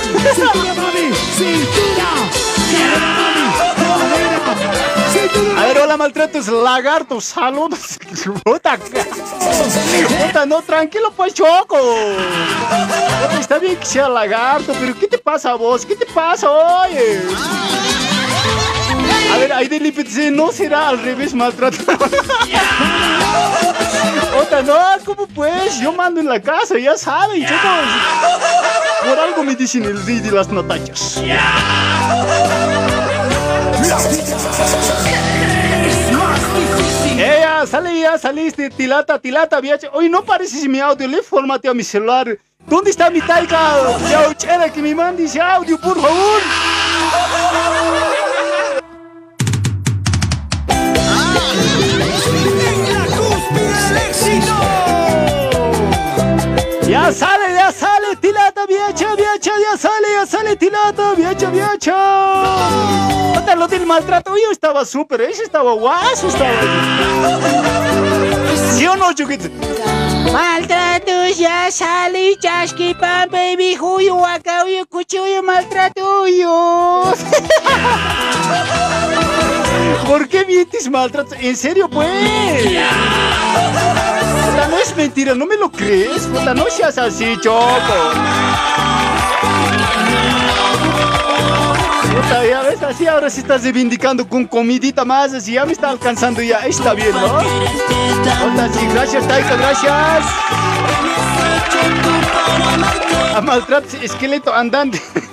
[5.59, 7.99] A ver, hola maltratos, lagartos, saludos.
[8.45, 11.79] Puta, puta, no, tranquilo pues, Choco.
[13.39, 15.85] Está bien que sea lagarto, pero ¿qué te pasa a vos?
[15.85, 17.21] ¿Qué te pasa, oye?
[19.33, 21.79] A ver, ahí de Lipe dice, no será al revés maltrato.
[24.41, 25.79] Otra, no, ¿cómo pues?
[25.81, 27.61] Yo mando en la casa, ya saben, chicos.
[29.05, 31.21] Por algo me dicen el rey de las notachas.
[37.17, 39.89] Ella, sale ya, saliste, tilata, tilata, viaje.
[39.93, 42.39] Hoy no pareces mi audio, le formateo a mi celular.
[42.67, 43.77] ¿Dónde está mi taika?
[44.11, 46.41] Yauchera, que me mande ese audio, por favor.
[56.89, 61.95] Ya sale, ya sale, tilata, viacha, ya sale, ya sale, tilata, viacha, viacha.
[63.37, 66.51] Otra, lo del maltrato, yo estaba súper, ese estaba guaso, estaba.
[68.73, 69.49] ¿Sí o no, Chuquito?
[70.33, 77.13] Maltratos ya sale, chasqui pan, baby, juyo, acá, uyo, cuchillo, maltrato, yo.
[80.07, 81.35] ¿Por qué mientes maltrato?
[81.39, 82.09] ¿En serio, pues?
[84.45, 86.23] Puta, no es mentira, no me lo crees.
[86.27, 88.13] Puta, no seas así, Choco.
[92.13, 95.91] Puta, ya ves, así ahora sí estás reivindicando con comidita más, así ya me está
[95.91, 96.59] alcanzando ya.
[96.67, 97.39] Está bien, ¿no?
[97.39, 100.25] Puta, sí, gracias, Taika, gracias.
[103.37, 103.41] A
[104.03, 105.03] esqueleto andante.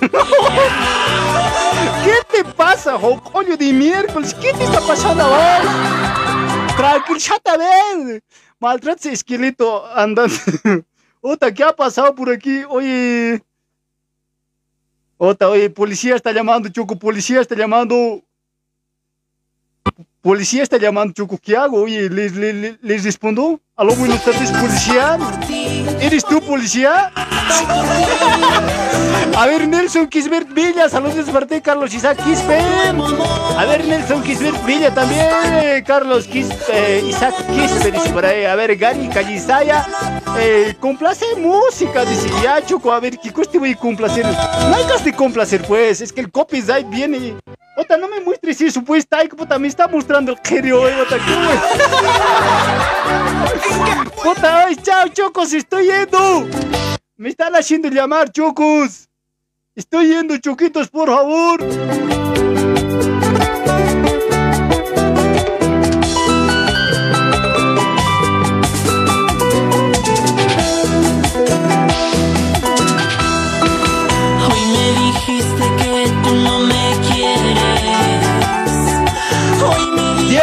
[2.04, 4.34] ¿Qué te pasa, jocoño de miércoles?
[4.34, 6.66] ¿Qué te está pasando ahora?
[6.76, 8.22] Tranquilízate, a ver.
[9.04, 10.34] Esqueleto andante.
[11.20, 12.64] Puta, ¿qué ha pasado por aquí?
[12.68, 13.42] Oye.
[15.24, 18.24] Ota, oye, policía está llamando, Choco, policía está llamando.
[20.20, 21.80] Policía está llamando, Choco, ¿qué hago?
[21.82, 23.60] Oye, ¿les, les, les- les respondo?
[23.76, 25.16] Aló, buenas tardes, policía.
[26.00, 27.12] ¿Eres tú, policía?
[29.36, 32.60] A ver, Nelson Kisbert Villa, saludos parte de Carlos Isaac Kisper.
[33.56, 35.26] A ver, Nelson Kisbert Villa también,
[35.86, 38.44] Carlos eh, Isaac dice por ahí.
[38.44, 39.86] A ver, Gary Callisaya,
[40.38, 44.26] eh, complace música, dice ya, Choco, a ver, ¿qué cosa te voy a complacer?
[44.26, 47.36] No hay de complacer, pues, es que el copyright viene.
[47.74, 51.32] Ota, no me muestres eso, pues, Taiko, puta, me está mostrando genio, eh, Ota, ¿qué
[54.22, 56.46] Puta, ay, chao, Chocos, estoy yendo.
[57.16, 59.08] Me están haciendo llamar, Chocos.
[59.74, 62.11] Estoy yendo, Choquitos, por favor.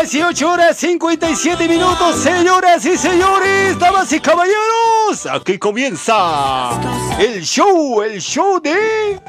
[0.02, 5.26] 18 horas 57 minutos, señoras y señores, damas y caballeros.
[5.30, 6.70] Aquí comienza
[7.20, 9.20] el show, el show de.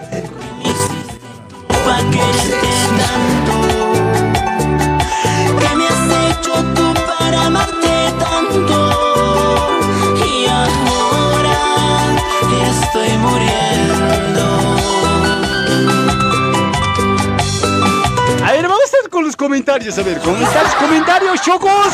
[19.10, 21.92] Con los comentarios, a ver, comentarios, comentarios, chocos.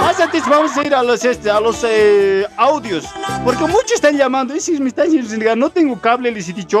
[0.00, 3.04] Más antes vamos a ir a los, este, a los eh, audios,
[3.44, 4.54] porque muchos están llamando.
[4.54, 6.80] Y si me están diciendo, no tengo cable, les he dicho.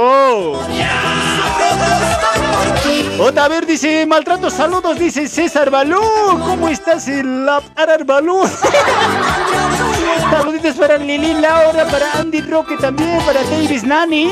[3.18, 6.00] Otra, a ver, dice, maltrato, saludos, dice César Balú.
[6.44, 8.42] ¿Cómo estás, el Arar Balú?
[10.30, 14.30] Saluditos para Lili Laura, para Andy Roque también, para Davis Nani.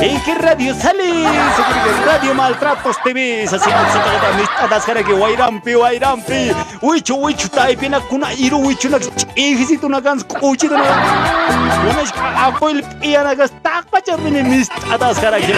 [0.00, 1.26] ¿En qué radio sales?
[2.04, 3.44] Radio Maltratos TV.
[3.44, 6.52] Así no caras que Wairampi, Wairampi.
[6.82, 10.82] Wichu, wichu, taipina, kuna iru, wichu, na chihisitu na gans, kuchi, na.
[11.88, 15.52] Una ako il piana gas tak pacar mini mist atas cara que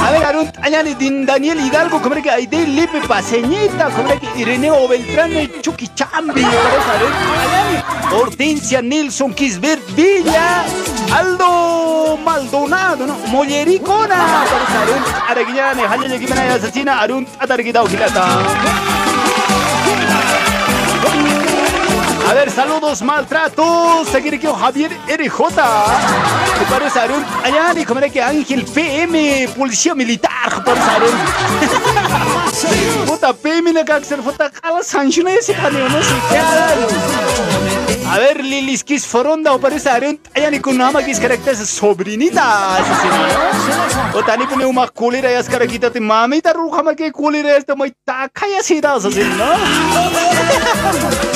[0.00, 4.40] A ver, Arun, Añani, Din Daniel Hidalgo, como que hay de Lipe Paseñita, como que
[4.40, 6.42] Ireneo Beltrán, Chucky Chambi,
[8.10, 10.64] Hortensia Nelson Kisbert Villa,
[11.12, 13.18] Aldo Maldonado, ¿no?
[13.26, 18.24] Mollericona, Arun, Araguiñane, Hañani, Gimena, Asesina, Arun, Atarguidao, Gilata.
[22.28, 24.08] A ver, saludos, maltratos.
[24.08, 25.38] Seguir aquí Javier RJ.
[26.58, 27.24] Me parece Arun.
[27.42, 30.64] Allá ni comer que Ángel PM, policía militar.
[30.64, 31.10] Parece Arun.
[33.06, 36.38] Puta PM na kaksel puta kala sanction ese caneo no sé qué.
[38.08, 40.18] A ver, Lilis Kiss Foronda o parece Arun.
[40.34, 42.78] Allá ni con nama Kiss carácter sobrinita.
[44.14, 48.62] O tani pone uma kulira yas karakita te mamita ruja que kulira este mai takaya
[48.62, 51.33] sida así, ¿no?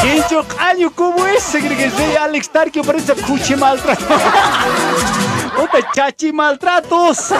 [0.00, 1.42] Quincho caño, ¿cómo es?
[1.42, 4.04] Se cree que de Alex Tarquio, parece cuchi maltrato.
[5.56, 7.32] Otra chachi maltratos.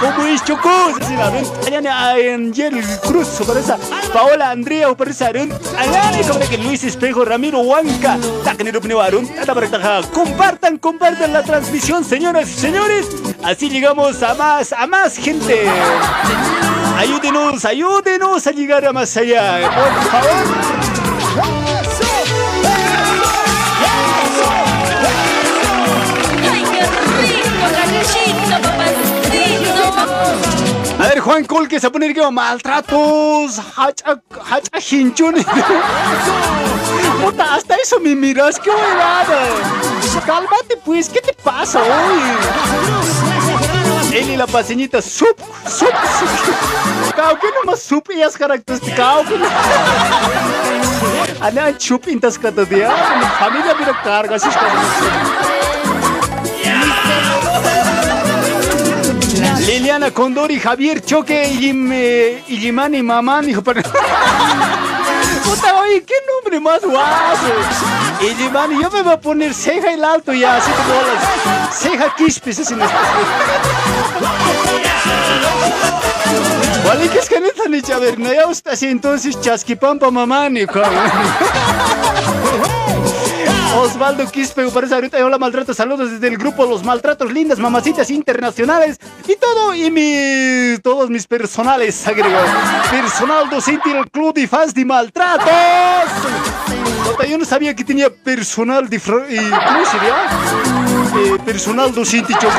[0.00, 1.00] ¿cómo es chocos?
[1.00, 1.44] Es la ven.
[1.66, 3.74] Allá Angel Cruz, parece
[4.12, 5.52] Paola Andrea, parece Arun.
[5.76, 8.18] Allá como que Luis Espejo, Ramiro Huanca.
[8.44, 9.28] Tacanero Pneuarun.
[10.12, 13.06] Compartan, compartan la transmisión, señoras y señores.
[13.42, 15.68] Así llegamos a más, a más gente.
[16.96, 19.70] Ayúdenos, ayúdenos a llegar a más allá.
[19.74, 21.63] Por favor.
[31.04, 35.34] A ver, Juan Col, que se pone que maltratos, hacha, hacha hinchun.
[37.22, 39.44] Puta, hasta eso me miras, qué huevada.
[40.24, 42.22] Cálmate, pues, ¿qué te pasa hoy?
[44.14, 45.38] Él y la paseñita, sup,
[45.68, 47.14] sup, sup.
[47.14, 48.96] Cao, que nomás sup y as características.
[48.96, 49.38] Cao, que.
[51.42, 52.90] Ana chup intas kata dia,
[53.38, 54.48] familia mira carga, así
[59.66, 63.80] Liliana Condori, Javier Choque, Yim, eh, Illimani Mamán, hijo, pero...
[65.44, 67.46] Puta, oye, qué nombre más guapo.
[68.20, 72.60] Illimani, yo me voy a poner ceja el alto ya, así como las ceja quispes,
[72.60, 72.84] así no
[76.86, 81.10] Walik Es que ni a ver, no ya usted así entonces chasquipampa mamá ni cabrón.
[83.76, 88.98] Osvaldo Quispe, parece ahorita hola maltrato, saludos desde el grupo Los Maltratos Lindas, Mamacitas Internacionales
[89.26, 92.38] y todo, y mi, todos mis personales, agregó.
[92.90, 95.48] Personal docente del Club de Fans de Maltratos.
[97.28, 99.00] Yo no sabía que tenía personal de...
[99.00, 100.26] ¿Cómo sería?
[101.16, 102.54] Eh, personal docente, choco.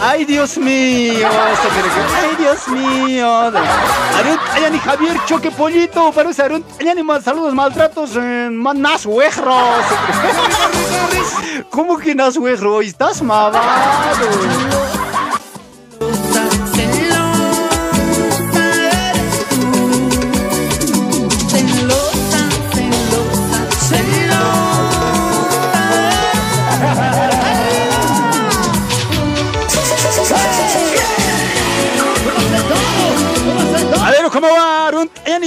[0.00, 1.28] Ay, Dios mío.
[1.28, 3.28] Ay, Dios mío.
[3.28, 6.12] Arun, Ayani Javier Choque Pollito.
[6.12, 8.10] Parece Arun, Ayani mal, saludos, maltratos.
[8.16, 9.84] Eh, man, nasuegros.
[11.70, 12.80] ¿Cómo que nasuegro?
[12.80, 13.58] Estás mamado.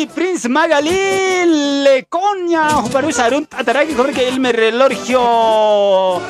[0.01, 1.83] Ayani Prince Magalí.
[1.83, 2.69] Lecoña.
[2.91, 5.21] Parece Arun, Ataraki, como que él me relorgio.
[5.21, 6.21] O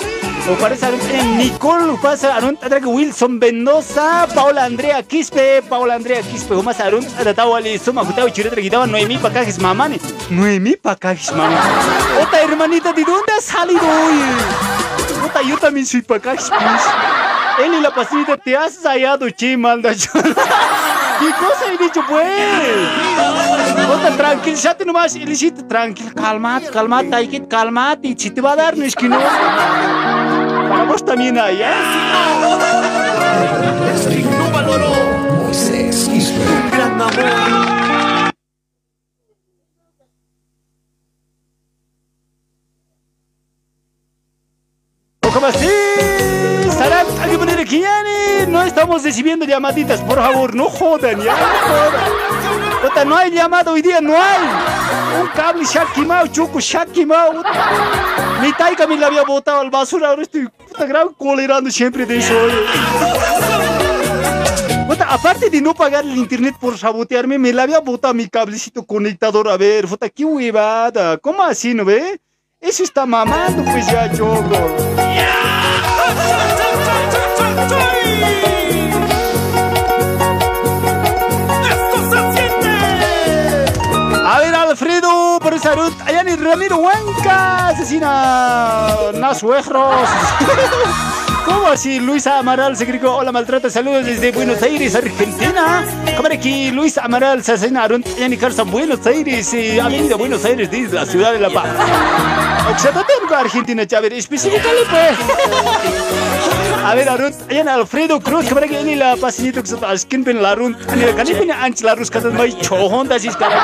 [0.59, 4.28] parece Arun, eh, Nicole, pasa Arun, Ataraki Wilson Mendoza.
[4.34, 5.61] Paola Andrea Quispe.
[5.69, 6.55] Paola Andrea Quispe.
[6.55, 9.99] Como Arun, Atatawali, Suma, Jutao, Chireta, Quitaba, Noemí, Pacajis, Mamani.
[10.30, 11.55] Noemí, Pacajis, Mamani.
[12.22, 14.22] Otra hermanita, ¿de dónde has salido hoy?
[15.22, 16.49] Puta, yo también soy Pacajis.
[17.63, 19.57] Él y la pasita te has hallado, che,
[21.22, 22.26] ¿Qué cosa he dicho, pues?
[23.88, 28.07] Puta, tranquilízate nomás, Elisita, tranquilo, calmate, calmate, que calmate.
[28.07, 29.19] Y si te va a dar, no es que no.
[29.19, 31.72] Para vos también hay, ¿eh?
[35.51, 36.41] Moisés Quispe.
[36.72, 38.32] Gran amor.
[45.34, 46.61] ¿Cómo así?
[46.78, 48.51] Sarap, hay que poner aquí, Yani.
[48.51, 53.07] No estamos recibiendo llamaditas, por favor, no jodan, ya, no jodan.
[53.07, 55.22] No hay llamada hoy día, no hay.
[55.22, 57.43] Un cable shakimao, chuco shakimao.
[58.41, 62.17] Mi taika me la había botado al basura, ahora estoy puta gran colerando siempre de
[62.17, 62.34] eso.
[64.88, 68.84] Puta, aparte de no pagar el internet por sabotearme, me la había botado mi cablecito
[68.86, 69.47] conectador.
[69.49, 71.17] A ver, puta, qué huevada.
[71.17, 72.19] ¿Cómo así, no ve?
[72.62, 74.55] Eso está mamando, pues ya, choco.
[84.24, 86.05] A ver, Alfredo, por ruta.
[86.05, 90.07] Ayani Ramiro Huanca, asesina Nasuegros.
[91.45, 91.99] ¿Cómo así?
[91.99, 95.83] Luisa Amaral se gritó, hola maltrata, saludos desde Buenos Aires, Argentina.
[96.05, 100.95] Cámara aquí, Luis Amaral se asesina Ayani Carson, Buenos Aires, eh, Avenida Buenos Aires, desde
[100.95, 101.69] la ciudad de La Paz.
[102.69, 105.17] Oxatatenco, Argentina, ver, específicale pues.
[106.85, 110.41] A ver, Arun, ayan Alfredo Cruz, cámara aquí, ni la pasinito que se askin pen
[110.41, 113.61] Larun, ni la cani pen anch Larus katan may chohon da sis kara.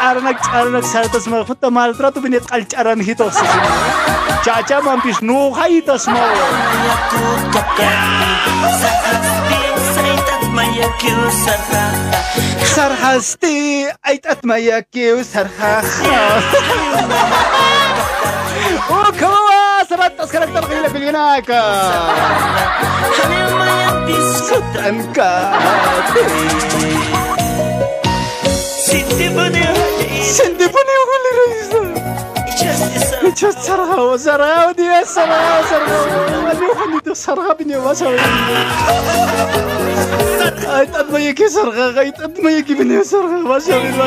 [0.00, 3.34] Aranak aranak sartas mal puta maltrato pen kalcharan hitos.
[4.44, 5.50] Caca mampis no
[6.70, 8.00] моя тут какая
[8.80, 11.84] Сахастин сайт от моя кью сарха
[12.74, 15.82] Сархасти айт от моя кью сарха
[18.88, 21.50] Укова Sobat tas karakter kayaknya lebih enak
[24.38, 24.64] Sut
[33.28, 36.04] sarhaw, sarhaw dia, sarhaw, sarhaw.
[36.50, 38.08] Ano ka nito sarhaw niyo ba sa
[40.70, 44.06] Ay, tat mayaki sarha, kay tat mayaki niyo sarha, ba sa ba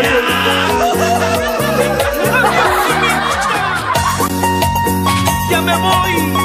[5.52, 6.43] Ya me voy.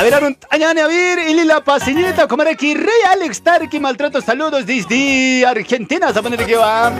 [0.00, 3.78] A ver, Arun, añane, a ver, y la pasinita, como era aquí, Rey Alex Tarki,
[3.78, 6.90] maltrato, saludos desde Argentina, se pone que va.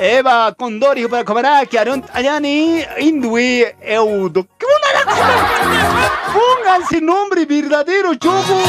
[0.00, 4.46] Eva Condori, para comer aquí, Arun, añane, Indui, Eudo.
[4.58, 5.12] ¿Qué una
[6.32, 8.64] Pónganse nombre verdadero, chocos.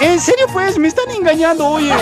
[0.00, 1.92] En serio, pues, me están engañando, oye.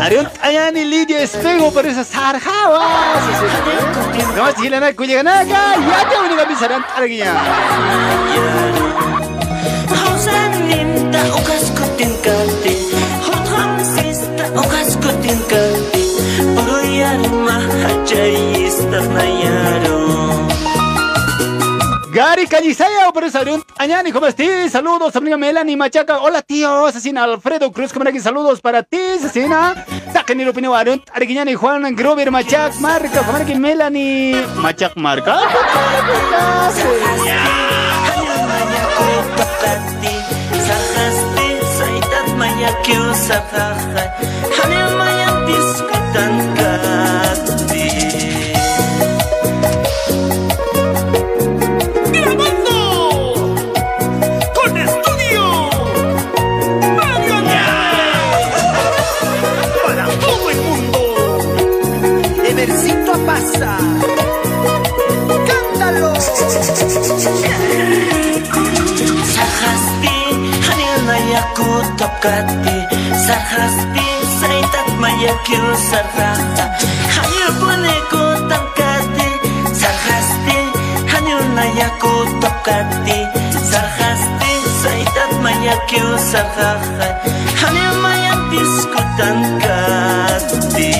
[0.00, 3.22] Ariel Ayani Lidia Espejo por esas sarjawas.
[4.36, 6.78] No si la naco llega acá, ya te voy a Cañizaya,
[23.12, 24.72] por eso Arun Añani, ¿cómo estás?
[24.72, 26.18] Saludos, amiga Melanie Machaca.
[26.18, 28.20] Hola, tío, asesina Alfredo Cruz, ¿cómo aquí?
[28.20, 29.84] Saludos para ti, asesina.
[30.12, 33.54] Tacanero Pineo Arun, Arequiñani, Juan Grover Machac, Marca, ¿cómo aquí?
[33.54, 35.38] Melanie Machac, Marca.
[71.56, 72.76] kutop kati
[73.26, 73.76] sarhas
[74.38, 76.30] saya tak mayakil sarha
[77.16, 79.30] hanya pone kutop kati
[79.72, 80.58] sarhas hanya
[81.12, 83.18] hanyu na yakutop kati
[83.70, 86.72] sarhas pi saitat mayakil sarha
[87.60, 90.92] hanyu mayan diskutan kati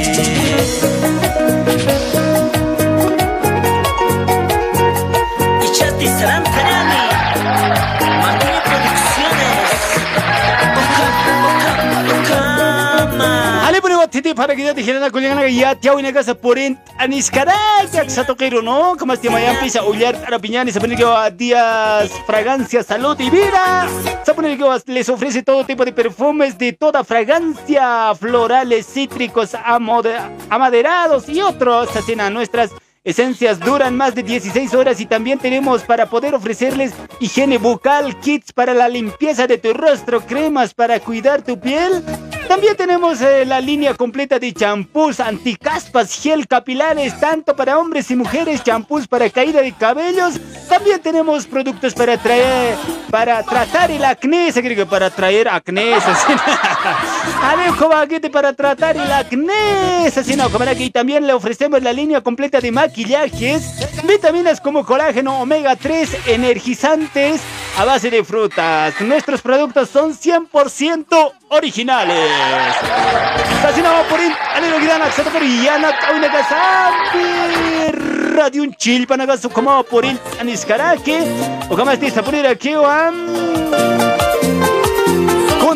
[5.67, 6.45] Ichati saram
[14.35, 18.27] Para que te giran a culiana que ya te una casa por en aniscarak sa
[18.27, 21.07] toquero no como este mayan pisa ullar a piñani se pone que
[21.37, 23.89] días fragancia salud y vida
[24.25, 31.29] se pone que les ofrece todo tipo de perfumes de toda fragancia florales cítricos amaderados
[31.29, 32.71] y otros así nuestras
[33.05, 38.53] Esencias duran más de 16 horas y también tenemos para poder ofrecerles higiene bucal, kits
[38.53, 42.05] para la limpieza de tu rostro, cremas para cuidar tu piel.
[42.49, 48.17] También tenemos eh, la línea completa de champús, anticaspas, gel capilares, tanto para hombres y
[48.17, 50.41] mujeres, champús para caída de cabellos.
[50.67, 52.75] También tenemos productos para traer,
[53.11, 55.93] para tratar el acné, se cree que para traer acné.
[57.43, 62.23] Alejo Baguete para tratar el acné, así no, como aquí también le ofrecemos la línea
[62.23, 67.43] completa de maquillajes, vitaminas como colágeno, omega 3, energizantes
[67.79, 69.01] a base de frutas.
[69.01, 72.31] Nuestros productos son 100% originales.
[73.65, 77.93] Va por in, alero gidana, xato y yana, kauna kasampi.
[78.37, 81.23] Radio un chill para gasto como por in, aniskarake.
[81.69, 82.75] O como estés a poner aquí,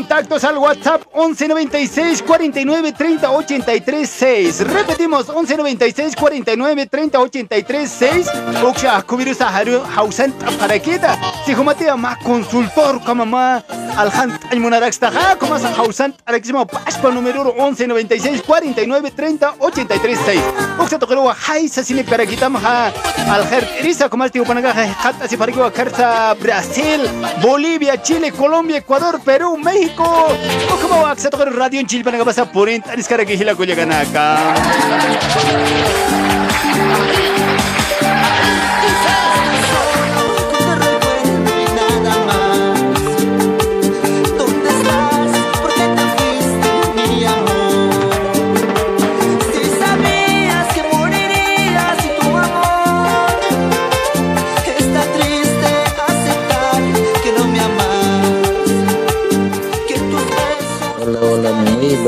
[0.03, 4.61] Contactos al WhatsApp 1196 49 30 83 6.
[4.67, 8.27] Repetimos 1196 49 30 83 6.
[8.65, 11.17] Oksha kubiru saharu hausan parakita.
[11.47, 13.63] Si humate ma consultor como ma
[13.97, 20.41] alhan almunarax taja como sa hausan araximo paspa número 1196 49 30 83 6.
[20.81, 22.91] Oksha tokero hay sasini parakita ma
[23.31, 27.01] alher risa como este upanaga hat así parakiwa karta Brasil,
[27.41, 29.92] Bolivia, Chile, Colombia, Ecuador, Perú, México.
[29.99, 31.87] O como a ser radio en
[32.19, 33.77] que pasa por en Tanis cara que hila cuya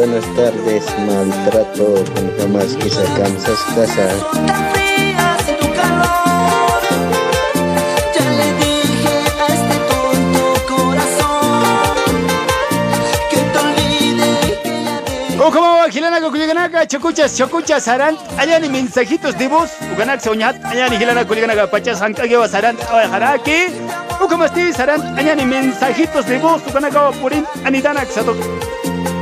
[0.04, 0.10] te
[10.00, 10.80] olvide que
[13.32, 13.80] ya
[14.18, 18.18] de O como va Gilana cuya ganaka, chocuchas, chocuchas, harán.
[18.36, 19.70] Allá ni mensajitos de voz.
[19.94, 23.66] Uganak soñat, allá ni Gilana cuya ganaka, pachas, hankage va sarán, haraki.
[24.20, 26.62] O como estés, harán allá ni mensajitos de voz.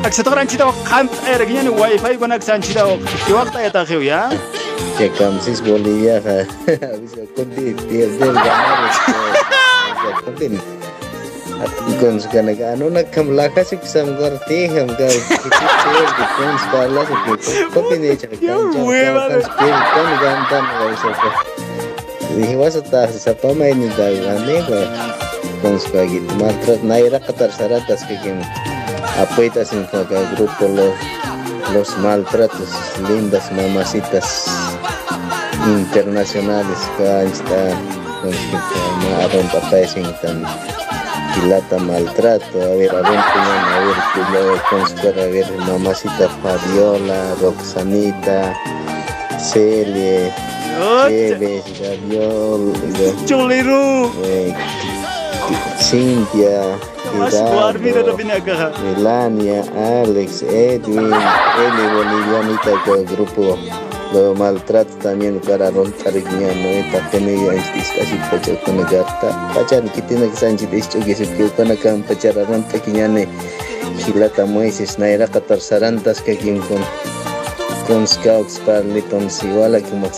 [0.03, 0.67] Uganaka por en anidana xato.
[0.67, 2.85] Aksato ranchita kant ergiñani wifi guanak sanchita.
[3.27, 4.31] Kiwakta ya tajeo ya.
[4.99, 6.47] Que camsis Bolivia, ja.
[6.95, 8.91] Avisa, conti, pierde el ganar.
[10.25, 10.61] Conti.
[12.01, 16.25] Con su canaga, no una camlaja si que sam gorti, ham ga, que te pierde
[16.37, 20.85] con su parla, que conti ne echa, que hueva, kan spirit kan gan dan, ga
[20.93, 21.11] eso.
[22.37, 24.65] Dije, vas a estar, se pama en el gane,
[25.63, 28.43] con su caguito, maltrat, naira katar saratas que quien
[29.21, 30.93] apoyas en cada grupo los
[31.73, 32.69] los maltratos,
[33.09, 34.51] lindas mamacitas
[35.67, 37.71] internacionales que está
[39.33, 40.45] con Papaisen tan
[41.35, 43.97] pilata maltrato, a ver, a ver, a ver,
[44.33, 48.55] luego considera, a ver, mamacita Fabiola, Roxanita,
[49.39, 50.31] Celie,
[51.81, 52.73] Gabriel,
[53.25, 54.13] Cholero.
[54.25, 54.55] eh,
[55.81, 56.77] Cintia,
[57.21, 58.73] Acá.
[58.83, 59.65] Melania,
[60.03, 63.59] Alex, Edwin, Eli Bolivianita del grupo.
[64.13, 66.23] Lo maltrato también para romper
[67.97, 71.69] casi pacha con la gata que tiene que sanchi de esto que se quedó con
[71.69, 73.27] la can pacha ronta que ya ne
[74.05, 76.83] gilata moises naira que quien con
[77.87, 80.09] con scouts para litons igual a que me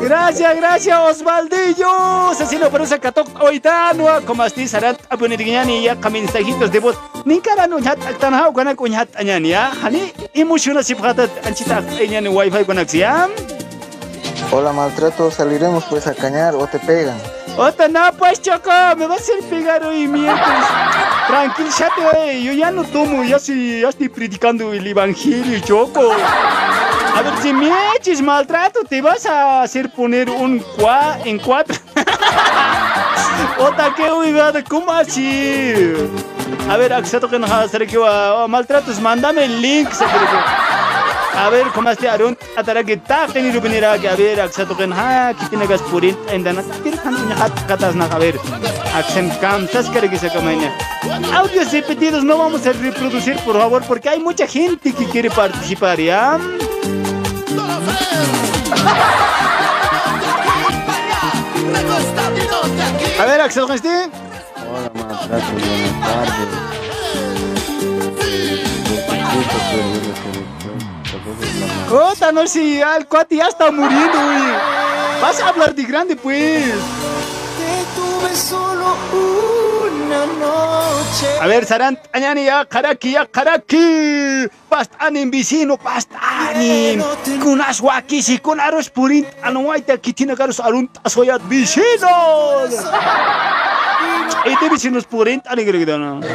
[0.00, 2.30] Gracias, gracias Osvaldillo.
[2.30, 4.06] Asesino por esa catok oitano.
[4.26, 6.96] Como así sarat abuniriñani ya mensajitos de voz.
[7.24, 9.72] Ni cara no hat tan hau kana kun hat anyani ya.
[9.82, 13.30] Hani emociona si pata anchita anyani wifi con acción.
[14.52, 17.18] Hola, maltrato, saliremos pues a cañar o te pegan.
[17.56, 20.66] Ota no pues choco, me va a pegar hoy miércoles.
[21.26, 26.12] Tranquilízate, oye, yo ya no tomo, ya, sí, ya estoy predicando el evangelio, choco.
[27.14, 31.76] A ver, si me eches maltrato, te vas a hacer poner un cua en cuatro.
[33.58, 35.92] Ota, qué huevada, ¿cómo así?
[36.70, 38.48] A ver, acceto que nos va a hacer que va.
[38.48, 39.90] Maltratos, mándame el link.
[39.92, 40.04] se
[41.32, 42.36] que- A ver, ¿cómo este Arun?
[42.56, 44.06] Atara que ta tenido venir aquí.
[44.06, 46.16] A ver, acceto que ha que tiene gas purin.
[46.28, 48.04] En dana, que no hat katas na.
[48.06, 48.38] A ver,
[48.94, 50.70] accent cam, ¿sabes qué que se camina?
[51.34, 55.98] Audios repetidos no vamos a reproducir, por favor, porque hay mucha gente que quiere participar,
[56.00, 56.38] ¿ya?
[63.18, 63.64] A ver, Axel.
[63.64, 66.62] Hola, maltrato, buenas tardes.
[71.88, 74.42] Cota, no ya el cuate ya está muriendo, güey.
[75.20, 76.74] Vas a hablar de grande, pues.
[77.94, 81.26] Tuve solo una noche.
[81.40, 84.48] A ver, Sarant, Añani, ya, Karaki, ya, Karaki.
[84.68, 87.02] Pastanin, vecino, pastanin.
[87.42, 92.86] Con aswaki, si con aros purint, anuaita, que tiene caros arunt, asoyat, vecinos.
[94.44, 95.44] Y te vecinos purint.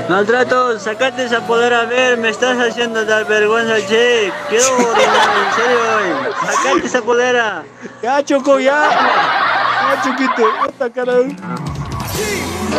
[0.10, 4.32] Maltrato, sacate esa polera a ver, me estás haciendo dar vergüenza, che.
[4.50, 6.34] Quiero orinar, en serio hoy.
[6.46, 7.64] Sacate esa polera.
[8.02, 8.90] Ya, Choco, ya.
[8.90, 11.14] Ya, Choquito, esta cara.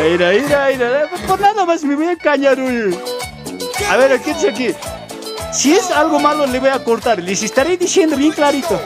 [0.03, 1.11] Mira, mira, mira.
[1.27, 2.99] Por nada más me voy a cañar, güey.
[3.91, 4.75] A ver, dice aquí.
[5.53, 7.19] Si es algo malo, le voy a cortar.
[7.23, 8.81] Les estaré diciendo bien clarito.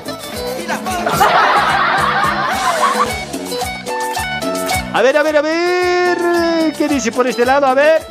[4.94, 6.72] A ver, a ver, a ver.
[6.76, 7.66] ¿Qué dice por este lado?
[7.66, 8.02] A ver.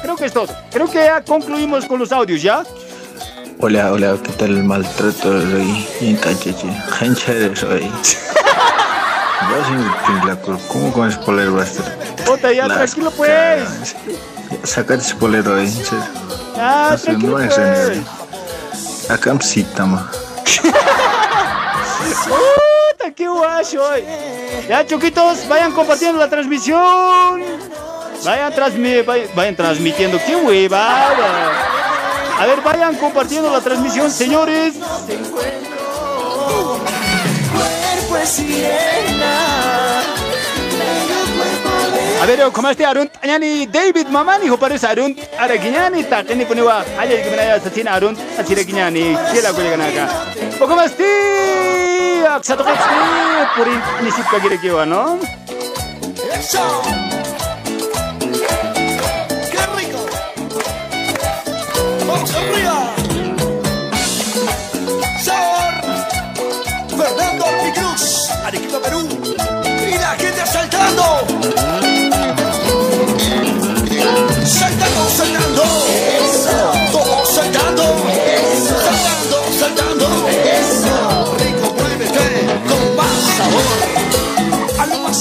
[0.00, 0.48] Creo que es todo.
[0.70, 2.64] Creo que ya concluimos con los audios, ¿ya?
[3.60, 5.86] Hola, hola, ¿qué tal el maltrato hoy?
[6.00, 6.66] Bien cacheche,
[6.98, 7.88] gente soy.
[9.40, 10.36] Vas a la
[10.68, 11.62] ¿cómo con ese polero?
[12.28, 13.94] Ota, ya, tranquilo, pues.
[14.64, 16.04] Sacate ese polero ahí, en serio.
[16.56, 17.58] Ya, Eso tranquilo, pues.
[17.58, 20.10] en Acá sí, tama.
[23.02, 24.04] ¡Puta, qué guacho hoy!
[24.68, 27.42] Ya, choquitos, vayan compartiendo la transmisión.
[28.24, 30.20] Vayan, transmi vayan, transmitiendo.
[30.24, 31.52] ¡Qué huevada!
[32.38, 34.74] A ver, vayan compartiendo la transmisión, señores.
[37.52, 39.51] Cuerpo es sirena.
[42.22, 48.18] Averio comasti arunt añani David mamani hopares arunt aragiñani taqini punewa haya yikiminaya satina arunt
[48.40, 50.04] atiragiñani chela kuyaganaka
[50.62, 51.10] o comasti
[52.36, 53.00] aksatoqotsni
[53.56, 55.02] purin nisip kagirekiwa no
[56.38, 57.21] Eso!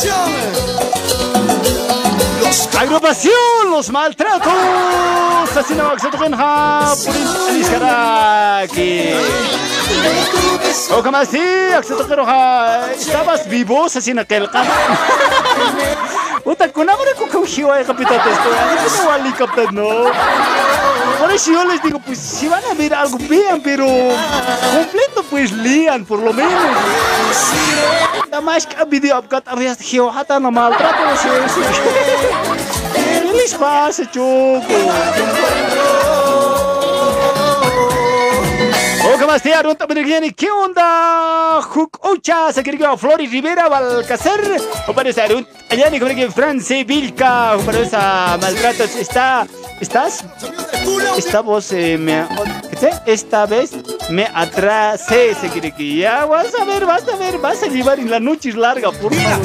[0.01, 0.81] Sabor.
[2.79, 3.33] Agrupación.
[3.69, 4.51] Los maltratos.
[5.55, 6.93] Así no, Genja.
[7.05, 7.15] Por
[9.99, 10.93] Aliskaraki.
[10.93, 11.39] O como así,
[11.75, 12.91] Aksato Genja.
[12.93, 14.71] Estabas vivos así en aquel campo.
[16.43, 19.03] Puta, con hambre con caujiwa de capitán esto.
[19.03, 20.11] No vale capitán, no.
[21.19, 25.51] Por eso yo les digo, pues si van a ver algo, vean, pero completo, pues
[25.51, 26.51] lean, por lo menos.
[28.29, 29.77] Nada más que video apgat arias
[30.15, 31.29] hata na maltrato no sé.
[32.93, 34.61] ¿Qué les pasa, Choco?
[39.13, 41.59] O que más te arun también ¿Qué onda?
[42.53, 44.61] Se quiere Flori Rivera Balcacer.
[44.87, 49.45] O parece arun allá ni como que France Vilca, o parece maltratos está
[49.81, 50.23] ¿Estás?
[51.17, 52.27] Esta voz eh, me
[53.05, 53.71] esta vez
[54.09, 57.99] Me atrasé, se quiere que ya vas a ver, vas a ver, vas a llevar
[57.99, 59.41] en la noche larga, por favor.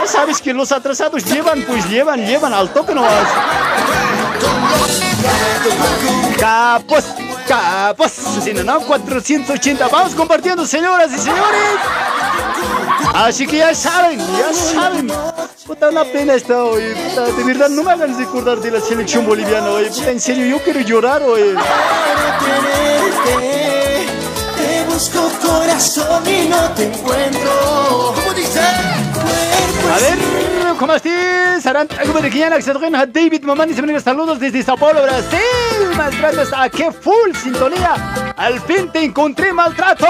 [0.00, 3.26] Ya sabes que los atrasados llevan, pues llevan, llevan al toque nomás.
[6.38, 7.04] Capos,
[7.46, 8.12] capos.
[8.42, 9.88] Si no, no, 480.
[9.88, 11.78] Vamos compartiendo, señoras y señores.
[13.14, 15.12] Así que ya saben, ya saben.
[15.66, 16.94] Puta, una pena está hoy.
[16.94, 19.88] Puta, de verdad, no me hagan recordar de la selección boliviana hoy.
[19.88, 21.56] Puta, en serio, yo quiero llorar hoy.
[24.88, 28.14] Busco corazón y no te encuentro.
[28.14, 28.60] ¿Cómo dice?
[29.90, 30.18] A ver,
[30.78, 31.64] ¿cómo estás?
[31.64, 35.40] Que David Mamani, se saludos desde Sao Paulo, Brasil.
[35.96, 37.94] Maltratos, a qué full sintonía.
[38.36, 40.08] Al fin te encontré maltratos.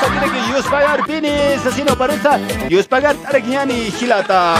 [0.00, 2.28] Sabía que yo pagar pines, así no parece.
[2.70, 4.54] Yo pagar Araguiani y Gilata.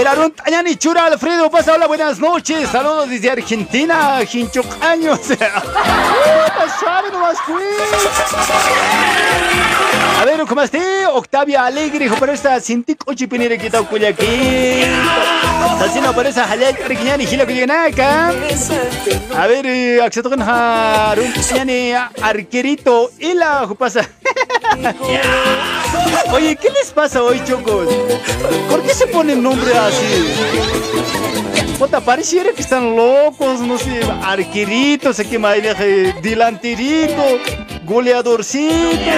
[0.00, 2.70] Ver, Arun Tañani Chura Alfredo pasa, hola, buenas noches.
[2.70, 5.20] Saludos desde Argentina, Hinchocaños.
[6.78, 7.62] suave nomás fui.
[10.18, 10.82] A ver, ¿cómo estás?
[11.12, 14.88] Octavia Alegre, hijo, pero esta Sintic Ochipinire Quita Cuyaquín.
[15.78, 18.32] Sasino, pero esa Halay Arquiñani, Gila Cuyanaka.
[19.36, 23.10] A ver, eh, Axetocan Harun Tañani Arquerito.
[23.18, 24.08] Y la, ¿qué pasa?
[26.32, 27.88] Oye, ¿qué les pasa hoy, chocos?
[28.68, 30.34] ¿Por qué se ponen nombre así?
[31.78, 35.56] Puta, pareciera que están locos, no sé, arquerito, sé que más
[36.22, 37.22] delanterito,
[37.84, 39.10] goleadorcito.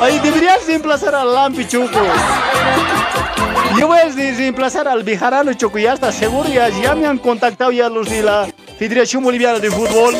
[0.00, 2.00] Ahí deberías reemplazar al Lampi, Choco.
[3.78, 7.70] Yo voy a reemplazar al Bijarano, Choco, ya está seguro, ya, ya me han contactado
[7.70, 8.48] ya los de la
[8.78, 10.14] Federación Boliviana de Fútbol.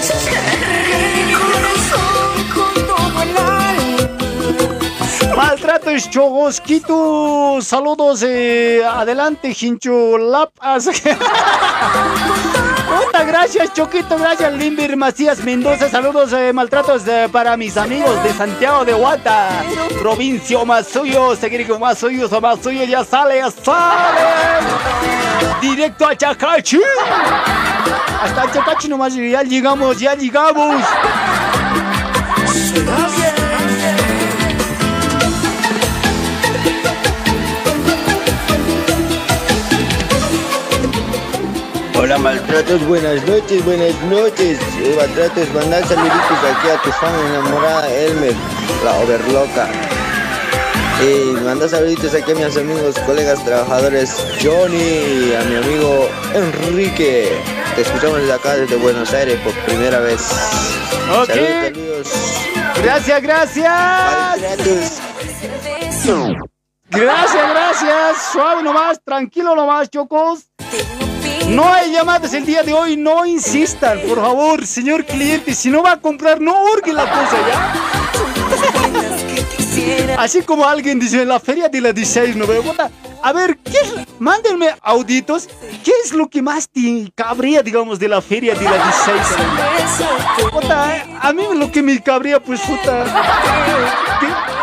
[5.37, 10.87] Maltratos Chogosquito, saludos, eh, adelante, Hincho Lapas.
[12.87, 18.33] Puta, gracias, Choquito, gracias, Limber Macías Mendoza, saludos, eh, maltratos eh, para mis amigos de
[18.33, 19.65] Santiago de Huata,
[20.01, 24.21] provincia Masuyo, seguir con Masuyo, Masuyo, ya sale, ya sale,
[25.61, 26.81] directo a Chacachi,
[28.23, 30.83] hasta Chacachi nomás, ya llegamos, ya llegamos.
[42.07, 44.61] Hola maltratos, buenas noches, buenas noches.
[44.79, 48.33] Eh, maltratos, mandar saluditos aquí a tu fan enamorada Elmer,
[48.85, 49.69] la overloca.
[51.03, 57.43] Y manda saluditos aquí a mis amigos, colegas, trabajadores, Johnny, a mi amigo Enrique.
[57.75, 60.21] Te escuchamos desde acá, desde Buenos Aires, por primera vez.
[61.11, 61.27] Ok.
[61.27, 62.09] Saludos, saludos.
[62.85, 64.41] Gracias, gracias.
[66.89, 68.33] Gracias, gracias.
[68.33, 70.47] Suave nomás, tranquilo nomás, chocos.
[71.49, 75.55] No hay llamadas el día de hoy, no insistan, por favor, señor cliente.
[75.55, 79.13] Si no va a comprar, no urge la cosa ya.
[80.19, 82.63] Así como alguien dice en la feria de la 16, ¿no veo?
[82.63, 82.91] Puta,
[83.23, 83.93] A ver, ¿qué es?
[84.19, 85.49] mándenme auditos.
[85.85, 90.51] ¿Qué es lo que más te cabría, digamos, de la feria de la 16?
[90.51, 93.05] Puta, a mí lo que me cabría, pues, puta.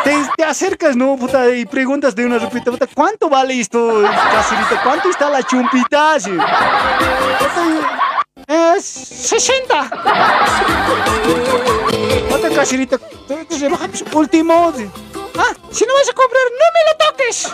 [0.04, 1.16] Te, te- te acercas, ¿no?
[1.18, 4.82] Puta, y preguntas de una repita, puta, ¿cuánto vale esto, caserita?
[4.84, 6.20] ¿Cuánto está la chumpita?
[6.20, 6.32] Sí.
[6.32, 7.86] Puta,
[8.76, 9.90] Es 60.
[12.30, 14.74] Puta, caserita, te- bajamos último.
[15.38, 17.53] Ah, si no vas a comprar, no me lo toques.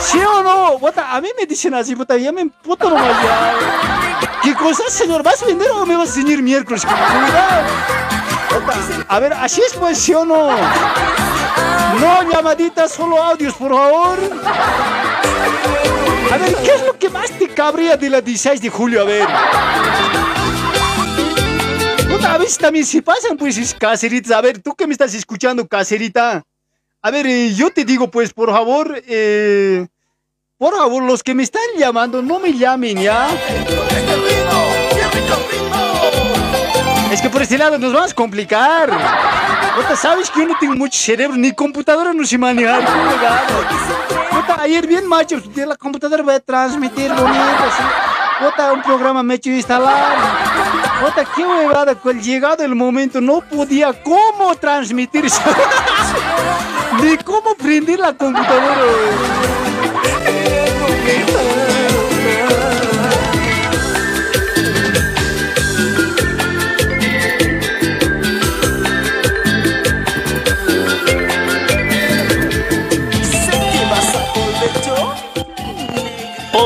[0.10, 0.78] ¿Sí o no?
[0.78, 3.54] Puta, a mí me dicen así, puta, ya me emputo nomás ya.
[4.42, 5.22] ¿Qué cosa, señor?
[5.22, 6.86] ¿Vas a vender o me vas a ceñir miércoles?
[9.08, 10.50] A ver, así es pues, ¿sí o no?
[12.00, 14.18] No llamaditas, solo audios, por favor.
[16.32, 19.02] A ver, ¿qué es lo que más te cabría de la 16 de julio?
[19.02, 19.28] A ver.
[22.22, 24.32] A veces también si pasan, pues, es caseritas.
[24.32, 26.44] A ver, tú que me estás escuchando, caserita.
[27.02, 29.86] A ver, eh, yo te digo, pues, por favor, eh,
[30.56, 33.28] por favor, los que me están llamando, no me llamen, ¿ya?
[37.10, 38.90] Es que por este lado nos vamos a complicar.
[39.76, 42.84] Puta, sabes que yo no tengo mucho cerebro, ni computadora no sé manejar.
[44.30, 47.82] Puta, ayer bien macho, la computadora voy a transmitir bonito, así.
[48.72, 50.43] Un programa me he hecho instalar.
[51.00, 55.24] Puta, qué huevada, llegado el momento no podía cómo transmitir.
[57.02, 58.84] Ni cómo prender la computadora.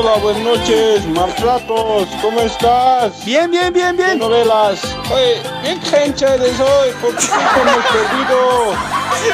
[0.01, 3.25] Hola, buenas noches, maltratos, ¿cómo estás?
[3.25, 4.11] Bien, bien, bien, bien.
[4.11, 4.95] ¿Qué novelas?
[5.11, 5.77] Oye, bien
[6.35, 8.73] eres hoy, porque hemos perdido.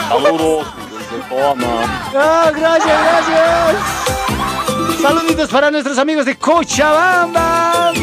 [0.10, 2.02] Saludos desde Toma.
[2.16, 3.76] Ah, gracias, gracias.
[5.00, 7.94] Saluditos para nuestros amigos de Cochabamba.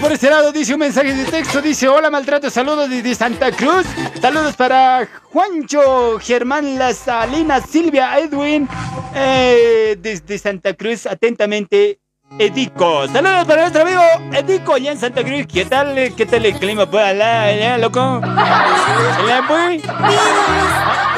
[0.00, 3.86] Por este lado dice un mensaje de texto, dice, hola maltrato, saludos desde Santa Cruz,
[4.20, 8.68] saludos para Juancho, Germán, La Salina, Silvia, Edwin,
[9.14, 11.98] eh, desde Santa Cruz, atentamente,
[12.38, 13.08] Edico.
[13.08, 14.02] Saludos para nuestro amigo
[14.32, 18.00] Edico allá en Santa Cruz, ¿qué tal, qué tal el clima por allá, allá, loco?
[18.22, 19.82] Allá, pues?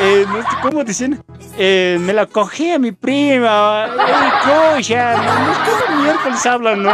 [0.01, 0.27] Eh,
[0.63, 1.23] ¿Cómo dicen?
[1.59, 3.87] Eh, me la cogí a mi prima.
[3.87, 5.53] Ey, cocha, no
[5.87, 6.93] cómo miércoles hablan, ¿no?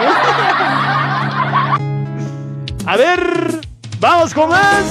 [2.86, 3.60] A ver,
[3.98, 4.84] vamos con más.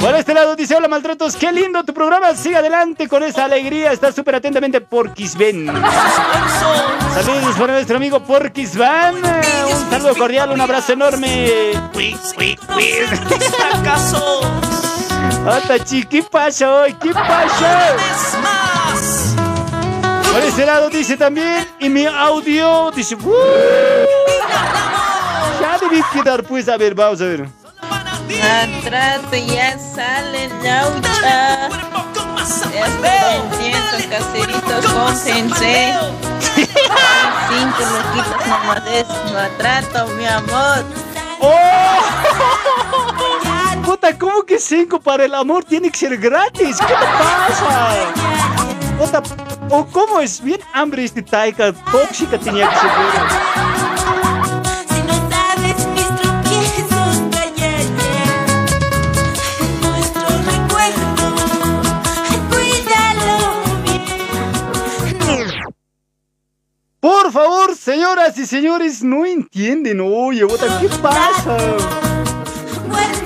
[0.00, 3.92] Por este lado dice, hola maltratos, qué lindo tu programa, sigue adelante con esa alegría,
[3.92, 5.66] está súper atentamente Porquisben.
[7.14, 11.72] Saludos para nuestro amigo Porquisban, un saludo cordial, un abrazo enorme.
[13.74, 14.40] ¿Acaso?
[15.46, 16.94] Ota, chi, ¿qué pasa hoy?
[16.94, 17.94] ¿Qué pasa?
[20.32, 23.30] Por este lado dice también, y mi audio dice, "Uh".
[25.60, 27.48] Ya debí quedar, pues, a ver, vamos a ver.
[27.82, 31.68] Maltrato, ya sale laucha.
[32.72, 32.86] Ya
[34.08, 35.94] caseritos, cómprense.
[36.54, 40.84] Cinco loquitas nomás es maltrato, mi amor.
[41.40, 41.98] ¡Oh!
[43.84, 46.78] Puta, ¿cómo que cinco para el amor tiene que ser gratis?
[46.78, 48.12] ¿Qué te pasa?
[48.98, 49.22] Puta,
[49.70, 50.42] ¿o cómo es?
[50.42, 53.79] Bien hambre este taika, tóxica tenía que ser.
[67.00, 70.02] Por favor, señoras y señores, no entienden.
[70.02, 70.46] Oye,
[70.80, 71.56] ¿qué pasa?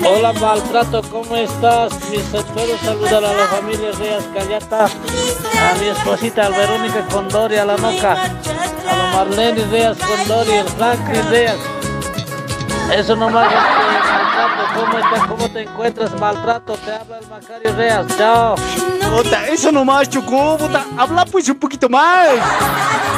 [0.07, 1.93] Hola, maltrato, ¿cómo estás?
[2.09, 7.75] Mis espero saludar a la familia Reas Callata, a mi esposita Verónica Condori, a la
[7.75, 11.57] Noca, a la Marlene Reas Condori, el Franklin Reas.
[12.95, 14.04] Eso nomás, este,
[14.75, 15.27] ¿cómo estás?
[15.27, 16.73] ¿Cómo te encuentras, maltrato?
[16.73, 18.55] Te habla el Macario Reas, chao.
[19.15, 22.29] Puta, eso nomás, Chocó, puta, habla pues un poquito más.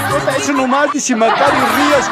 [0.10, 2.10] Puta, eso nomás, dice Macario Rías.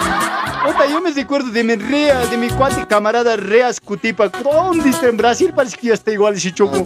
[0.65, 4.30] Puta, yo me recuerdo de mi Rea, de mi cuate camarada Reas Cutipa.
[4.30, 5.53] ¿Dónde está en Brasil?
[5.56, 6.84] Parece que ya está igual ese Choco.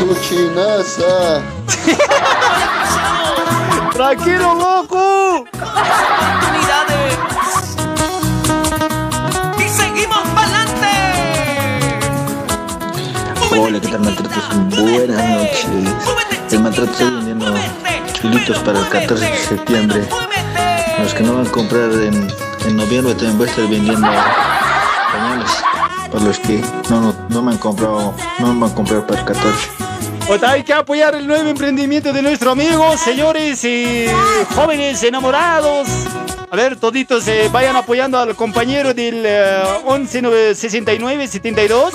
[0.00, 1.40] Cuchinaza.
[3.92, 5.44] Tranquilo, loco.
[13.52, 14.80] Hola, ¿qué tal maltratos?
[14.80, 15.66] Buenas noches.
[16.52, 17.54] El maltrato está vendiendo
[18.12, 20.08] chilitos para el 14 de septiembre.
[20.98, 22.28] Los que no van a comprar en,
[22.66, 24.08] en noviembre también voy a estar vendiendo
[25.12, 25.50] pañales.
[26.10, 29.20] Para los que no, no, no me han comprado, no me van a comprar para
[29.20, 29.68] el 14.
[30.26, 34.06] Puta, hay que apoyar el nuevo emprendimiento de nuestro amigo, señores y
[34.54, 35.88] jóvenes enamorados.
[36.52, 41.92] A ver, toditos eh, vayan apoyando al compañero del eh, 1169-72.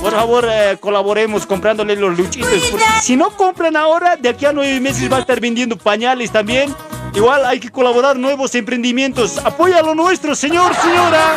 [0.00, 2.72] Por favor, eh, colaboremos comprándole los luchitos.
[3.02, 6.74] Si no compran ahora, de aquí a nueve meses va a estar vendiendo pañales también.
[7.14, 9.36] Igual hay que colaborar nuevos emprendimientos.
[9.44, 11.36] Apoya lo nuestro, señor, señora.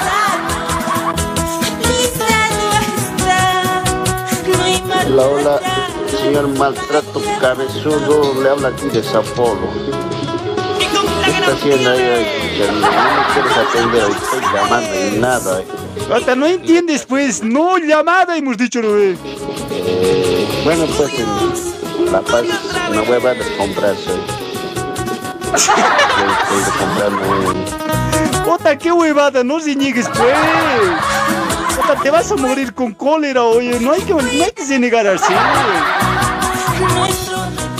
[5.07, 5.59] Hola, hola,
[6.09, 9.25] señor maltrato cabezudo, le habla aquí de Sao
[11.31, 11.45] Paulo.
[11.45, 11.97] ¿Qué está haciendo ahí?
[12.57, 15.59] Que No me quieres atender, hoy estoy llamando y nada.
[15.61, 15.65] eh.
[16.13, 17.43] Hasta no entiendes, pues.
[17.43, 18.97] No llamada, hemos dicho, ¿no?
[18.97, 19.15] eh?
[20.63, 22.43] Bueno, pues en La Paz,
[22.89, 24.11] una hueva de comprarse.
[26.79, 27.21] Comprarme
[28.45, 30.33] Puta, qué huevada, no se niegues, pues.
[31.75, 33.79] Puta, te vas a morir con cólera, oye.
[33.79, 35.33] No hay que, no hay que se negar así.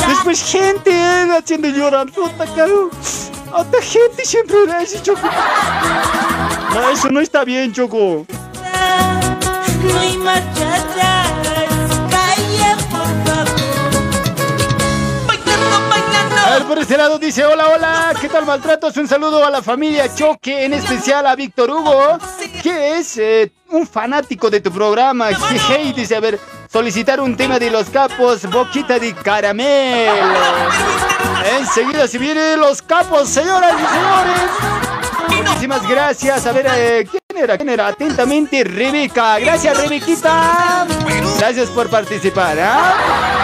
[0.08, 2.08] Después gente eh, haciendo llorar.
[2.12, 2.90] Puta, caro.
[3.54, 5.28] Otra gente siempre dice, Choco.
[6.74, 8.26] No, eso no está bien, Choco.
[9.84, 11.32] No hay marcha atrás.
[12.10, 13.48] Calla, por favor.
[16.46, 18.96] A ver, por este lado dice, hola, hola, ¿qué tal maltratos?
[18.98, 22.18] Un saludo a la familia Choque, en especial a Víctor Hugo,
[22.64, 25.30] que es eh, un fanático de tu programa.
[25.70, 26.40] Hey, dice, a ver,
[26.72, 31.11] solicitar un tema de los capos, boquita de caramelo.
[31.58, 35.48] Enseguida se vienen los capos, señoras y señores.
[35.48, 36.46] Muchísimas gracias.
[36.46, 37.58] A ver, eh, ¿quién era?
[37.58, 37.88] ¿Quién era?
[37.88, 39.40] Atentamente, Rebeca.
[39.40, 40.86] Gracias, Rebequita.
[41.38, 43.42] Gracias por participar, ¿ah?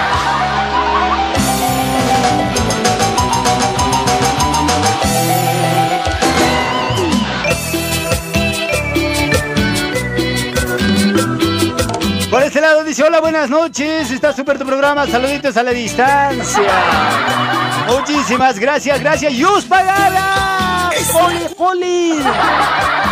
[12.29, 17.66] Por este lado dice, hola, buenas noches, está súper tu programa, saluditos a la distancia.
[17.87, 20.91] Muchísimas gracias, gracias, Yus Pagada.
[21.13, 23.06] Oli, Oli.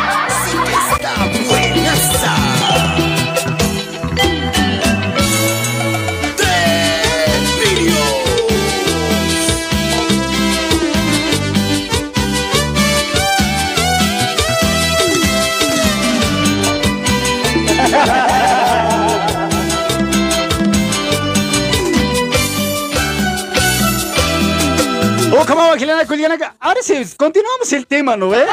[25.38, 26.56] Oh, ¿cómo va, Culiana?
[26.62, 28.45] Ahora sí, continuamos el tema, ¿no ve?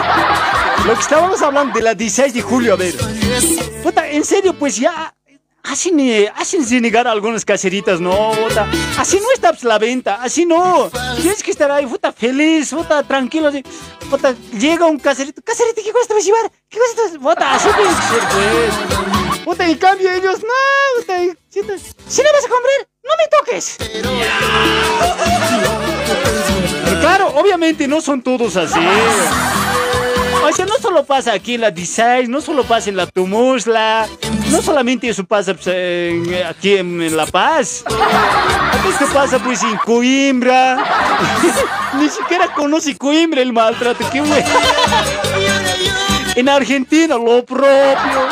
[0.84, 2.94] Lo que estábamos hablando de la 16 de julio, a ver.
[3.84, 5.14] Puta, en serio, pues ya
[5.62, 8.32] hacen, eh, hacen negar algunas caseritas, ¿no?
[8.32, 8.68] Puta,
[8.98, 10.90] así no está pues, la venta, así no.
[11.20, 13.48] Tienes que estar ahí, puta, feliz, puta, tranquilo.
[13.48, 13.62] Así.
[14.10, 15.40] Puta, llega un caserito.
[15.40, 16.50] Caserito, ¿qué cuesta vas a llevar?
[16.68, 17.18] ¿Qué cuesta?
[17.20, 19.38] Puta, así tiene que ser, pues.
[19.44, 21.18] Puta, en cambio ellos, no, puta,
[21.48, 21.60] si
[22.22, 23.76] no vas a comprar, no me toques.
[26.84, 28.78] Pero claro, obviamente no son todos así.
[30.44, 34.06] O sea, no solo pasa aquí en la Design, no solo pasa en la Tumusla,
[34.50, 37.84] no solamente eso pasa pues, en- aquí en, La Paz.
[38.88, 40.76] Esto pasa pues en Coimbra.
[41.94, 44.42] Ni siquiera conoce Coimbra el maltrato, qué güey.
[46.34, 48.28] En Argentina lo propio.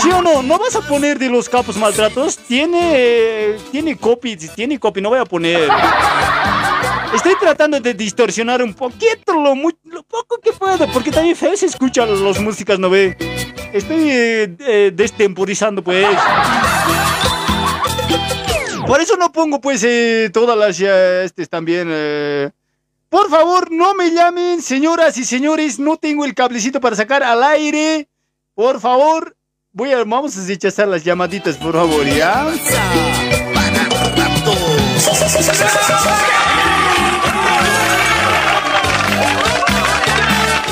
[0.00, 0.42] ¿Sí o no?
[0.42, 2.38] ¿No vas a poner de los capos maltratos?
[2.38, 5.68] Tiene, tiene copy, tiene copy, no voy a poner.
[7.14, 11.66] Estoy tratando de distorsionar un poquito lo, lo poco que puedo, porque también feo se
[11.66, 13.14] escuchan las músicas, ¿no ve?
[13.74, 16.06] Estoy eh, eh, destemporizando, pues.
[18.86, 21.88] Por eso no pongo, pues, eh, todas las este también.
[23.10, 27.42] Por favor, no me llamen, señoras y señores, no tengo el cablecito para sacar al
[27.42, 28.08] aire.
[28.54, 29.36] Por favor,
[29.72, 32.46] voy a, vamos a rechazar las llamaditas, por favor, ¿ya?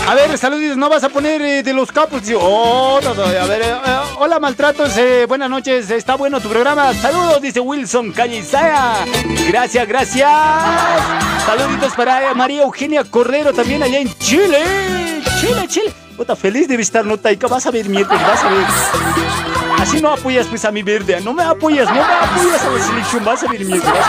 [0.06, 2.22] A ver, saludos, no vas a poner eh, de los capos.
[2.40, 6.48] Oh, no, no, a ver, eh, eh, hola maltratos, eh, buenas noches, está bueno tu
[6.48, 6.94] programa.
[6.94, 9.04] Saludos, dice Wilson Callezaga.
[9.48, 10.30] Gracias, gracias.
[11.44, 15.20] Saluditos para eh, María Eugenia Cordero, también allá en Chile.
[15.40, 16.07] Chile, Chile.
[16.18, 18.66] Puta, feliz debe estar Notaica, vas a ver miércoles, vas a ver.
[19.78, 22.84] Así no apoyas pues a mi verde, no me apoyas, no me apoyas a la
[22.84, 24.08] selección, vas a ver miércoles, vas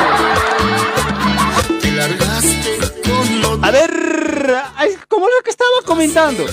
[3.63, 3.87] a ver.
[5.07, 6.47] Como lo que estaba comentando.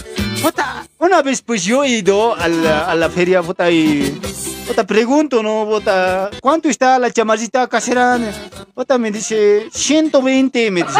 [0.98, 4.20] Una vez pues yo he ido a la, a la feria, puta, y...
[4.66, 5.64] Puta, pregunto, ¿no?
[5.64, 8.18] Puta, ¿cuánto está la chamarrita casera?
[8.74, 10.98] Puta, me dice, 120, me dice.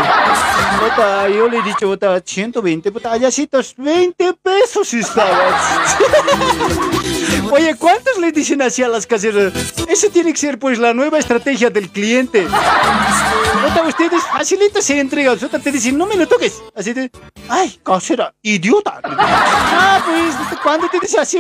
[0.81, 5.55] Puta, yo le he dicho, puta, 120, puta, allasitos, 20 pesos estaban.
[7.51, 9.53] Oye, ¿cuántos le dicen así a las caseras?
[9.89, 12.47] Eso tiene que ser, pues, la nueva estrategia del cliente.
[12.47, 15.39] Puta, ustedes facilito se entregan.
[15.39, 16.63] Puta, te dicen, no me lo toques.
[16.75, 17.11] Así de,
[17.49, 19.01] ay, casera, idiota.
[19.05, 21.39] Ah, pues, cuando te dice así,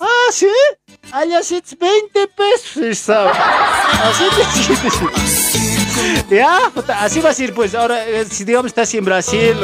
[0.00, 0.46] ah, sí,
[1.12, 3.32] allá sí, 20 pesos estaba.
[3.32, 5.78] Así te sientes.
[6.30, 6.70] Ya,
[7.00, 9.56] así va a ser, pues, ahora, eh, si digamos estás en Brasil,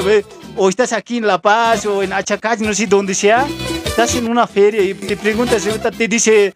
[0.57, 3.47] o estás aquí en La Paz, o en Achacach, no sé dónde sea,
[3.95, 5.63] estás en una feria y te preguntas,
[5.97, 6.53] te dice,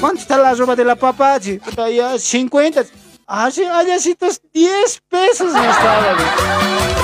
[0.00, 1.38] ¿cuánto está la ropa de la papa?
[1.40, 2.82] Sí, puta, ya 50.
[3.28, 6.16] Ah, sí, allá sí, estos 10 pesos me estaban.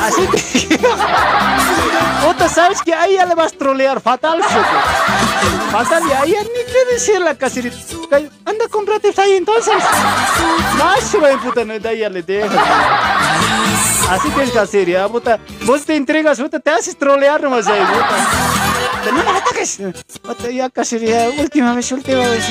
[0.01, 0.79] Así que,
[2.27, 4.43] puta, ¿sabes que Ahí ya le vas a trolear fatal.
[5.71, 7.77] Fatal, y ahí ni qué decir la caserita.
[8.45, 9.75] Anda, cómprate ahí entonces.
[10.77, 12.53] Más se va a puta, no, ya le dejas.
[14.11, 15.39] Así que hacer, ya, puta.
[15.65, 18.52] Vos te entregas, puta, te haces trolear nomás ahí, puta.
[19.11, 19.79] No me la toques.
[20.23, 22.45] Puta, ya cacería, última vez, última vez.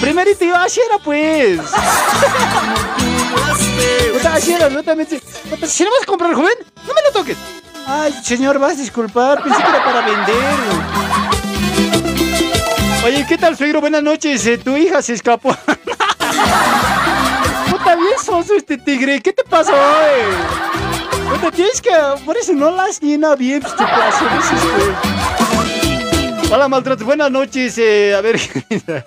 [0.00, 1.60] Primerito yo, así era, pues.
[4.12, 6.54] Puta, así era, puta, me dice, puta, si no vas a comprar, joven,
[6.86, 7.36] no me lo toques.
[7.86, 10.58] Ay, señor, vas a disculpar, pensé que era para vender.
[13.04, 13.80] Oye, ¿qué tal, suegro?
[13.80, 15.56] Buenas noches, eh, tu hija se escapó.
[17.70, 20.99] Puta, bien soso este tigre, ¿qué te pasó, hoy?
[21.54, 21.90] Tienes que,
[22.24, 23.84] por eso no las llena bien, pues, tu.
[26.52, 27.04] Hola, maltrato.
[27.04, 27.78] Buenas noches.
[27.78, 28.40] eh, a ver.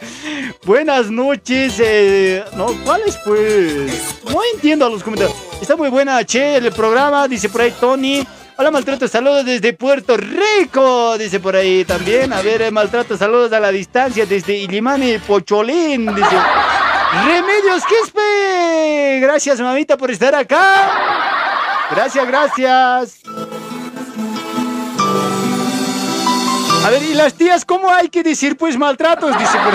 [0.66, 1.76] Buenas noches.
[1.80, 4.16] eh, no, ¿cuáles pues?
[4.32, 5.36] No entiendo a los comentarios.
[5.62, 7.28] Está muy buena, che, el programa.
[7.28, 8.26] Dice por ahí Tony.
[8.56, 12.32] Hola, maltrato, saludos desde Puerto Rico, dice por ahí también.
[12.34, 16.38] A ver, eh, maltrato, saludos a la distancia desde Ilimani, Pocholín, dice.
[17.26, 21.43] Remedios Quispe, gracias mamita por estar acá.
[21.92, 23.20] Gracias, gracias.
[26.86, 29.38] A ver, ¿y las tías cómo hay que decir pues maltratos?
[29.38, 29.58] Dice.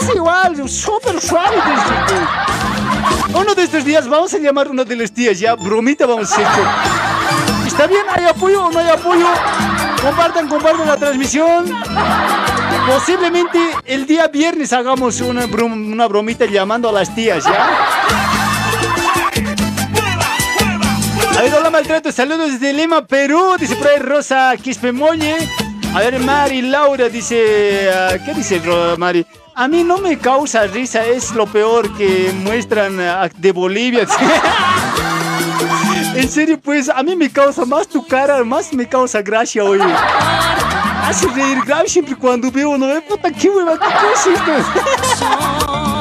[0.00, 1.54] Es igual, súper suave.
[1.56, 3.34] dice.
[3.38, 6.30] Uno de estos días vamos a llamar a una de las tías, ya, bromita vamos
[6.32, 6.46] a hacer.
[7.66, 8.02] ¿Está bien?
[8.10, 9.26] ¿Hay apoyo o no hay apoyo?
[10.00, 11.66] Compartan, compartan la transmisión.
[12.86, 18.31] Posiblemente el día viernes hagamos una, brom- una bromita llamando a las tías, ¿ya?
[21.36, 25.36] A ver, hola maltrato, saludos desde Lima, Perú, dice por ahí Rosa Quispemoñe.
[25.94, 28.60] A ver, Mari Laura dice, ah, ¿qué dice
[28.98, 29.26] Mari?
[29.54, 34.06] A mí no me causa risa, es lo peor que muestran ah, de Bolivia.
[36.14, 39.80] en serio, pues a mí me causa más tu cara, más me causa gracia hoy.
[41.02, 43.00] Hace reír grave siempre cuando veo, ¿no?
[43.02, 43.86] Puta, qué hueva, qué?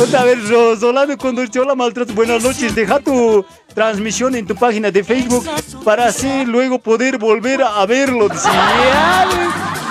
[0.00, 2.12] Otra vez, Rosolano Conducción la maltrato.
[2.12, 2.74] Buenas noches.
[2.74, 5.44] Deja tu transmisión en tu página de Facebook
[5.84, 8.28] para así luego poder volver a verlo.
[8.28, 9.26] Dice, "Ya,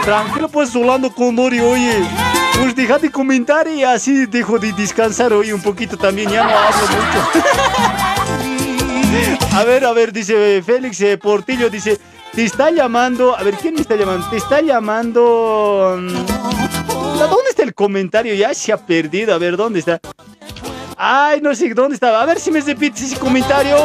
[0.03, 2.03] Tranquilo, pues, Solano Condori, oye.
[2.59, 6.29] Pues deja de comentar y así dejo de descansar hoy un poquito también.
[6.29, 7.29] Ya no hablo mucho.
[9.53, 11.99] A ver, a ver, dice Félix eh, Portillo, dice,
[12.33, 14.29] te está llamando, a ver, ¿quién me está llamando?
[14.29, 15.97] Te está llamando...
[15.99, 16.07] mm,
[17.19, 18.33] ¿Dónde está el comentario?
[18.33, 19.99] Ya se ha perdido, a ver, ¿dónde está?
[21.03, 22.22] Ay, no sé, ¿dónde estaba?
[22.22, 23.76] A ver si me repites ese comentario.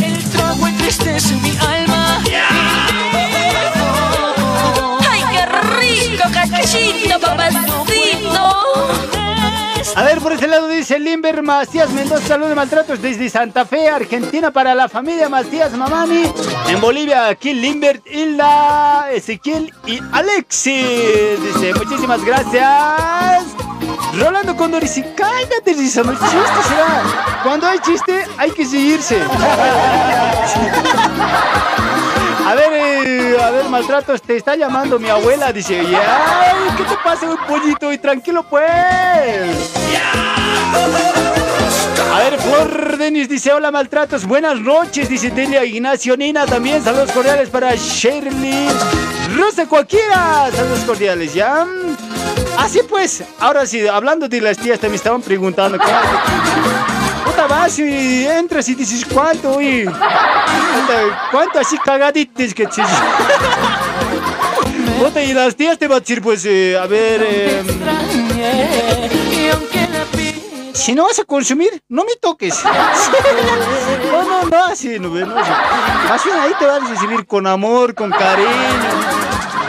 [0.00, 2.22] El trago entristece mi alma.
[5.10, 5.46] ¡Ay, qué
[5.80, 8.54] rico, cachito, papacito!
[9.96, 13.88] A ver, por ese lado dice Limber Macías Mendoza, salud de maltratos desde Santa Fe,
[13.88, 16.22] Argentina, para la familia Macías Mamani.
[16.68, 21.42] En Bolivia, aquí Limber, Hilda, Ezequiel y Alexis.
[21.42, 23.73] Dice, muchísimas gracias.
[24.18, 26.36] Rolando Condor dice, cállate, Risa, no chiste,
[26.68, 27.40] será.
[27.42, 29.20] Cuando hay chiste, hay que seguirse.
[32.46, 35.86] A ver, eh, a ver, maltratos, te está llamando mi abuela, dice, ay,
[36.76, 37.92] ¿qué te pasa, un pollito?
[37.92, 39.72] Y tranquilo, pues.
[42.12, 47.10] A ver, Flor Denis dice, hola, maltratos, buenas noches, dice Delia Ignacio Nina, también saludos
[47.10, 48.68] cordiales para Shirley
[49.36, 51.66] Rosa Cualquiera, saludos cordiales, ¿ya?
[52.58, 56.08] Así pues, ahora sí, hablando de las tías, también estaban preguntando, ¿cuánto,
[57.24, 59.54] puta, vas y entras y dices, ¿cuánto?
[59.54, 62.82] Puta, ¿Cuánto así cagadites que te...
[64.98, 67.62] Puta, y las tías te van a decir, pues, eh, a ver, eh,
[70.72, 72.62] si no vas a consumir, no me toques.
[74.12, 75.50] No, no, no, así, no, no, así.
[76.08, 78.48] Más bien ahí te vas a recibir con amor, con cariño.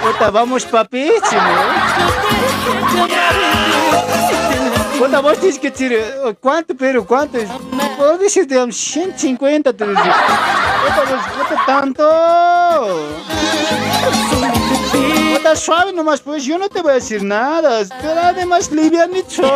[0.04, 1.36] Puta, vamos, papi, sí,
[2.66, 3.08] ¿no?
[5.00, 7.38] Puta, vos tienes que decir, eh, ¿cuánto, pero cuánto?
[7.38, 7.50] es?
[7.98, 10.04] Puedo decirte, um, 150, te dices.
[10.04, 12.04] Puta, pues, puta, tanto.
[15.34, 17.84] Puta, suave nomás, pues yo no te voy a decir nada.
[18.02, 19.50] Pero además, livianito soy.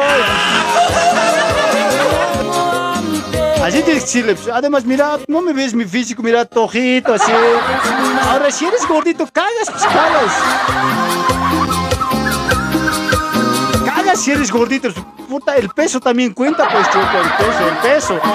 [3.64, 7.31] Así tienes que decirle, pues, además, mira, no me ves mi físico, mira, tojito, así.
[8.30, 11.78] Ahora, si eres gordito, cagas, pues cagas.
[14.20, 14.90] Si eres gordito.
[15.30, 18.20] Puta, el peso también cuenta, pues, choco, el peso, el peso.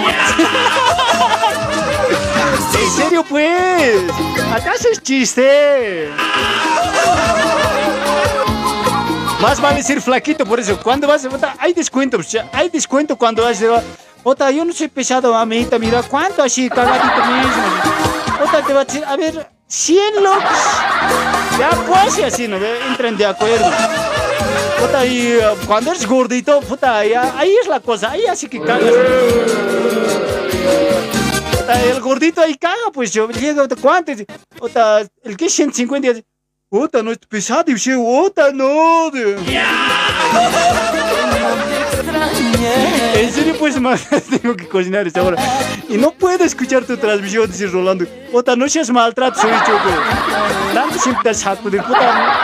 [2.81, 4.03] En serio, pues.
[4.53, 6.11] Acá haces chiste.
[9.41, 10.79] Más vale ser flaquito, por eso.
[10.83, 13.63] Cuando vas, puta, hay descuento, pues, hay descuento cuando vas.
[14.23, 17.63] Otra, yo no soy pesado, mamita, mira, ¿cuánto así, cagadito mismo?
[18.43, 20.43] Otra te va a decir, a ver, 100 locos.
[21.59, 22.59] Ya pues, y así, ¿no?
[22.59, 22.79] ve?
[22.87, 23.71] Entran de acuerdo.
[24.81, 28.93] Puta, y cuando eres gordito, puta, ya, ahí es la cosa, ahí así que cagas.
[31.87, 34.13] El gordito ahí caga, pues yo llego, ¿cuánto?
[34.59, 36.25] Puta, el que es 150, dice,
[36.69, 39.11] puta, no es pesado, y yo, puta, no.
[43.15, 44.07] En serio, pues, más
[44.43, 45.07] tengo que cocinar.
[45.89, 48.07] Y no puedo escuchar tu transmisión, dice Rolando.
[48.33, 49.91] Puta, no seas maltrato, soy choco.
[50.73, 52.35] Tanto siempre estás saco de puta.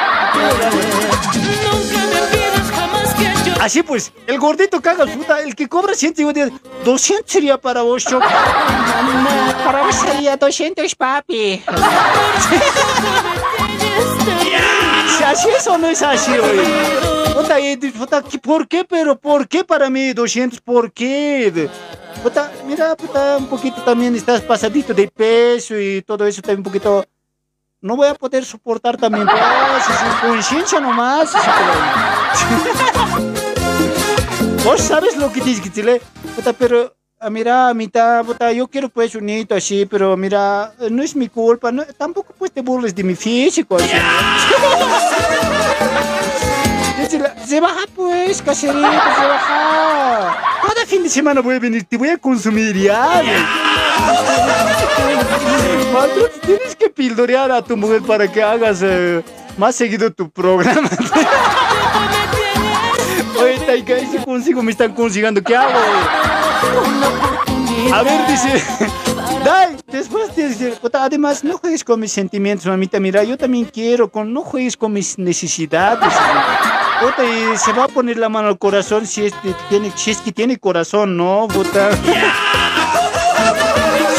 [3.60, 8.26] Así pues, el gordito caga, puta, el que cobra 150, 200 sería para vos, choco.
[9.64, 11.62] Para vos sería 200, papi.
[15.06, 16.62] ¿Es así es o no es así, oye?
[17.34, 17.56] Puta,
[17.98, 18.84] puta, ¿qué- ¿por qué?
[18.84, 20.60] Pero, ¿por qué para mí 200?
[20.62, 21.68] ¿Por qué?
[22.22, 26.64] Puta, mira, puta, un poquito también estás pasadito de peso y todo eso también un
[26.64, 27.04] poquito...
[27.82, 31.32] No voy a poder soportar también, pues, sin conciencia nomás.
[34.62, 36.00] que- Vos sabes lo que dices, Kitile.
[36.36, 36.94] Puta, pero...
[37.20, 41.14] ah, Mira, mitad, puta, yo quiero pues un hito así, pero mira, eh, no es
[41.14, 43.76] mi culpa, no- tampoco pues te burles de mi físico.
[43.76, 43.88] así,
[47.46, 48.86] Se baja pues, caserito, se
[49.26, 50.38] baja.
[50.64, 53.20] Cada fin de semana voy a venir, te voy a consumir ya.
[55.92, 59.24] Maltrato, tienes que pildorear a tu mujer para que hagas eh,
[59.58, 60.88] más seguido tu programa.
[63.42, 65.78] Oye, Taika, ese consigo me están consiguiendo, ¿qué hago?
[67.92, 68.62] A ver, dice.
[69.44, 73.00] Dai, después te dice, "Puta, además no juegues con mis sentimientos, mamita.
[73.00, 76.12] Mira, yo también quiero, con, no juegues con mis necesidades.
[77.00, 80.10] Puta, y se va a poner la mano al corazón si es, que tiene, si
[80.10, 81.48] es que tiene corazón, ¿no?
[81.48, 81.90] Puta.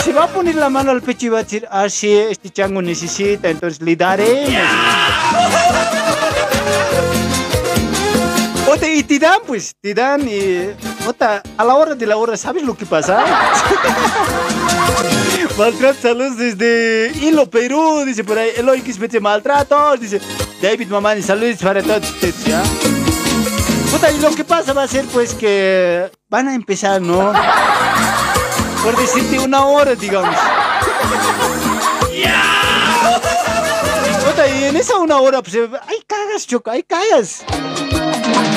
[0.03, 2.49] Se va a poner la mano al pecho y va a decir, ah, sí, este
[2.49, 4.52] chango necesita, entonces le daremos.
[8.67, 10.69] Ota, y te dan, pues, te dan, y,
[11.07, 13.23] ota, a la hora de la hora, ¿sabes lo que pasa?
[15.57, 20.21] Maltrato, saludos desde Hilo, Perú, dice por ahí, Eloy Quismete Maltratos, dice
[20.61, 22.63] David Mamani, saludos para todos ustedes, ¿ya?
[23.91, 27.33] Puta, y lo que pasa va a ser, pues, que van a empezar, ¿no?
[28.83, 30.35] Por decirte una hora, digamos.
[34.25, 37.43] Puta, y en esa una hora, pues, ahí cagas, Choco, ahí cagas.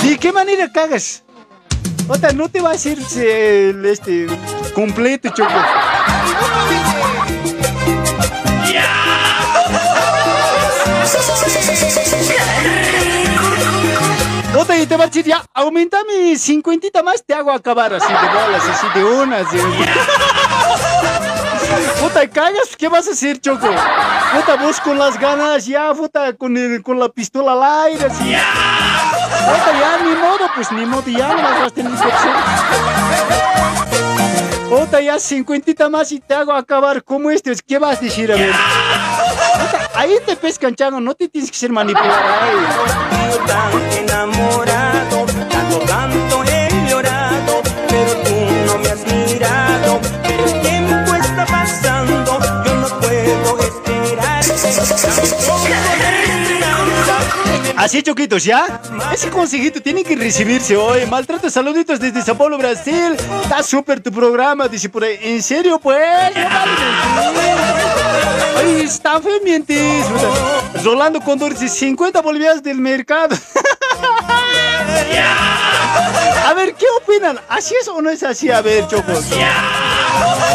[0.05, 1.22] ¿De qué manera cagas?
[2.09, 4.26] Ota, no te va a eh, el, este
[4.74, 5.51] completo, Choco.
[14.56, 18.06] Ota, y te va a decir, ya, aumenta mi cincuentita más, te hago acabar así
[18.06, 19.51] de bolas, así de unas.
[19.52, 19.59] de-
[22.01, 23.66] Puta, cagas, ¿qué vas a hacer, Choco?
[23.66, 28.32] Puta, vos con las ganas, ya, puta, con, el- con la pistola al aire, así.
[29.40, 31.93] Puta, ya, ni modo, pues ni modo, ya no vas a tener.
[34.69, 38.36] Puta, ya, cincuentita más y te hago acabar como este, ¿qué vas a decir, a
[38.36, 38.52] ver?
[39.94, 42.15] Ahí te pescan, chango, no te tienes que ser manipulador.
[42.15, 42.55] ahí.
[57.77, 58.81] Así, Choquitos, ¿ya?
[59.12, 61.05] Ese consejito tiene que recibirse hoy.
[61.07, 63.16] Maltrato, saluditos desde Sao Paulo, Brasil.
[63.43, 65.19] Está súper tu programa, dice por ahí.
[65.20, 66.01] ¿En serio, pues?
[68.82, 70.05] Está fe mientes.
[70.82, 73.36] Rolando Condor dice 50 bolivianos del mercado.
[76.46, 77.38] A ver, ¿qué opinan?
[77.48, 78.51] ¿Así es o no es así?
[78.51, 79.24] A ver, Chocos.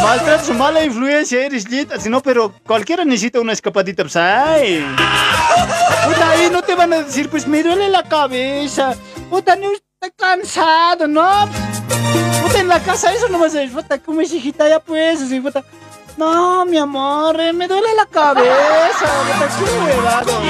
[0.04, 4.86] Maltrato, su mala influencia, eres lit, así no, pero cualquiera necesita una escapadita, pues, ay.
[6.06, 8.96] Puta, ahí no te van a decir, pues me duele la cabeza.
[9.30, 11.50] Puta, no estoy cansado, ¿no?
[12.44, 15.22] Puta, en la casa eso no vas a decir, puta, ¿cómo es hijita ya pues?
[15.22, 15.64] Así, puta.
[16.20, 19.08] No, mi amor, eh, me duele la cabeza.
[19.58, 20.42] Qué huevado.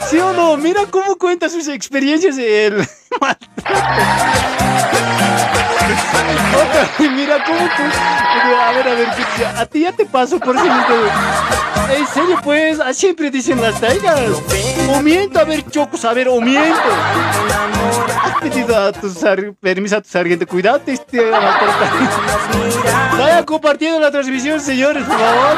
[0.10, 0.56] ¿Sí o no?
[0.56, 2.84] Mira cómo cuenta sus experiencias el
[6.54, 7.82] Otra, mira cómo tú.
[7.82, 9.08] A ver, a ver,
[9.56, 10.64] a ti ya te paso por eso.
[10.64, 14.20] no- En serio, pues, ah, siempre dicen las taigas.
[14.88, 16.80] O miento, a ver, chocos, a ver, o miento.
[18.24, 20.46] Has pedido a tu sar- permiso a tu sargento.
[20.46, 21.20] Cuidado, te este,
[23.18, 25.56] Vaya compartiendo la transmisión, señores, por favor.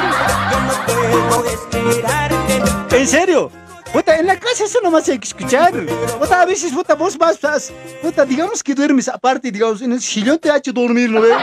[2.90, 3.50] ¿En serio?
[3.92, 5.72] Puta, en la casa eso nomás hay que escuchar.
[6.18, 10.00] Puta, a veces, puta, vos vas, vas, puta, digamos que duermes aparte, digamos, en el
[10.00, 11.34] sillón te ha hecho dormir, ¿no ves?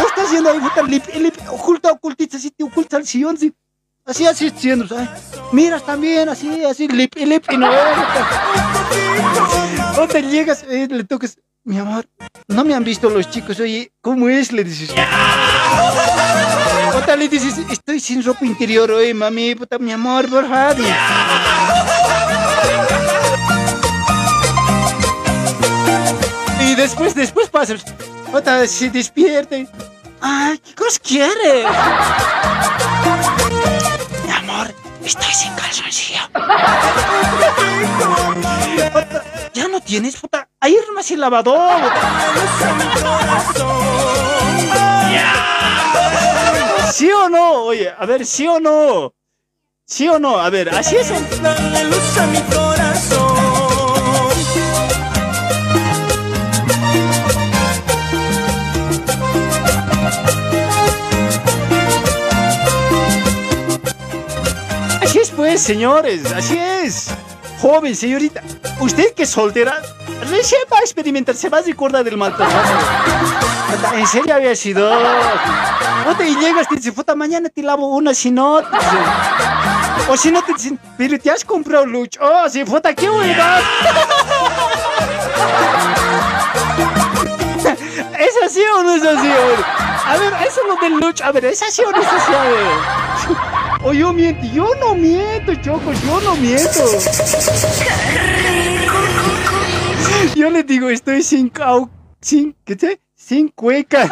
[0.00, 3.52] Vos estás yendo ahí, puta, lip, lip, oculta, ocultita, así te oculta el sillón, así.
[4.06, 5.08] Así, así, haciendo, ¿sabes?
[5.52, 7.80] Miras también, así, así, lip, lip, y no ves.
[9.96, 12.06] Puta, llegas, eh, le tocas, mi amor,
[12.46, 14.52] no me han visto los chicos, oye, ¿cómo es?
[14.52, 14.90] Le dices.
[16.94, 20.76] Puta, le dices, estoy sin ropa interior, oye, mami, puta, mi amor, por favor.
[26.60, 27.74] Y después, después pasa,
[28.30, 29.56] puta, se despierta.
[29.56, 29.68] y,
[30.20, 31.66] Ay, ¿qué cosa quieres?
[34.24, 34.72] Mi amor,
[35.04, 36.20] estoy sin calzoncillo.
[39.52, 40.48] Ya no tienes, puta.
[40.60, 41.82] Ahí más el lavador.
[46.94, 47.64] ¿Sí o no?
[47.64, 49.12] Oye, a ver, ¿sí o no?
[49.84, 50.38] ¿Sí o no?
[50.38, 51.10] A ver, así es.
[51.42, 53.36] Darle luz a mi corazón.
[65.02, 67.08] Así es pues, señores, así es.
[67.64, 68.42] Joven, señorita,
[68.78, 69.80] usted que es soltera,
[70.28, 72.52] recién va a experimentar, se va a recordar del maltrato.
[73.94, 74.86] En serio había sido.
[76.20, 78.60] Y llegas y dices, puta, mañana te lavo una, si no.
[80.10, 82.20] O si no te dicen, pero te has comprado lucho.
[82.22, 83.62] Oh, sí, puta, qué huevada.
[88.18, 89.30] ¿Es así o no es así?
[90.06, 91.24] A ver, a ver, eso es lo del lucho.
[91.24, 92.34] A ver, ¿es así o no es así?
[92.34, 93.63] A ver.
[93.84, 96.86] O yo miento, yo no miento, Choco, yo no miento.
[100.34, 101.90] Yo le digo, estoy sin cau...
[102.20, 102.56] Sin...
[102.64, 103.00] ¿Qué sé?
[103.14, 104.08] Sin cueca.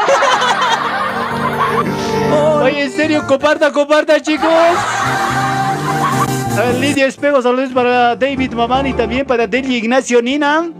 [2.62, 4.50] Oye, en serio, comparta, comparta, chicos.
[4.50, 10.70] A ver, Lidia Espejo, saludos para David Mamán y también para Deli Ignacio Nina.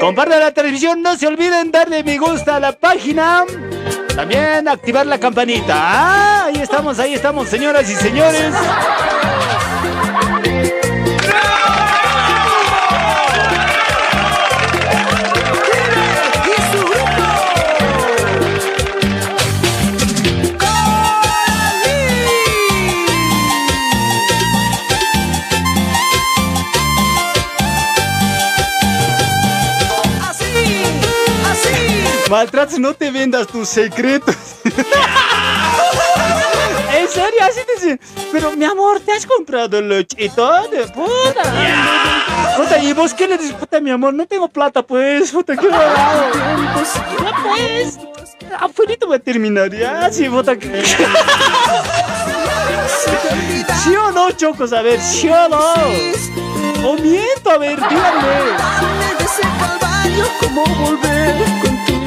[0.00, 3.44] Compartan la televisión, no se olviden darle me gusta a la página.
[4.18, 5.74] También activar la campanita.
[5.76, 8.52] Ah, ahí estamos, ahí estamos, señoras y señores.
[32.28, 34.36] Maltratos, no te vendas tus secretos.
[34.64, 34.72] en
[37.08, 38.00] serio, así te dicen.
[38.30, 40.68] Pero mi amor, ¿te has comprado leche y todo?
[40.94, 41.42] Puta.
[42.56, 43.54] Puta, ¿y vos qué le dices?
[43.54, 45.30] Puta, mi amor, no tengo plata, pues.
[45.30, 46.30] Puta, qué raro.
[46.34, 47.98] Ya, pues.
[49.06, 50.10] Voy a terminar, ya.
[50.12, 50.58] Sí, puta.
[50.58, 50.84] que-
[53.84, 54.72] ¿Sí o no, Chocos?
[54.74, 55.72] A ver, ¿sí o no?
[56.86, 58.28] O miento, a ver, díganme.
[60.40, 61.98] ¿Cómo volver contigo?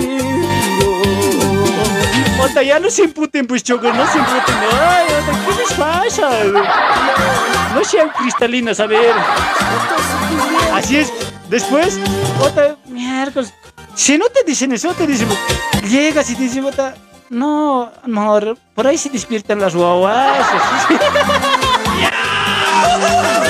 [2.66, 4.56] Ya no se imputen, pues chocos, no se imputen.
[4.72, 6.30] Ay, ota, ¿qué les pasa?
[7.74, 9.16] No sean cristalinas, a ver.
[10.72, 11.12] Así es.
[11.50, 12.00] Después,
[12.40, 13.52] Ota, miércoles.
[13.96, 15.28] Si no te dicen eso, te dicen,
[15.90, 16.94] llegas y te dicen, Ota,
[17.30, 20.46] no, amor, por ahí se despiertan las guaguas.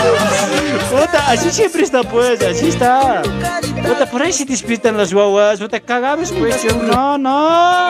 [1.02, 3.22] Ota, así siempre está, pues, así está.
[3.90, 5.60] Ota, por ahí se despiertan las guaguas.
[5.60, 7.90] Ota, cagabes, pues, no, no.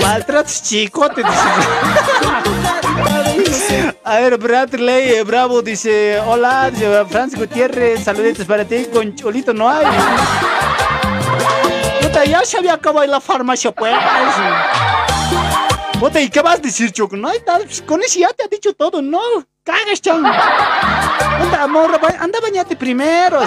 [0.00, 1.38] Maltratos chicote, dice.
[4.04, 6.70] A ver, Bradley eh, Bravo dice, hola,
[7.08, 9.86] Francis Gutiérrez, saluditos para ti, con Cholito no hay.
[12.00, 13.94] Puta, ya se había acabado la farmacia, pues.
[16.00, 17.14] Puta, ¿y qué vas a decir, Choco?
[17.14, 19.20] No, pues, con eso ya te ha dicho todo, no,
[19.62, 20.22] cagas, chan.
[20.22, 23.46] Puta, amor, ba- anda bañate primero, ¿no?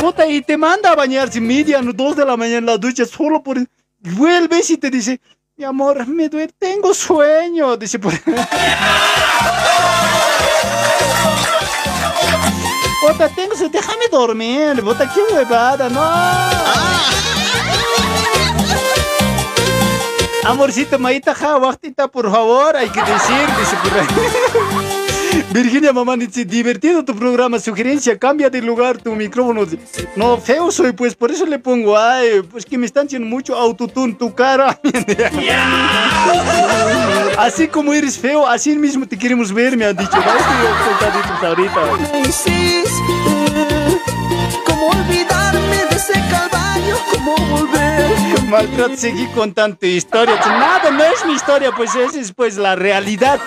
[0.00, 3.40] Puta, y te manda a bañarse media, dos de la mañana en la ducha, solo
[3.40, 3.56] por...
[4.00, 5.20] Vuelves y te dice,
[5.56, 8.12] mi amor, me duele, tengo sueño, dice por...
[13.00, 16.02] Puta, tengo déjame dormir, puta, qué huevada, no.
[20.46, 24.06] Amorcito, maita, ja, bajtita, por favor, hay que decir, dice por ahí.
[25.52, 29.62] Virginia Mamá dice, divertido tu programa, sugerencia, cambia de lugar tu micrófono.
[30.14, 33.56] No, feo soy, pues, por eso le pongo, ay, pues que me están haciendo mucho
[33.56, 34.78] autotune tu cara.
[37.38, 40.16] Así como eres feo, así mismo te queremos ver, me han dicho.
[41.42, 41.74] ahorita.
[44.64, 46.96] ¿Cómo olvidarme de ese calvario?
[47.12, 47.85] ¿Cómo volver?
[48.46, 50.36] Maltrato, seguí contando tu historia.
[50.36, 53.40] Nada, no es mi historia, pues esa es pues la realidad.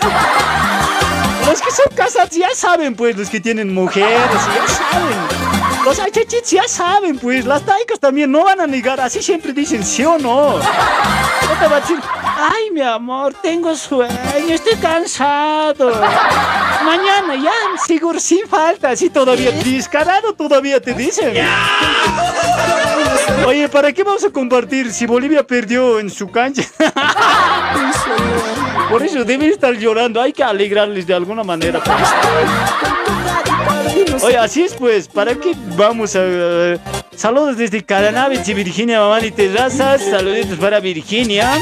[1.45, 5.38] Los que son casados ya saben, pues, los que tienen mujeres, ya saben.
[5.83, 9.83] Los achachits ya saben, pues, las taicas también no van a negar, así siempre dicen
[9.83, 10.57] sí o no.
[10.57, 14.13] No te va a decir, ay, mi amor, tengo sueño,
[14.49, 15.91] estoy cansado.
[16.83, 17.51] Mañana ya,
[17.85, 21.33] seguro, sin falta, así todavía, descarado todavía te dicen.
[23.47, 26.63] Oye, ¿para qué vamos a compartir si Bolivia perdió en su cancha?
[28.89, 31.81] Por eso deben estar llorando, hay que alegrarles de alguna manera.
[34.23, 36.19] Oye, así es pues, ¿para qué vamos a...
[36.21, 36.79] eh,
[37.15, 41.53] saludos desde Caranavich y Virginia Mamán y Terrazas, saluditos para Virginia.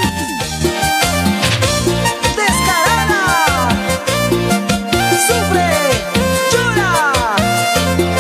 [5.28, 5.70] ¡Sufre!
[6.52, 7.14] ¡Llora!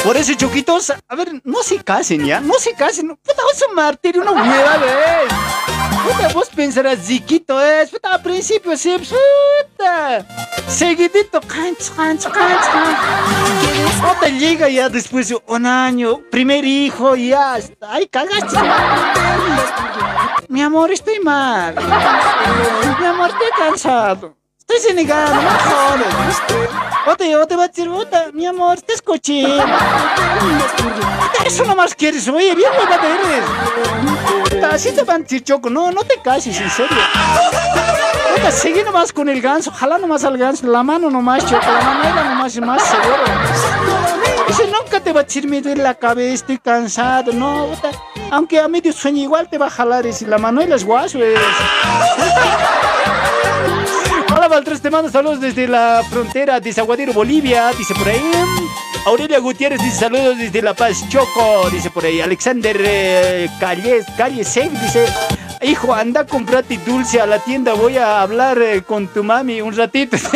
[0.03, 3.07] Por eso, choquitos, a ver, no se casen ya, no se casen.
[3.09, 5.66] Puta, es un martirio, una hueva, ¿ves?
[6.07, 10.25] Puta, vos pensarás, Ziquito es, puta, al principio sí, puta.
[10.67, 14.39] Seguidito, canch, canch, canch, canch.
[14.39, 17.93] Llega ya después de un año, primer hijo, ya está.
[17.93, 18.57] Ay, cagaste.
[20.47, 21.75] Mi amor, estoy mal.
[22.99, 24.37] Mi amor, estoy cansado.
[24.69, 26.43] Estoy senegado, no me jodas.
[27.07, 27.89] Ote, ote va a decir,
[28.33, 29.63] mi amor, cochino.
[29.63, 33.45] Puta, Eso nomás quieres, oye, bien huevada eres.
[34.49, 36.97] Puta, así te van a decir, Choco, no, no te cases, en serio.
[38.35, 41.79] Puta, sigue nomás con el ganso, jala nomás al ganso, la mano nomás, Choco, la
[41.79, 43.23] manera nomás, más seguro.
[44.49, 47.91] Ese nunca te va a decir, me duele la cabeza, estoy cansado, no, puta.
[48.31, 51.39] Aunque a medio sueño igual te va a jalar, ese, la Manuela es guaso, es.
[54.47, 58.31] Valtres, te mando saludos desde la frontera de Zaguadero, Bolivia, dice por ahí.
[59.05, 62.21] Aurelia Gutiérrez dice saludos desde La Paz, Choco, dice por ahí.
[62.21, 65.05] Alexander eh, Calles, Callesec dice,
[65.61, 69.75] hijo, anda, comprate dulce a la tienda, voy a hablar eh, con tu mami un
[69.75, 70.17] ratito.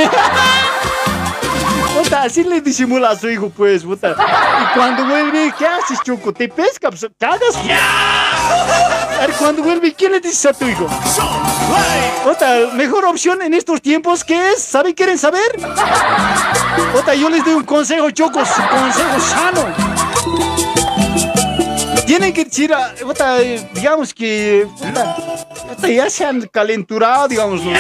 [1.96, 4.12] Puta, así le disimula a su hijo, pues, puta.
[4.12, 6.34] Y cuando vuelve, ¿qué haces, Choco?
[6.34, 6.90] ¿Te pesca?
[6.90, 7.56] Pues, ¿Cagas?
[7.56, 10.88] A ver, cuando vuelve, ¿qué le dices a tu hijo?
[12.24, 14.62] Puta, mejor opción en estos tiempos, ¿qué es?
[14.64, 14.94] ¿Saben?
[14.94, 15.42] ¿Quieren saber?
[16.94, 19.66] Puta, yo les doy un consejo, Choco, un consejo sano.
[22.06, 25.16] Tienen que decir, a- puta, eh, digamos que, puta,
[25.76, 27.72] puta, ya se han calenturado, digamos, ¿no?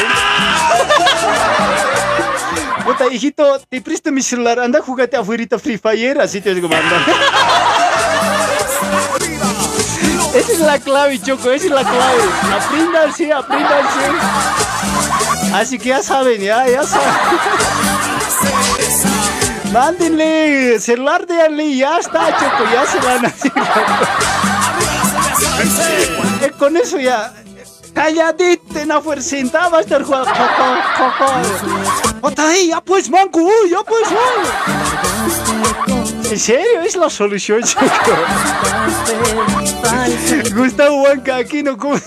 [2.85, 7.05] Puta, hijito, te presto mi celular, anda, jugate afuera Free Fire, así te digo, manda.
[10.33, 12.23] Esa es la clave, Choco, esa es la clave.
[12.53, 13.99] Apréndanse, apréndanse.
[15.53, 17.09] Así que ya saben, ya, ya saben.
[19.73, 23.51] Mándenle celular de Ale y ya está, Choco, ya se van a hacer.
[26.41, 27.33] Eh, Con eso ya.
[27.93, 30.31] Calladito, en la fuercita va a estar jugando.
[32.21, 34.17] Otra ahí, ya pues, manco, ya pues, uy.
[36.31, 36.81] ¿En serio?
[36.81, 37.85] Es la solución, Choco.
[40.55, 42.01] Gustavo Huanca, aquí no come.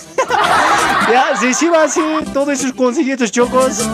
[1.13, 3.87] ya, si sí va a hacer todos esos consejitos chocos.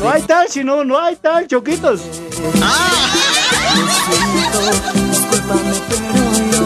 [0.00, 2.00] No hay tal, si no, no hay tal, choquitos.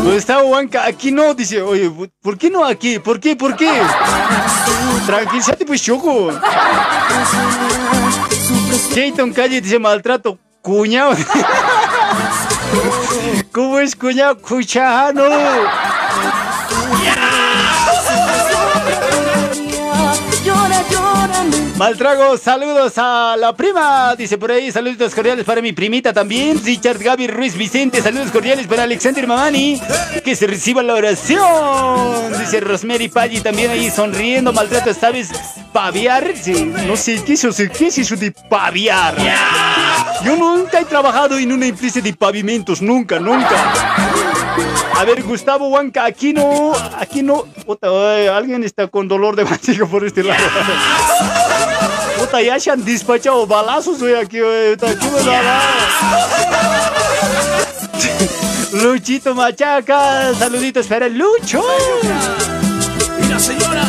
[0.05, 1.91] Gustavo Huanca, aquí no, dice, oye,
[2.23, 3.01] ¿por qué no aquí?
[3.01, 3.35] ¿Por qué?
[3.35, 3.73] ¿Por qué?
[5.07, 6.31] Tranquilízate pues, Choco.
[8.95, 11.17] Jayton Calle dice maltrato, cuñado.
[13.53, 14.39] ¿Cómo es cuñado?
[14.41, 15.23] Cuchano.
[21.77, 26.99] Maltrago, saludos a la prima, dice por ahí, saludos cordiales para mi primita también, Richard
[26.99, 29.81] Gaby Ruiz Vicente, saludos cordiales para Alexander Mamani,
[30.23, 35.31] que se reciba la oración, dice Rosemary Paggi también ahí sonriendo, maltrato, ¿sabes?
[35.73, 39.15] Paviar, Sí, no sé qué es eso, qué es eso de paviar.
[40.25, 44.30] Yo nunca he trabajado en una empresa de pavimentos, nunca, nunca.
[44.97, 47.45] A ver, Gustavo Huanca, aquí no, aquí no.
[47.65, 50.43] Puta, ay, alguien está con dolor de barriga por este lado.
[52.19, 54.77] Puta, ya se han despachado balazos, güey, aquí, güey.
[54.77, 55.61] Puta, ¿qué me da, va?
[58.73, 61.65] Luchito Machaca, saluditos para Lucho.
[63.21, 63.83] Y la señora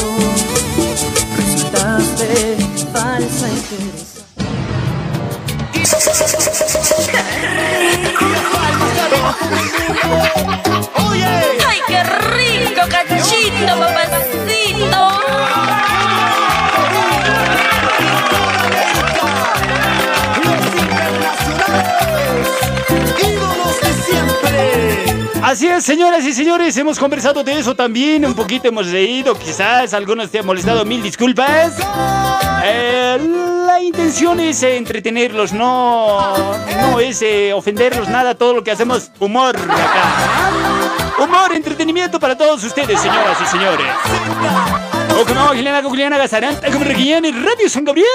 [1.36, 2.56] resultaste
[2.92, 3.50] falsa y
[11.66, 13.21] ¡Ay, qué rico, cachito,
[25.52, 29.92] Así es, señoras y señores, hemos conversado de eso también, un poquito hemos reído, quizás
[29.92, 31.74] algunos te han molestado, mil disculpas.
[32.64, 33.18] Eh,
[33.66, 39.54] la intención es entretenerlos, no, no es eh, ofenderlos, nada, todo lo que hacemos, humor
[39.54, 41.22] acá.
[41.22, 44.91] Humor, entretenimiento para todos ustedes, señoras y señores.
[45.20, 48.06] Okinawa, Giliana, Giliana, Gazaranta, como Reguillán y Radio San Gabriel.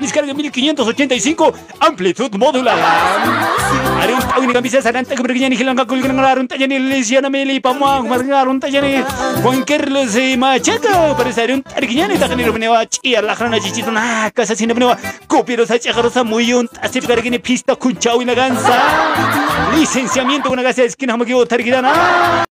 [0.00, 4.02] Descarga 1585, amplitud modulada.
[4.02, 8.40] Arun, Tawini, Camisa, Saranta, como Reguillán y Giliana, Giliana, Arun, Tayani, Lisiana, Meli, Pamua, Marga,
[8.40, 9.04] Arun, Tayani,
[9.42, 14.30] Juan Carlos eh, Machaca, parece Arun, Reguillán y Tajani, Rumenewa, Chia, la Jana, Chichito, na,
[14.30, 18.72] Casa, Sin Rumenewa, Copieros, Hachajarosa, Muyun, Asif, Gargine, Pista, Kunchau y Naganza.
[19.74, 22.44] Licenciamiento con una casa de esquina, Hamakibo, Targidana.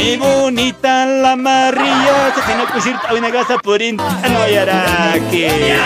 [0.00, 4.00] Mi bonita la María, se tiene que decir una casa por no
[5.30, 5.76] que.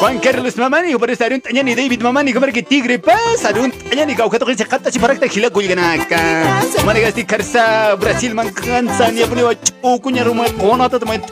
[0.00, 4.14] Juan Carlos Mamani, por estar un tañani David Mamani, comer que tigre pasa, un tañani
[4.14, 6.60] caucato que se jata si para que gila kuliganaka.
[6.84, 11.22] Manigas di karsa Brasil man kansa ni apni wa chukunya rumah kono ta tamai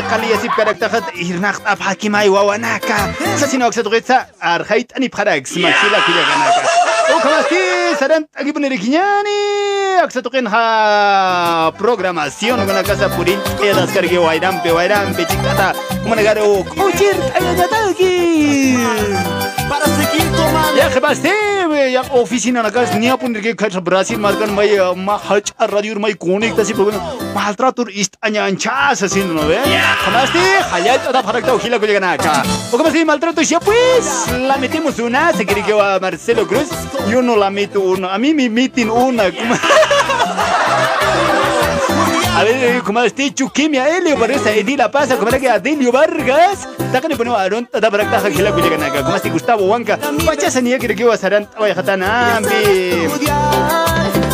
[0.00, 0.98] iqaliyasipi aragtaqa
[1.28, 2.96] hirnaqta aphakimaywa wawanaka
[3.40, 5.62] sasina waksatukita arqayta anipqarax ya.
[5.68, 6.62] maxila kullakanaka
[7.16, 7.60] ukamasti
[8.00, 9.38] saranta akipunirikiñani
[10.04, 10.62] aksatukínqa
[11.80, 15.68] programación kunakasa purinch'e raskarqi wayranpi wayranpi chiktata
[16.02, 16.42] kumanagari
[16.80, 18.12] quchirt'ayañataqi
[19.66, 20.76] como para seguir tomando.
[20.76, 21.32] Ya que baste
[21.92, 26.14] ya oficina na casa ni apun que casa Brasil marcan mai ma hach radio mai
[26.14, 29.58] konik tasi programa maltratur ist anya ancha asin no ve
[30.04, 30.38] kamasti
[30.72, 32.42] hayat ada farak ta hila ko llegana acá.
[32.72, 34.06] O kamasti maltrato ya pues
[34.48, 36.68] la metemos una se quiere que va Marcelo Cruz
[37.10, 39.58] yo no la meto una a mí me meten una como- A
[42.44, 47.08] ver, como este Chuquimia, Helio, para esa Edila pasa, como era que Adelio Vargas, taca
[47.08, 50.60] le ponemos a Aron, tata para taja que la cuya como este Gustavo Huanca, pachasa
[50.60, 54.25] ni que que va a saran, vaya jatana, ambi.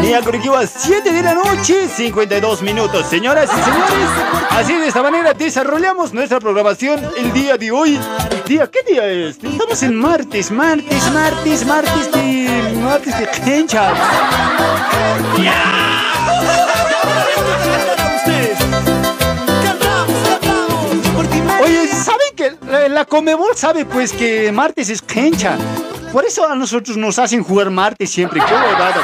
[0.00, 4.08] Ni a que va 7 de la noche, 52 minutos, señoras y señores.
[4.50, 7.98] Así de esta manera desarrollamos nuestra programación el día de hoy.
[8.46, 9.38] Día, ¿qué día es?
[9.42, 13.92] Estamos en martes, martes, martes, martes de, martes de Kencha.
[21.62, 25.58] Oye, ¿saben que la, la Comebol sabe pues que martes es cancha?
[26.12, 28.40] Por eso a nosotros nos hacen jugar martes siempre.
[28.46, 28.96] Qué huevada.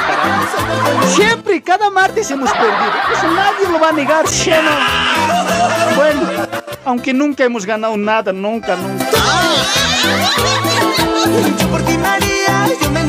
[1.15, 2.93] Siempre, cada martes hemos perdido.
[3.13, 4.51] Eso nadie lo va a negar, ¿sí?
[5.95, 6.21] Bueno,
[6.83, 9.05] aunque nunca hemos ganado nada, nunca, nunca.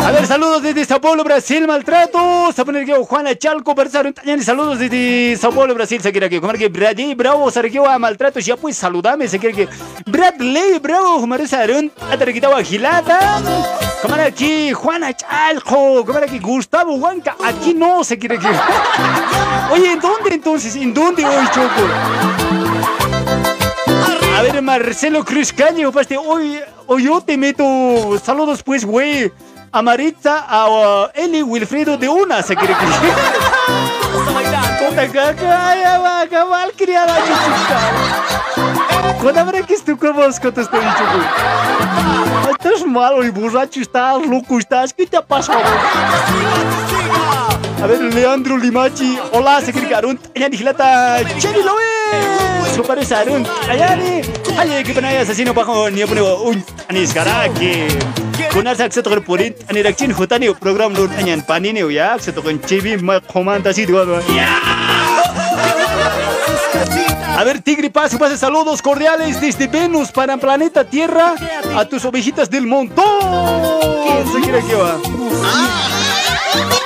[0.06, 2.52] A ver, saludos desde Sao Paulo, Brasil, maltrato.
[2.55, 6.01] Se pone aquí Juana Chalco, Bersaron Tañani, saludos desde Sao Paulo, Brasil.
[6.01, 8.40] Se quiere que comer que Bradley Bravo, se a maltrato.
[8.40, 9.68] Ya pues saludame, se quiere que
[10.06, 13.86] Bradley Bravo, comer Sarun, atarquitaba Gilata.
[14.02, 17.35] Comer aquí Juana Chalco, comer aquí Gustavo Huanca.
[17.44, 18.48] Aquí no, se quiere que.
[19.73, 20.77] Oye, ¿en dónde entonces?
[20.77, 21.82] ¿En dónde hoy, Choco?
[24.36, 29.32] A ver, Marcelo Cruz Caño, paste, hoy, hoy yo te meto saludos, pues, güey.
[29.73, 32.86] A Maritza, a uh, Eli Wilfredo de una, se quiere que.
[34.86, 37.81] Puta caca, ay, va, cabal, criada, chuchuca.
[39.21, 42.51] Cuando habrá que estoy con vos, que te estoy chuchu.
[42.51, 44.93] Estás malo y borracho, estás loco, estás.
[44.93, 45.61] ¿Qué te ha pasado?
[47.83, 52.83] A ver, Leandro Limachi, hola, se quiere que Arun, allá ni gilata, Cheli Loe, su
[52.83, 54.23] parece Arun, allá ni,
[54.59, 57.87] allá que pena asesino bajo ni pone un anis karaki.
[58.53, 62.97] Kunar sak setor purin, ani rakchin hutani program lur anyan panini ya, setor con chibi
[62.97, 64.23] ma komanda si dua dua.
[67.37, 71.35] A ver, Tigre Paz, pase saludos cordiales desde Venus para Planeta Tierra
[71.77, 73.05] a tus ovejitas del montón.
[74.33, 74.97] Se quiere que va.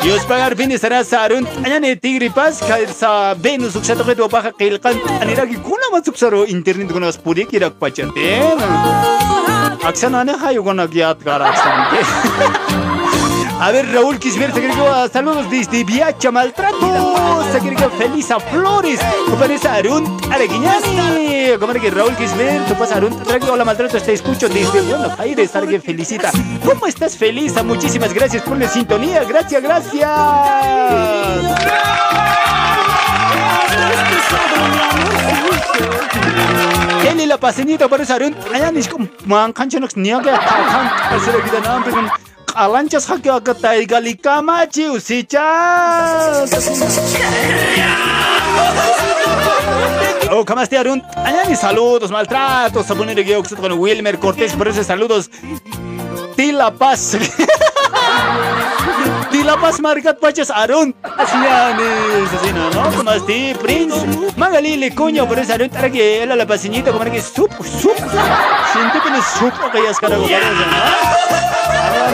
[0.03, 4.51] Dios pagar bin estará sarun anyane tigri pas kair sa Venus uksa to kedo baka
[4.51, 8.41] kilkan anira ki kuna masuk saro internet kuna spuri kira pachate
[9.85, 11.85] aksana ne hayo kuna giat gar aksana
[13.61, 15.09] A ver, Raúl Kisber, se.
[15.13, 17.45] Saludos desde Viacha Maltrato.
[17.53, 18.99] Se cree que feliz a Flores.
[19.29, 21.59] Compañeros Arun Areguiñani.
[21.59, 23.23] Como que Raúl Kisber, tú pasas Arun.
[23.23, 25.55] Trae que hola Maltrato, te escucho desde Buenos Aires.
[25.55, 26.31] Alguien felicita.
[26.65, 27.63] ¿Cómo estás, Felisa?
[27.63, 29.25] Muchísimas gracias por la sintonía.
[29.25, 30.09] Gracias, gracias.
[37.11, 38.35] Eli la paseñita para Arun.
[38.55, 40.41] Allá ni como man canchanox niaga.
[40.41, 46.51] Kan, tercera vida no, pero qalanchas haqi aka taygali kamachi usichas.
[50.33, 51.03] Oh, kamaste Arun.
[51.17, 52.87] Añani saludos, maltratos.
[52.87, 55.29] Pone que con Wilmer Cortés, por eso saludos.
[56.37, 57.17] Tila Paz.
[59.31, 60.95] Tila Paz Margat Pachas Arun.
[61.03, 63.97] Así es, así no, así, Prince.
[64.37, 65.69] Magali Lecuño, por eso Arun.
[65.69, 67.97] Para que él la paseñita, como que sup, sup.
[67.97, 71.31] Siento que no supo que ya es carajo, ¿no?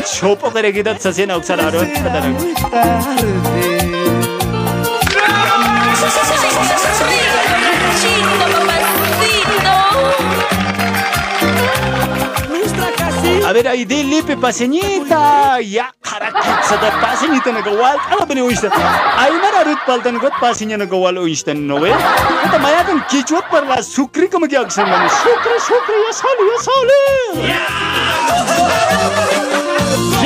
[0.02, 1.80] Chopo kare kita sa sina uksa laro.
[1.80, 3.75] A
[13.52, 15.60] ver, ahí de lipe paseñita.
[15.60, 17.96] Ya, da paseñita na gawal.
[18.10, 18.68] Ano ba ni uista?
[19.16, 21.90] Ay, mararut paltan got paseña na gawal uista no ve.
[21.90, 25.08] Ito mayakan kichwat par la sukri como que aksan mani.
[25.08, 27.02] Sukri, sukri, ya sali, ya sali.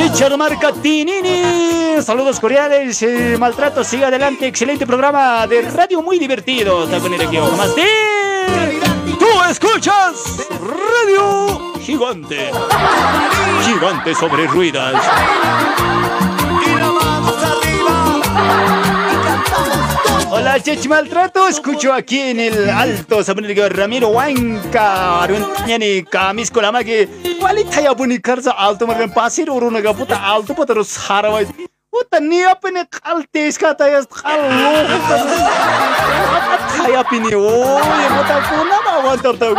[0.00, 2.00] Richard Marcatinini.
[2.02, 3.02] Saludos cordiales.
[3.02, 4.46] eh, maltrato, siga adelante.
[4.46, 6.82] Excelente programa de radio, muy divertido.
[6.84, 7.74] A poner aquí ojo más.
[7.74, 7.82] Sí.
[9.18, 12.50] Tú escuchas Radio Gigante.
[13.62, 14.94] Gigante sobre ruedas.
[20.30, 21.48] Hola, Chech Maltrato.
[21.48, 23.22] Escucho aquí en el alto.
[23.24, 25.22] Pone Ramiro Huanca.
[25.22, 27.08] Aruntiani Kamis Kolamaki.
[27.40, 28.86] Walita ya puni karza alto.
[28.86, 30.54] Margan pasir urunaga puta alto.
[30.54, 31.46] Puta terus harawai.
[31.90, 34.86] Puta ni apa ni kaltes kata ya kalau
[36.70, 39.58] Kaya pini oh ya puta kuna ma aguantar tau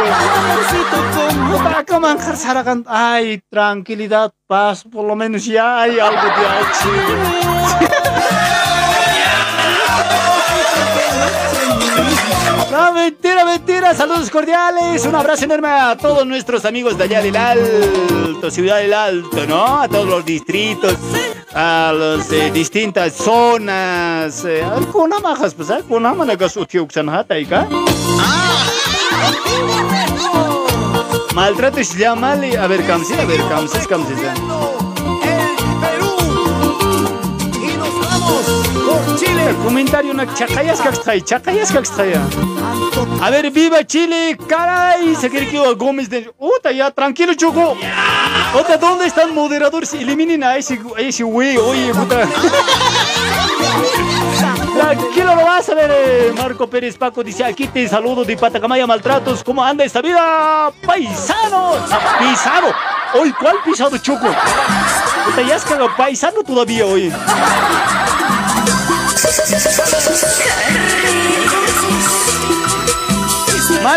[1.52, 6.48] Puta que manjar sarakan ay tranquilidad paz por lo menos ya hay algo de
[12.72, 13.94] No, mentira, mentira.
[13.94, 15.06] Saludos cordiales.
[15.06, 19.82] Un abrazo enorme a todos nuestros amigos de allá del Alto, Ciudad del Alto, ¿no?
[19.82, 20.96] A todos los distritos,
[21.54, 24.46] a las eh, distintas zonas.
[24.46, 27.68] Eh, alguna majas, pues, alguna utiuksan hataika.
[31.34, 32.58] Maltrato es llamale.
[32.58, 34.14] A ver, Kamsi, a ver, Kamsi, Kamsi.
[39.56, 41.78] Comentario una chacayas que chacayas que
[43.22, 46.32] A ver, viva Chile, caray, se quiere que Gómez de.
[46.38, 47.76] Uta, ya, tranquilo, Choco.
[48.80, 49.94] ¿dónde están moderadores?
[49.94, 52.28] Eliminen a ese, a ese güey, oye, puta.
[54.74, 58.88] Tranquilo, lo vas a ver, eh, Marco Pérez Paco dice: aquí te saludo de Patacamaya
[58.88, 59.44] Maltratos.
[59.44, 60.72] ¿Cómo anda esta vida?
[60.86, 61.76] Paisano,
[62.20, 62.74] pisado.
[63.14, 64.28] Hoy, ¿cuál pisado, Choco?
[65.26, 67.12] Puta, ya has cagado paisano todavía, oye.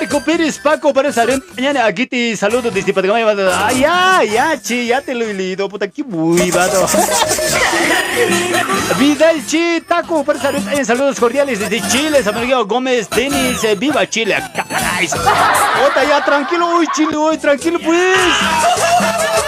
[0.05, 3.66] Marco Pérez, Paco Pérez Arentaña, aquí te saludo desde Patacamaya.
[3.66, 6.86] Ay, ya, ya, ya te lo he leído, puta, qué muy vato.
[8.98, 12.35] Vidal Chi, Taco Pérez Arentaña, saludos cordiales desde Chile, San
[12.68, 15.09] Gómez, Denis, eh, viva Chile, caray.
[15.09, 18.18] Puta, ya, tranquilo, uy, Chile, uy, tranquilo, pues.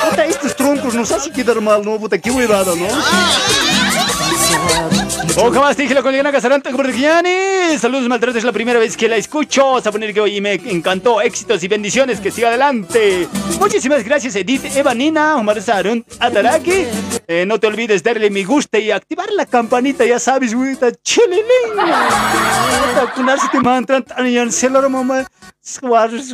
[0.08, 1.98] Puta, estos troncos nos hacen quedar mal, ¿no?
[1.98, 2.86] Puta, qué huevado, ¿no?
[5.38, 7.78] Ojo más, dije la colina Casarante Borgiani.
[7.78, 9.64] Saludos, maltratos, es la primera vez que la escucho.
[9.64, 11.20] Vamos a poner que hoy me encantó.
[11.20, 13.28] Éxitos y bendiciones, que siga adelante.
[13.60, 16.86] Muchísimas gracias, Edith, Evanina, Omar Sarun, Ataraki.
[17.26, 20.54] Eh, no te olvides darle mi gusta y activar la campanita, ya sabes,
[21.02, 21.44] chililín.
[23.14, 24.04] Kunarse te mantran,
[24.90, 25.26] mamá.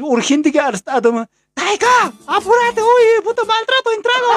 [0.03, 1.29] Urgente que hasta, toma.
[1.55, 2.13] ¡Taika!
[2.27, 3.23] ¡Apúrate, uy!
[3.25, 4.29] ¡Puto maltrato entrado!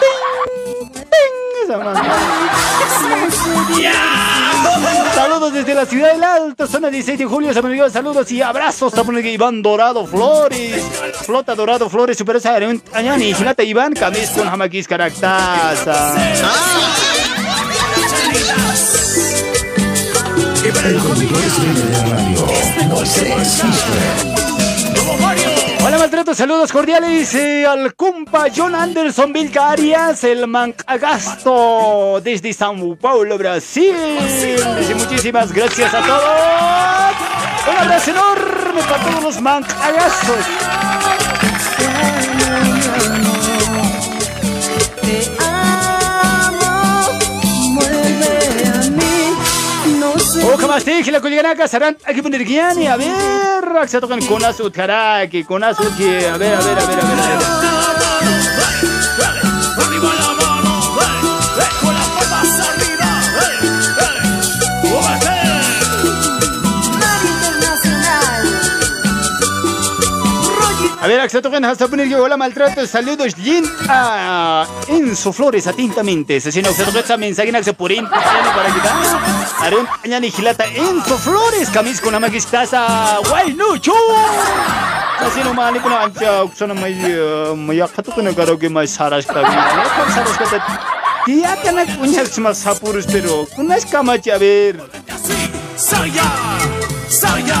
[0.00, 0.92] ¡Ting!
[0.92, 1.43] ¡Ting!
[1.64, 1.94] Esa.
[5.14, 7.52] Saludos desde la ciudad del Alto, zona 16 de julio,
[7.90, 8.92] saludos y abrazos.
[8.92, 10.84] Estamos Iván Dorado Flores,
[11.22, 12.40] Flota Dorado Flores, Super
[12.92, 16.14] Añani, Hinata Iván, Camis con Hamakis Caractaza.
[20.64, 22.46] El conductor estrella de la radio,
[22.88, 24.33] Moisés
[25.94, 33.38] Hola maltrato, saludos cordiales eh, al compa John Anderson Vilcarias, el mancagasto desde Sao Paulo,
[33.38, 33.94] Brasil.
[34.20, 37.70] Dice muchísimas gracias a todos.
[37.70, 40.44] Un abrazo enorme para todos los mancagastos.
[50.84, 55.62] Dije la culianaca serán aquí poner guiani a ver se tocan con azul caraki con
[55.98, 57.93] que a ver a ver a ver a ver a ver
[71.04, 76.40] A ver, Axel Tocan, hasta poner que hola maltrato, saludos, Jin a Enzo Flores, atentamente.
[76.40, 79.66] Se siente Tocan, mensaje en Axel Purín, para.
[79.66, 83.92] Arun, Añani Gilata, Enzo Flores, camis con la magistaza, guay, no, chu.
[85.18, 86.94] Kasi no mali ko na ancha, ukso na may,
[88.70, 89.42] may saras ka.
[89.42, 94.80] May saras ka na kunya mas sapurus pero kunas kamachi a ver.
[95.76, 96.24] Saya,
[97.08, 97.60] saya,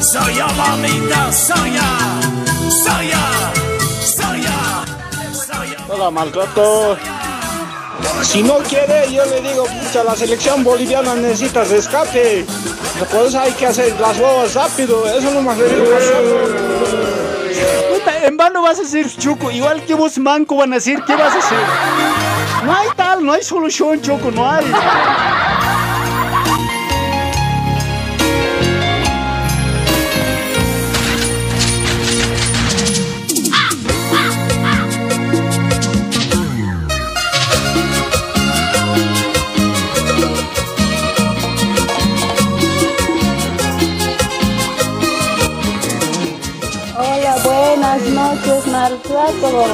[0.00, 2.25] saya mamita, saya,
[2.76, 3.24] saya,
[4.00, 4.84] saya,
[5.32, 5.78] saya.
[5.88, 6.96] Hola, maltrato.
[8.22, 12.44] Si no quiere, yo le digo, pucha, la selección boliviana necesita rescate.
[13.10, 15.06] Por eso hay que hacer las huevas rápido.
[15.06, 15.84] Eso no más le digo.
[17.92, 21.16] Puta, en vano vas a ser Choco, igual que vos manco van a decir, ¿qué
[21.16, 21.58] vas a hacer?
[22.64, 24.64] No hay tal, no hay solución, Choco, no hay.
[48.14, 49.64] Rato.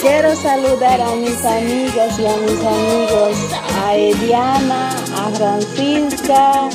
[0.00, 3.36] Quiero saludar a mis amigas y a mis amigos,
[3.82, 6.68] a Ediana, a Francisca,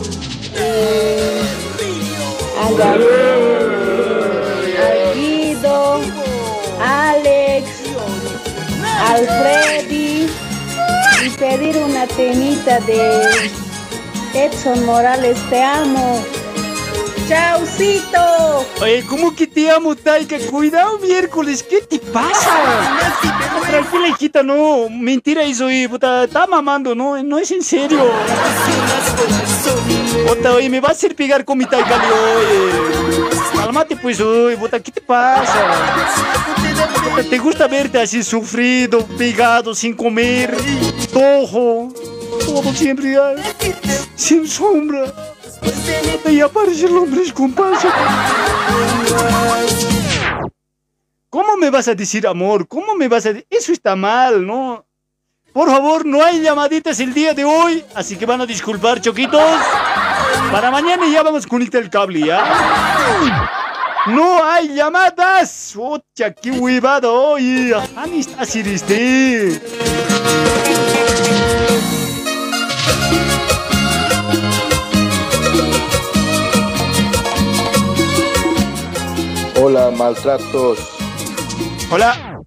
[2.59, 3.71] a Gabriel,
[4.77, 6.01] a Guido,
[6.81, 7.67] Alex,
[9.07, 10.27] al Freddy
[11.23, 13.51] y pedir una temita de
[14.33, 16.38] Edson Morales, te amo.
[17.27, 18.65] Chaucito.
[18.81, 20.37] Oye, ¿cómo que te amo, Taika?
[20.49, 22.51] Cuidado, miércoles, ¿qué te pasa?
[23.67, 28.09] Tranquila, hijita, no, mentira eso, oye, puta, está mamando, no, no es en serio.
[30.27, 32.71] Puta, oye, me vas a hacer pegar con mi Taika, oye.
[33.55, 35.53] Cálmate, pues, oye, puta, ¿qué te pasa?
[37.03, 40.55] Puta, ¿Te gusta verte así sufrido, pegado, sin comer,
[41.13, 41.93] tojo,
[42.45, 43.35] todo siempre, ya,
[44.15, 45.13] sin sombra?
[46.29, 47.89] Y aparecen hombres con panza.
[51.29, 52.67] ¿Cómo me vas a decir amor?
[52.67, 53.47] ¿Cómo me vas a decir?
[53.49, 54.85] Eso está mal, ¿no?
[55.51, 59.41] Por favor, no hay llamaditas el día de hoy, así que van a disculpar, choquitos.
[60.51, 62.43] Para mañana ya vamos a conectar el cable, ¿ya?
[64.07, 65.75] No hay llamadas.
[65.77, 67.73] Ocha, qué huevada hoy.
[68.15, 69.59] Está siriste.
[79.69, 80.79] Hola, maltratos.
[81.91, 82.41] Hola.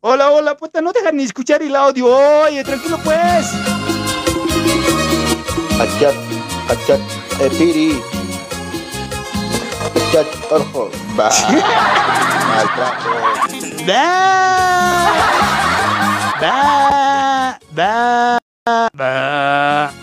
[0.00, 2.06] Hola, hola, puta, no dejan ni escuchar el audio.
[2.06, 3.52] Oye, tranquilo pues.
[5.78, 6.14] Achat,
[6.70, 7.00] achat,
[7.40, 8.00] epiri.
[9.84, 10.90] Achat, orjo.
[11.18, 11.28] Va.
[12.48, 13.86] Maltratos.
[13.86, 14.00] Va.
[16.40, 17.58] Va.
[17.76, 18.38] Va.
[18.98, 19.99] Va.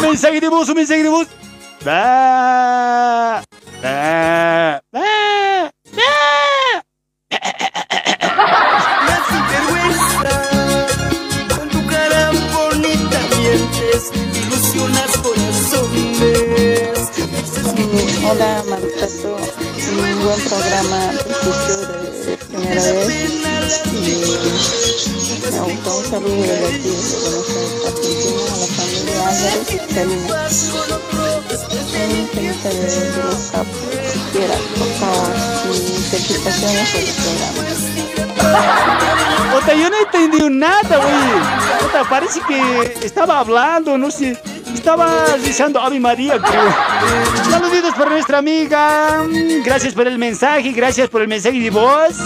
[0.00, 1.08] Mensahe de voz, un mensaje de
[12.52, 16.22] bonita mientes, ilusionas corazones.
[18.24, 18.62] Hola.
[19.90, 20.98] Un buen programa.
[22.26, 23.51] De primera vez.
[24.04, 24.06] Y
[25.74, 26.90] un saludo desde aquí,
[27.22, 30.48] Buenos Aires, Argentina, a la familia Álvarez, Karina.
[32.10, 33.78] Un temita de, de los capos,
[34.12, 35.30] si quieras, por favor,
[35.62, 37.06] sin felicitaciones por el
[38.34, 39.52] programa.
[39.52, 41.32] Puta, yo no entendí nada, güey.
[41.82, 44.36] Puta, parece que estaba hablando, no sé.
[44.74, 46.74] Estaba diciendo Ave María, creo.
[47.50, 49.24] Saluditos para nuestra amiga.
[49.64, 52.16] Gracias por el mensaje, gracias por el mensaje de voz.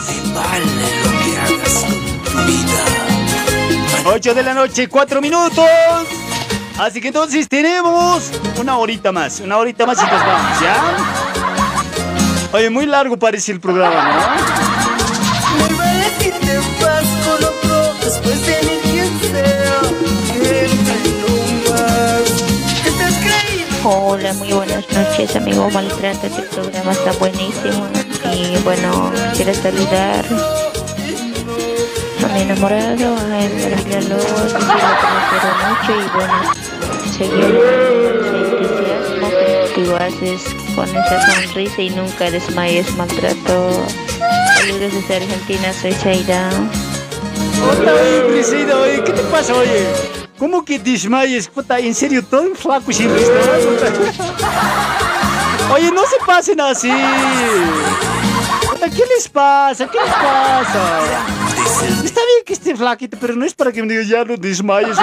[4.09, 5.67] 8 de la noche, 4 minutos.
[6.79, 8.31] Así que entonces tenemos
[8.61, 10.77] una horita más, una horita más y nos vamos, ¿ya?
[12.53, 14.21] Oye, muy largo parece el programa, ¿no?
[23.89, 26.27] Hola, muy buenas noches, amigo Maltrata.
[26.27, 27.89] Este programa está buenísimo.
[28.33, 30.25] Y bueno, quiero saludar
[32.29, 36.37] mi enamorado, a Emilio Lobos, decirle que lo quiero mucho y bueno,
[37.17, 37.55] seguir
[38.35, 40.41] entusiasmo que tú haces
[40.75, 43.87] con esa sonrisa y nunca desmayes maltrato.
[44.59, 46.51] Saludos desde Argentina, soy Shaira.
[48.83, 49.87] Oye, ¿qué te pasa, oye?
[50.39, 51.49] ¿Cómo que desmayes?
[51.49, 53.93] Puta, en serio, todo flaco estás, puta.
[55.73, 56.93] Oye, no se pasen así.
[58.91, 59.87] ¿qué les pasa?
[59.87, 61.46] ¿Qué les pasa?
[61.83, 64.97] Está bien que esté flaquito, pero no es para que me digas ya no desmayes.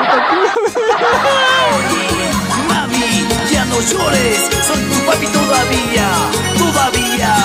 [2.67, 6.09] Mami, ya no llores, soy tu papi todavía,
[6.57, 7.35] todavía.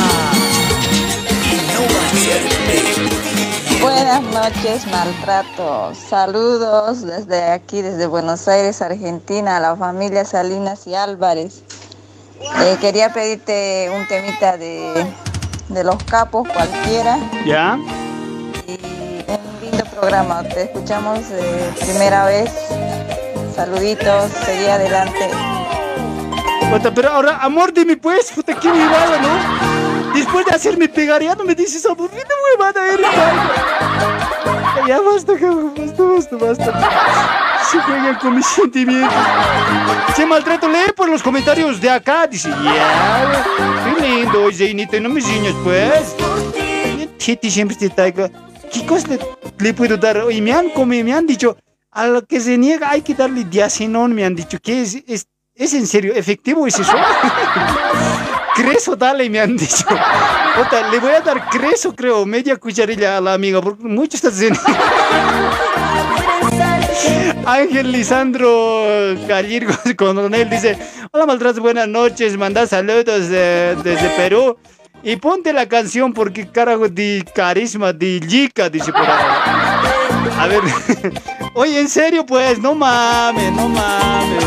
[1.44, 5.92] Y no va a Buenas noches, maltrato.
[5.94, 11.62] Saludos desde aquí, desde Buenos Aires, Argentina, a la familia Salinas y Álvarez.
[12.40, 15.06] Eh, quería pedirte un temita de,
[15.68, 17.18] de los capos, cualquiera.
[17.44, 17.78] ¿Ya?
[19.90, 20.42] Programa.
[20.42, 22.50] Te escuchamos eh, primera vez.
[23.54, 25.30] Saluditos, seguí adelante.
[26.94, 30.12] Pero ahora, amor, dime pues, puta, qué huevada, ¿no?
[30.14, 34.86] Después de hacerme pegar, ya no me dices amor, qué huevada eres, Taika.
[34.86, 37.64] Ya basta, basta, basta, basta.
[37.70, 39.12] Se juegan con mis sentimientos.
[40.14, 42.26] Se maltrato, lee por los comentarios de acá.
[42.26, 43.44] Dice, ya,
[43.84, 46.14] qué lindo, Zeinita, no me ciñas, pues.
[47.18, 48.30] Titi siempre te Taika.
[48.72, 49.18] ¿Qué cosa le,
[49.58, 50.18] le puedo dar?
[50.18, 51.56] Oye, me han, come, me han dicho,
[51.90, 54.58] A lo que se niega hay que darle diacinón, me han dicho.
[54.62, 56.12] que es, es, es en serio?
[56.14, 56.92] ¿Efectivo es eso?
[58.54, 59.84] Creso, dale, me han dicho.
[59.86, 64.30] Puta, le voy a dar creso, creo, media cucharilla a la amiga, porque mucho está
[64.30, 64.58] diciendo.
[67.46, 70.76] Ángel Lisandro Gallegos con él dice:
[71.12, 74.56] Hola, Maltrato, buenas noches, manda saludos de- desde Perú.
[75.02, 79.08] Y ponte la canción porque carajo de carisma de Yika, dice por ahí.
[80.38, 80.60] A ver,
[81.54, 84.44] oye, en serio, pues, no mames, no mames.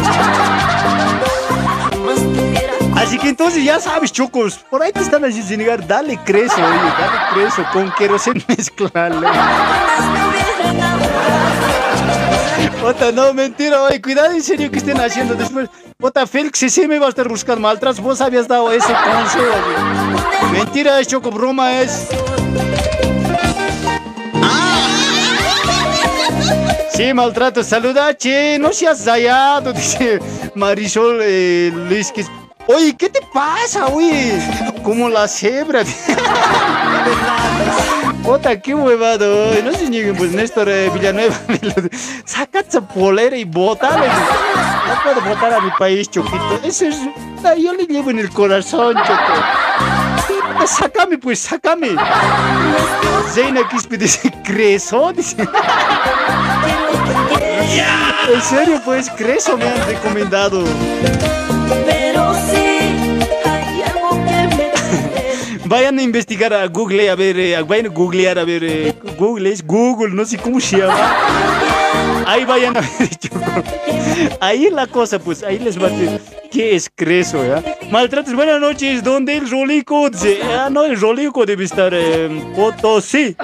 [2.95, 7.33] Así que entonces ya sabes, chocos, por ahí te están haciendo negar, dale creso, dale
[7.33, 9.27] creso, con queroseno mezclale.
[12.83, 15.69] Ota, no, mentira, oye, cuidado en serio que estén haciendo después.
[15.99, 20.51] Ota, Félix, si sí me vas a estar buscando maltratos, vos habías dado ese consejo.
[20.51, 22.07] Mentira es, choco, broma es.
[26.91, 30.19] Sí, maltrato, saluda, che, no seas rayado, dice
[30.55, 32.11] Marisol eh, Luis.
[32.11, 32.25] Que...
[32.67, 34.39] Oye, ¿qué te pasa, oye?
[34.83, 35.83] Como la cebra.
[38.31, 39.61] Ota, qué huevado.
[39.61, 41.35] No se nieguen, pues Néstor eh, Villanueva.
[42.25, 44.07] Saca esa polera y bótala.
[44.87, 46.61] No puedo votar a mi país, Choquito.
[46.63, 46.95] Eso es.
[47.61, 50.53] Yo le llevo en el corazón, Choco.
[50.53, 51.89] Puta, Sácame, pues, sácame.
[53.33, 55.11] Zeina Quispe dice, ¿creso?
[55.11, 55.35] Dice.
[58.33, 60.63] En serio, pues, creso me han recomendado.
[65.71, 69.49] Vayan a investigar a Google, a ver, eh, vayan a googlear, a ver, eh, Google
[69.49, 71.15] es Google, no sé cómo se llama.
[72.27, 74.37] Ahí vayan a ver.
[74.41, 76.19] Ahí la cosa, pues, ahí les va a decir
[76.51, 77.63] qué es creso, ¿ya?
[77.89, 80.09] Maltratos, buenas noches, ¿dónde el rolico?
[80.43, 83.37] Ah, no, el rolico debe estar en Potosí.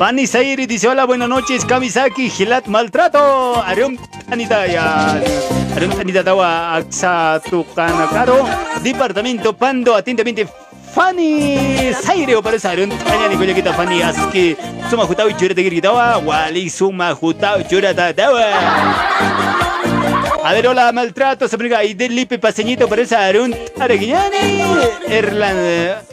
[0.00, 3.62] Pani Zairi dice, hola, buenas noches, Kamisaki, Gilat, maltrato.
[3.62, 3.98] Arium
[4.30, 5.20] Anita, ya.
[5.76, 8.48] Arium Anita Tawa, Axatucana, Caro.
[8.82, 10.48] Departamento Pando, atentamente,
[10.94, 14.56] Fanny Zaire, o parece Arium Tanya, Nicoya, Kita, Fanny, Aski,
[14.88, 19.49] Suma Jutao, y Churete, Giritawa, Wali, Suma Jutao, Churata, Tawa.
[20.42, 24.62] A ver, hola, maltrato, se amiga, y del Lipe Paseñito, parece Arun Araguiñani,
[25.08, 25.56] Erlan,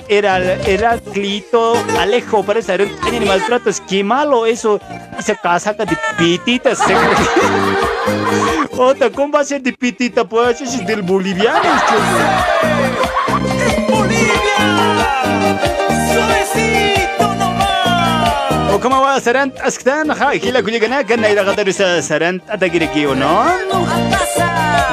[0.10, 2.90] era, Heraclito, Alejo, parece Arun.
[3.02, 4.80] Araguiñani, maltratos, qué malo eso,
[5.18, 6.80] esa casaca de pititas,
[8.78, 10.24] Ota, ¿cómo va a ser de pitita?
[10.24, 11.62] Pues es del boliviano.
[13.88, 15.97] ¡Suavecito
[18.78, 23.46] Astan, ja, gila culigana, gana ir a gatar esa sarant, ataquireki o no?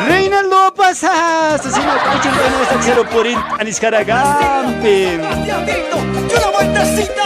[0.08, 5.18] Reinaldo pasa, asesino, ocho en el cero por in, Aniscaragampe.
[5.18, 7.24] ¡Una vueltecita!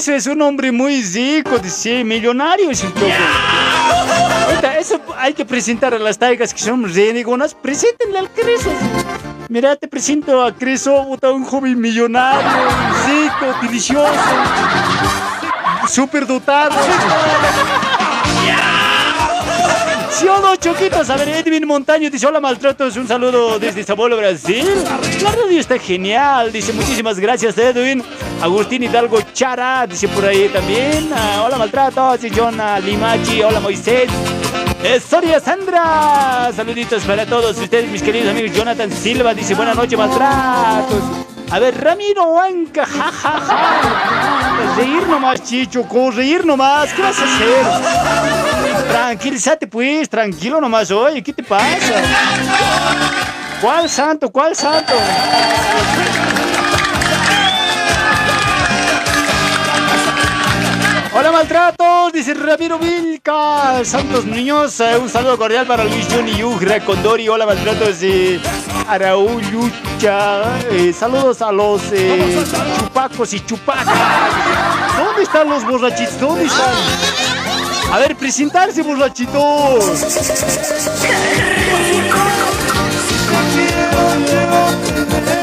[0.00, 2.90] Creso es un hombre muy rico, dice, millonario es el
[4.78, 8.70] eso hay que presentar a las taigas que son renegonas, preséntenle al Creso.
[9.50, 12.48] Mira, te presento a Creso, un joven millonario,
[13.06, 14.10] rico, delicioso,
[15.86, 16.74] súper dotado.
[20.20, 21.08] ¿Sí o no, Choquitos?
[21.08, 24.66] A ver, Edwin Montaño dice, hola, maltratos, un saludo desde Sabolo, Brasil.
[25.22, 28.04] La radio está genial, dice, muchísimas gracias, Edwin.
[28.42, 31.10] Agustín Hidalgo Chara, dice por ahí también.
[31.14, 34.10] Ah, hola, maltratos, dice John Limachi, hola, Moisés.
[35.08, 38.54] Soria Sandra, saluditos para todos ustedes, mis queridos amigos.
[38.54, 41.29] Jonathan Silva dice, buenas noches, maltratos.
[41.52, 44.76] A ver, Ramiro Huanca, ja, ja, ja.
[44.76, 48.86] Reír nomás, Chicho, reír nomás, ¿qué vas a hacer?
[48.88, 52.02] Tranquilízate, pues, tranquilo nomás, oye, ¿qué te pasa?
[53.60, 54.30] ¿Cuál santo?
[54.30, 54.92] ¿Cuál santo?
[61.12, 66.78] Hola maltratos, dice Ramiro Vilca, Santos Niños, eh, un saludo cordial para Luis Johnny Yugra
[66.84, 68.38] Condori, hola maltratos, eh,
[68.90, 72.44] Araúl Lucha, eh, saludos a los eh,
[72.76, 73.86] chupacos y chupacas.
[74.98, 76.18] ¿Dónde están los borrachitos?
[76.18, 76.74] ¿Dónde están?
[77.92, 79.84] A ver, presentarse, borrachitos.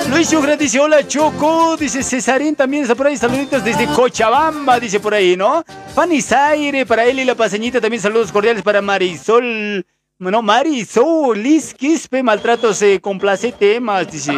[0.10, 4.99] Luis Sugra dice, hola Choco, dice Cesarín también está por ahí, saluditos desde Cochabamba, dice
[4.99, 5.64] por ahí, ¿no?
[5.95, 9.86] Fanny Zaire, para él y la paseñita también saludos cordiales para Marisol,
[10.19, 14.31] no, Marisol, Liz Quispe, maltratos, complace temas, dice.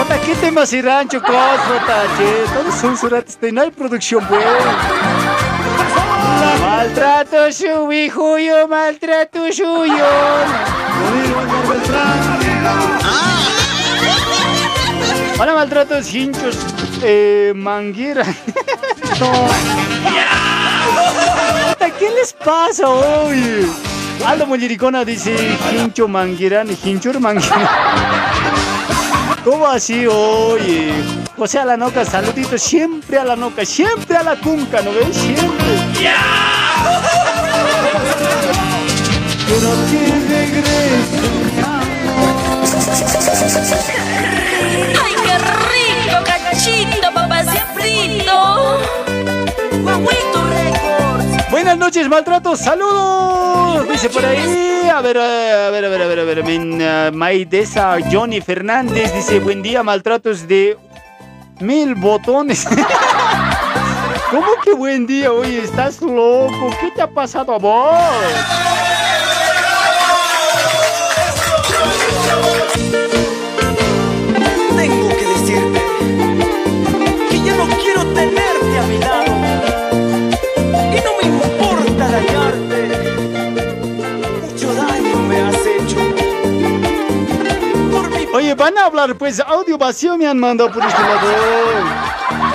[0.00, 2.44] Ota, ¿qué temas irán, Chocos, Ota, che?
[2.54, 4.42] Todos son surates, no hay producción, pues.
[6.58, 10.06] Maltrato suyo, yo maltrato suyo.
[15.38, 16.56] Hola, maltratos hinchos.
[17.02, 18.24] Eh, manguera.
[21.78, 23.66] ¿Qué les pasa hoy?
[24.26, 25.34] Aldo Mollericona dice
[25.72, 27.70] hincho manguera, ni hinchur manguera.
[29.44, 30.92] ¿Cómo así hoy?
[31.36, 35.16] José a la noca, saluditos siempre a la noca, siempre a la cunca, ¿no ves?
[35.16, 35.46] Siempre.
[39.46, 39.98] Quiero que
[40.28, 41.28] regrese.
[45.02, 48.87] ¡Ay, qué rico, cachito, papacito frito!
[51.68, 53.86] Buenas noches, maltratos, saludos.
[53.90, 57.98] Dice por ahí, a ver, a ver, a ver, a ver, a ver, uh, Maidesa
[58.10, 60.78] Johnny Fernández dice, buen día, maltratos de
[61.60, 62.66] mil botones.
[64.30, 65.30] ¿Cómo que buen día?
[65.30, 66.70] Oye, estás loco.
[66.80, 68.87] ¿Qué te ha pasado a vos?
[88.58, 91.28] Van a hablar, pues, audio vacío me han mandado por este lado.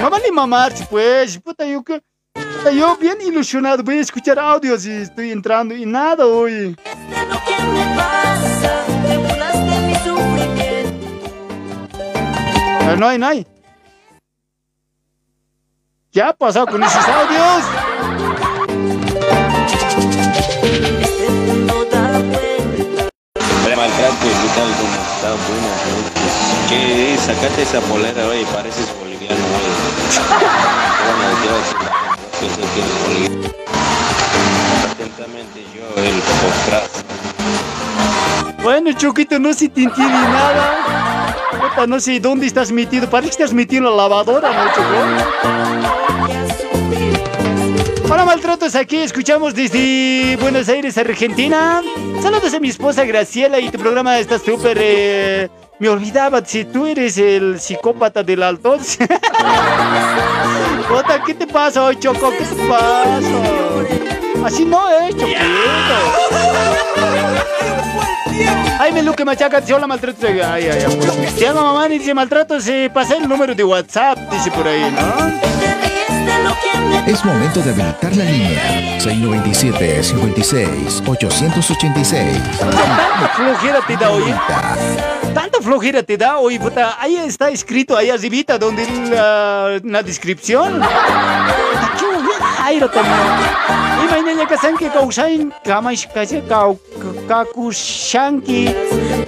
[0.01, 1.39] No van a mamarse, pues.
[1.39, 2.01] Puta, yo que...
[2.33, 6.75] puta, yo bien ilusionado, voy a escuchar audios y estoy entrando y nada, oye.
[6.75, 8.83] ¿Qué me pasa?
[9.07, 11.07] Te burlas de mi sufrimiento.
[12.81, 13.47] Ah, No hay, no hay.
[16.11, 17.63] ¿Qué ha pasado con esos audios?
[23.65, 24.69] Hola, maltrato, ¿qué tal?
[24.75, 25.29] ¿Cómo está?
[25.47, 26.33] Buenas noches.
[26.67, 29.71] Che, sacate esa polera, oye, pareces boliviano, oye.
[31.05, 31.53] Bueno, yo
[32.49, 33.47] sé que eres boliviano.
[34.91, 36.91] Atentamente yo, el postraz.
[38.61, 41.33] Bueno, Choquito, no si te entiende nada.
[41.51, 43.09] Puta, no sé dónde estás metido.
[43.09, 46.12] Parece que estás metido en la lavadora, ¿no, Choco?
[48.13, 48.75] Hola, maltratos.
[48.75, 51.81] Aquí escuchamos desde Buenos Aires, Argentina.
[52.21, 54.77] Saludos a mi esposa Graciela y tu programa está súper...
[54.79, 55.49] eh,
[55.79, 58.77] Me olvidaba si tú eres el psicópata del alto.
[61.25, 62.29] ¿qué te pasa hoy, Choco?
[62.29, 63.17] ¿Qué te pasa?
[64.45, 65.39] Así no es, Choquito.
[68.79, 70.27] Ay, me Luque Machaca, dice hola maltrato.
[70.27, 70.85] Ay, ay, ay.
[71.33, 74.91] Te llama mamá y dice maltrato, se pasa el número de WhatsApp, dice por ahí,
[74.91, 75.62] ¿no?
[77.05, 82.41] Es momento de habilitar la línea 697 56 886.
[82.59, 84.33] Tanta flojera te da hoy.
[85.33, 86.97] Tanta flojera te da hoy, puta.
[86.99, 90.81] Ahí está escrito, ahí arribita, donde la, la descripción.
[90.81, 92.05] Aquí
[94.63, 96.79] Saben que causain kamash kase kau
[97.27, 98.69] kakushanki.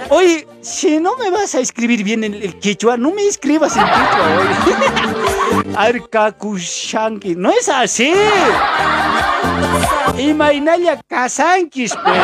[0.08, 3.84] Oye, si no me vas a escribir bien el, el quechua, no me escribas en
[3.84, 4.26] quechua
[5.84, 7.36] ver, kakushanki.
[7.36, 8.14] No es así.
[10.18, 12.22] Y Mainaya Kasankis, pues.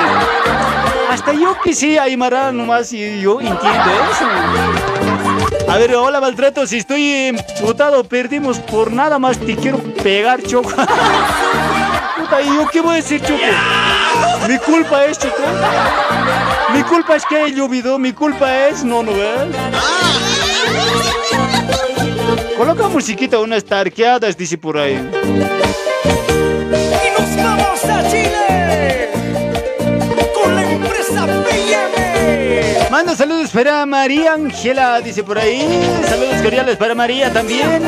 [1.11, 5.32] Hasta yo que sí, Aymara nomás y yo entiendo eso.
[5.69, 10.71] A ver, hola maltrato, si estoy emputado, perdimos por nada más, te quiero pegar, Choco.
[12.43, 13.43] ¿y yo qué voy a decir, Choco?
[14.49, 15.43] Mi culpa es, Choco.
[16.73, 19.49] Mi culpa es que haya llovido, mi culpa es, no, no ves.
[22.57, 24.97] Coloca musiquita, unas tarqueadas, dice por ahí.
[27.37, 29.11] Vamos a Chile
[30.35, 32.62] con la empresa PM.
[32.93, 35.67] Manda saludos para María Ángela, dice por ahí.
[36.07, 37.83] Saludos cordiales para María también.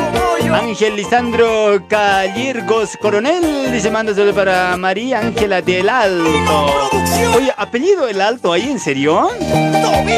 [0.51, 6.89] Ángel Lisandro Callirgos Coronel, dice manda saludos para María Ángela del Alto.
[7.37, 9.29] Oye, apellido El Alto, ¿ahí en serio?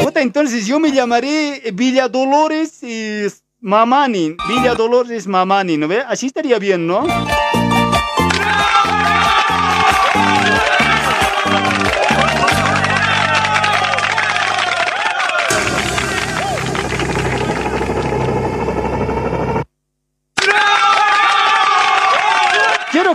[0.03, 3.27] Puta, entonces yo me llamaré Villa Dolores y
[3.59, 4.37] Mamani.
[4.47, 6.01] Villa Dolores Mamani, ¿no ve?
[6.07, 7.05] Así estaría bien, ¿no?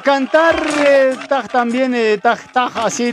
[0.03, 3.13] Cantar eh, taj también, eh, taj, taj, así.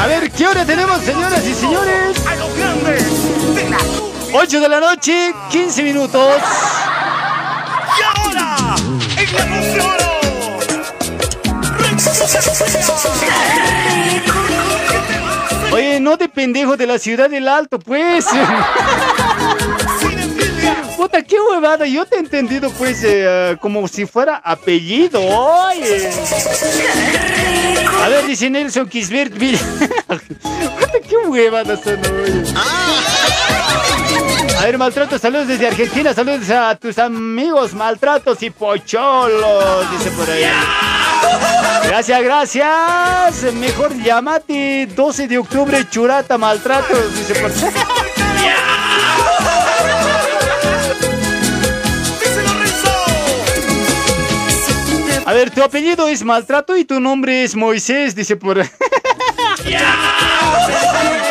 [0.00, 2.16] A ver, ¿qué hora tenemos, señoras y señores?
[4.32, 6.42] 8 de la noche, 15 minutos.
[7.98, 8.74] Y ahora,
[9.16, 9.44] en la
[15.72, 18.26] Oye, no de pendejo de la ciudad del Alto, pues.
[21.22, 21.86] Qué huevada.
[21.86, 25.20] Yo te he entendido, pues, eh, como si fuera apellido.
[28.02, 29.32] A ver, dice Nelson Kisbert.
[31.08, 32.42] qué huevada son, oye.
[34.58, 40.30] A ver, maltratos, saludos desde Argentina, saludos a tus amigos maltratos y pocholos, dice por
[40.30, 40.44] ahí.
[41.86, 43.52] Gracias, gracias.
[43.54, 48.73] Mejor llamate 12 de octubre, churata, maltratos, dice por ahí.
[55.26, 58.58] A ver, tu apellido es maltrato y tu nombre es Moisés, dice por.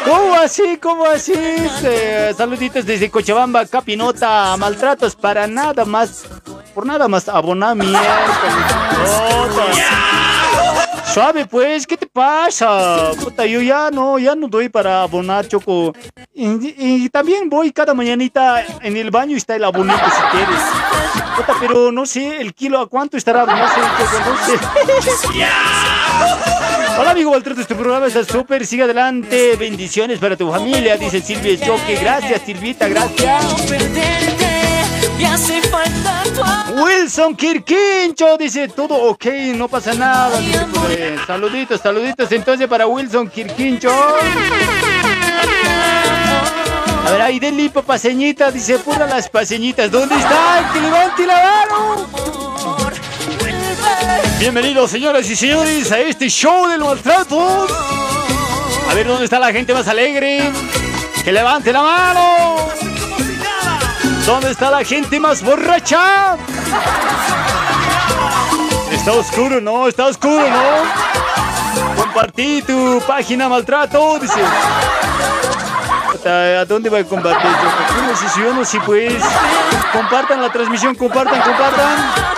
[0.05, 0.77] ¿Cómo así?
[0.81, 1.33] ¿Cómo así?
[1.35, 4.57] Eh, saluditos desde Cochabamba, Capinota.
[4.57, 6.25] Maltratos para nada más.
[6.73, 7.99] Por nada más abonamiento.
[11.13, 13.11] Suave pues, ¿qué te pasa?
[13.21, 15.93] Puta, yo ya no, ya no doy para abonar, Choco.
[16.33, 20.59] Y, también voy cada mañanita en el baño y está el abonito si quieres.
[21.37, 23.53] Puta, pero no sé el kilo a cuánto estará, no.
[26.99, 31.59] Hola amigo Walter, este programa está súper, sigue adelante, bendiciones para tu familia, dice Silvia
[31.59, 34.42] Choque, gracias Silvita, gracias.
[35.23, 36.83] Me hace falta tu amor.
[36.83, 40.37] Wilson Kirquincho dice todo ok, no pasa nada.
[41.25, 43.89] Saluditos, saluditos entonces para Wilson Kirquincho.
[47.05, 49.89] A ver, ahí Deli paseñita, dice pura las paseñitas.
[49.89, 50.69] ¿Dónde está?
[50.73, 52.07] Que levante la mano.
[54.39, 57.65] Bienvenidos, señoras y señores, a este show del maltrato.
[58.89, 60.51] A ver, ¿dónde está la gente más alegre?
[61.23, 62.62] Que levante la mano.
[64.25, 66.37] ¿Dónde está la gente más borracha?
[68.89, 69.87] Está oscuro, ¿no?
[69.87, 72.01] Está oscuro, ¿no?
[72.01, 74.41] Compartí tu página maltrato, dice.
[76.25, 77.51] ¿A dónde voy a compartir?
[78.07, 79.21] No si yo pues.
[79.91, 82.32] Compartan la transmisión, compartan, compartan.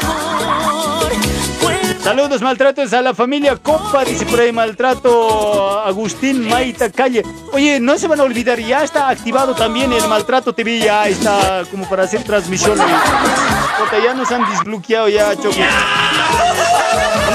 [2.05, 7.23] Saludos, maltratos a la familia Copa, dice por ahí maltrato Agustín Maita Calle.
[7.51, 11.63] Oye, no se van a olvidar, ya está activado también el maltrato TV, ya está
[11.71, 12.85] como para hacer transmisiones.
[12.85, 15.55] Puta, ya nos han desbloqueado ya, Choco.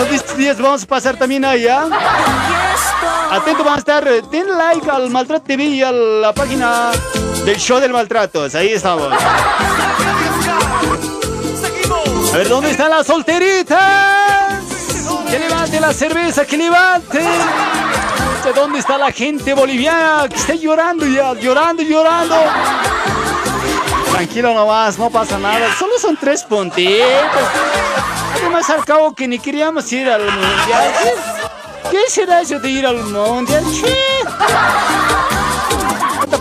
[0.09, 1.89] De estos días vamos a pasar también allá.
[3.33, 4.05] Atento, van a estar.
[4.31, 6.93] Den like al Maltrato TV y a la página
[7.45, 8.55] del show del maltratos.
[8.55, 9.13] Ahí estamos.
[12.33, 14.10] A ver, ¿dónde están las solteritas?
[15.31, 17.21] Que levante la cerveza, que levante.
[18.45, 21.35] ¿De dónde está la gente boliviana que está llorando ya?
[21.35, 22.37] Llorando, llorando.
[24.11, 25.73] Tranquilo nomás, no pasa nada.
[25.79, 27.07] Solo son tres puntitos.
[28.35, 30.93] Además, al cabo que ni queríamos ir al mundial.
[31.03, 33.63] ¿Qué, qué será eso de ir al mundial?
[33.73, 33.97] Che.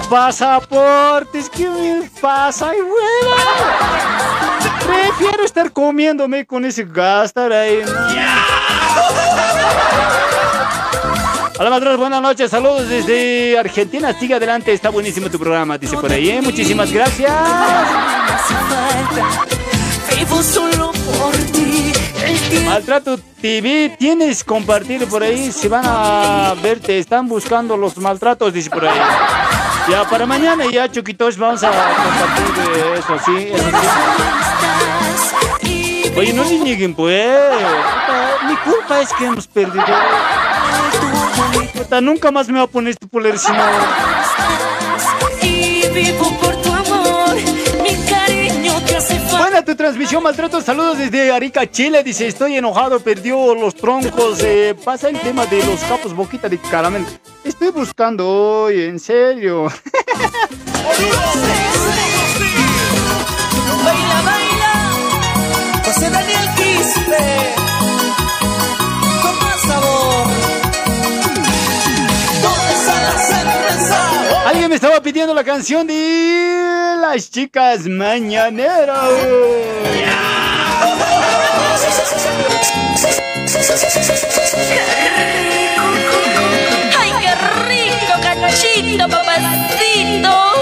[0.10, 2.72] Pasaportes, ¿qué me pasa?
[2.72, 3.36] Ay, bueno.
[4.88, 7.84] Prefiero estar comiéndome con ese gastar ahí.
[11.60, 12.50] Hola, Madros, buenas noches.
[12.50, 14.14] Saludos desde Argentina.
[14.18, 16.30] Sigue adelante, está buenísimo tu programa, dice por ahí.
[16.30, 16.42] ¿eh?
[16.42, 17.34] Muchísimas gracias.
[22.66, 25.52] Maltrato TV, tienes compartir por ahí.
[25.52, 29.00] Si van a verte, están buscando los maltratos, dice por ahí.
[29.90, 33.50] Ya para mañana, ya, Choquitos, vamos a compartir de eso, sí.
[33.54, 34.29] Eso sí.
[36.18, 37.40] Oye, no le nieguen, pues.
[38.48, 39.86] Mi culpa es que hemos perdido.
[41.74, 43.64] Puta, nunca más me voy a poner este polero si no.
[45.42, 47.36] y vivo por tu amor.
[47.82, 49.38] Mi cariño te hace falta.
[49.40, 50.62] Buena tu transmisión, maltrato.
[50.62, 52.04] Saludos desde Arica, Chile.
[52.04, 54.40] Dice, estoy enojado, perdió los troncos.
[54.44, 57.06] eh, pasa el tema de los capos boquita de caramelo.
[57.44, 59.68] Estoy buscando hoy, en serio.
[65.92, 67.18] José Daniel Quispe.
[69.24, 70.28] Con más sabor.
[74.46, 79.00] Alguien me estaba pidiendo la canción de las chicas mañaneras.
[87.00, 87.34] ¡Ay, qué
[87.68, 90.59] rico, cachito, papacito!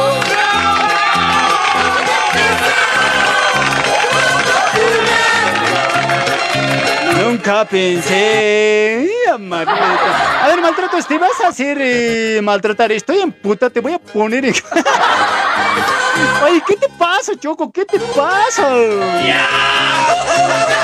[7.65, 9.07] Pensé.
[9.29, 12.91] A ver, maltrato, ¿te vas a hacer eh, maltratar?
[12.91, 14.53] Estoy en puta, te voy a poner en...
[16.43, 17.71] Oye, ¿qué te pasa, Choco?
[17.71, 18.73] ¿Qué te pasa?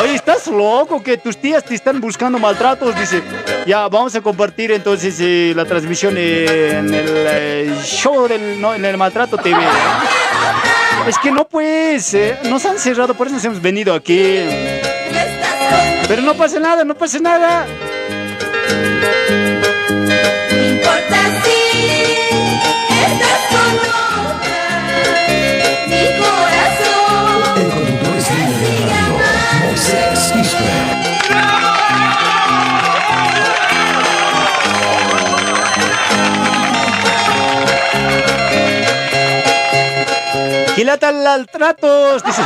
[0.02, 1.02] Oye, ¿estás loco?
[1.02, 2.96] Que tus tías te están buscando maltratos.
[3.00, 3.24] Dice,
[3.66, 8.86] ya, vamos a compartir entonces eh, la transmisión en el eh, show del, no, en
[8.86, 9.58] el Maltrato TV.
[11.08, 14.40] Es que no pues, nos han cerrado, por eso nos hemos venido aquí.
[16.08, 17.66] Pero no pasa nada, no pasa nada.
[20.52, 21.62] No importa si
[23.06, 24.62] estás con otra,
[25.88, 30.24] mi corazón El conductor estrella de la radio, Moisés
[41.48, 42.42] tratos, dice.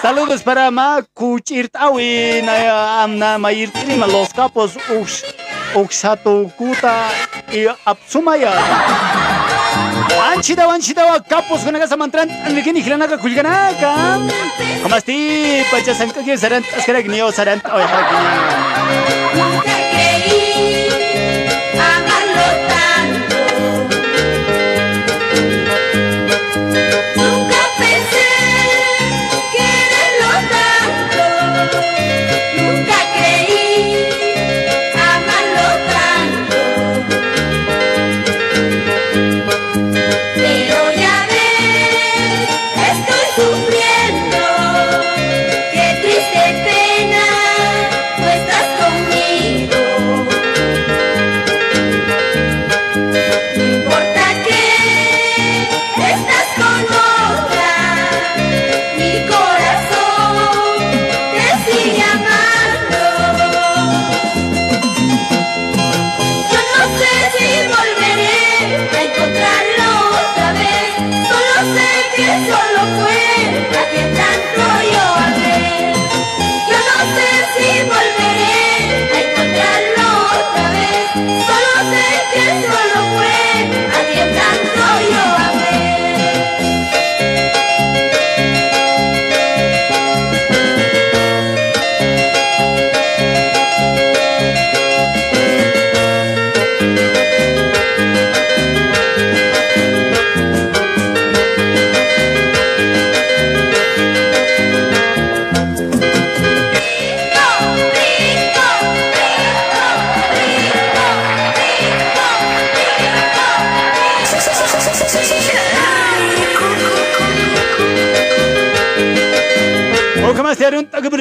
[0.00, 5.24] Saludos para Makuchirtawin, Amna Mayirtirima, los capos Ux,
[5.74, 7.08] Uxato Kuta
[7.52, 8.52] y Apsumaya.
[10.34, 14.20] Anchida, anchida, capos con casa mantran, Anlikini Hilanaka Kulganaka.
[14.82, 17.82] Como asti, Pachasanka, Sarant, Askaragnio, Sarant, Oy,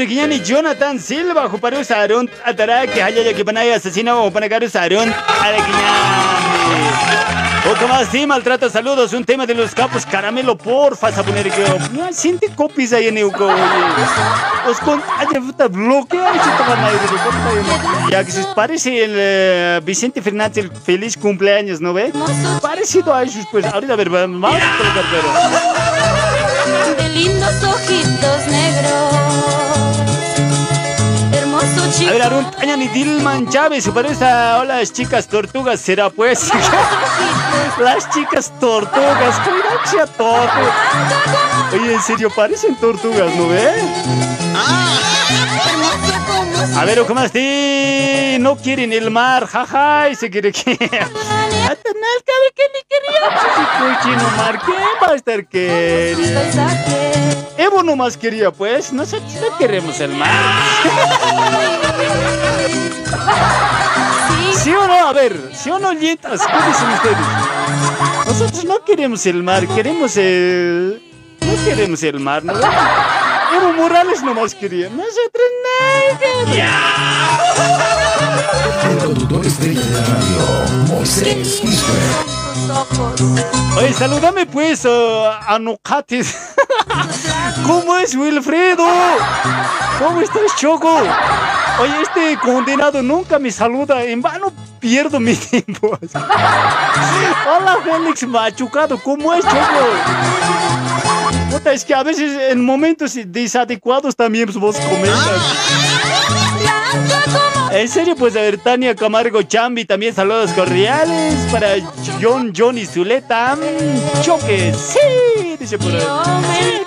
[0.02, 5.10] takaburikiñani Jonathan Silva, juparu sarun ataraki hayaya que panaya asesina o panagaru sarun
[5.46, 6.82] araquiñani.
[7.70, 11.64] O como así maltrata saludos, un tema de los capos, caramelo porfa, a poner que
[11.94, 13.48] no siente copies ahí en Euco.
[14.68, 16.34] Os con ay puta bloquea
[18.10, 22.12] Ya que se parece el eh, Vicente Fernández el feliz cumpleaños, ¿no ve?
[22.62, 25.28] Parecido a ellos, pues ahorita a ver, vamos a colocar pero.
[26.98, 29.01] De lindos ojitos negros,
[31.92, 32.10] chico.
[32.10, 36.50] A ver, Arun Tañani Dilman Chávez, se parece a hola, las chicas tortugas, será pues.
[37.80, 41.70] las chicas tortugas, cuidado, tortuga.
[41.74, 43.72] Oye, en serio, parecen tortugas, ¿no ve?
[46.76, 48.40] A ver, ¿cómo estás?
[48.40, 50.72] No quieren el mar, jaja, y se quiere que.
[50.72, 51.78] Atenal,
[52.26, 53.22] cabe que ni quería.
[53.56, 57.41] Si cochino mar, ¿quién va a estar queriendo?
[57.58, 58.94] Evo nomás quería, pues.
[58.94, 60.30] Nosotros no queremos el mar.
[64.64, 65.08] ¿Sí o no?
[65.08, 66.42] A ver, ¿sí o no, lietas?
[66.46, 67.18] ¿Qué dicen ustedes?
[68.28, 71.02] Nosotros no queremos el mar, queremos el.
[71.42, 72.54] No queremos el mar, ¿no?
[73.54, 74.90] Evo Morales nomás quería.
[74.90, 76.62] Nosotros no.
[78.90, 81.62] El conductor estrella de la radio, Moisés.
[83.78, 86.36] Oye, salúdame pues a a Nocates.
[87.66, 88.86] ¿Cómo es Wilfredo?
[90.00, 91.02] ¿Cómo estás, Choco?
[91.80, 94.04] Oye, este condenado nunca me saluda.
[94.04, 95.98] En vano pierdo mi tiempo.
[96.14, 98.98] Hola, Félix Machucado.
[99.02, 101.11] ¿Cómo es, Choco?
[101.66, 105.42] Es que a veces en momentos desadecuados también pues, vos comentas.
[107.72, 111.76] En serio, pues a ver, Tania Camargo Chambi, también saludos cordiales para
[112.22, 113.56] John, John y Zuleta.
[113.56, 116.02] Mm, Choque, sí, dice por ahí.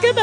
[0.00, 0.22] ¿qué me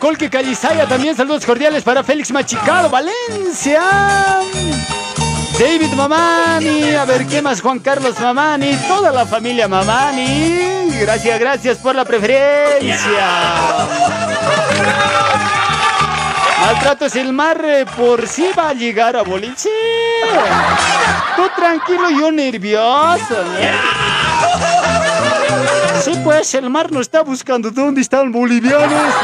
[0.00, 3.82] Colque Calizaya, también saludos cordiales para Félix Machicado, Valencia.
[5.58, 10.88] David Mamani, a ver qué más, Juan Carlos Mamani, toda la familia Mamani.
[10.98, 13.28] Gracias, gracias por la preferencia.
[16.62, 19.68] Maltratos el mar eh, por si va a llegar a boliche.
[21.36, 23.36] Tú tranquilo, yo nervioso.
[26.02, 27.70] Sí, pues el mar nos está buscando.
[27.70, 29.14] ¿Dónde están bolivianos?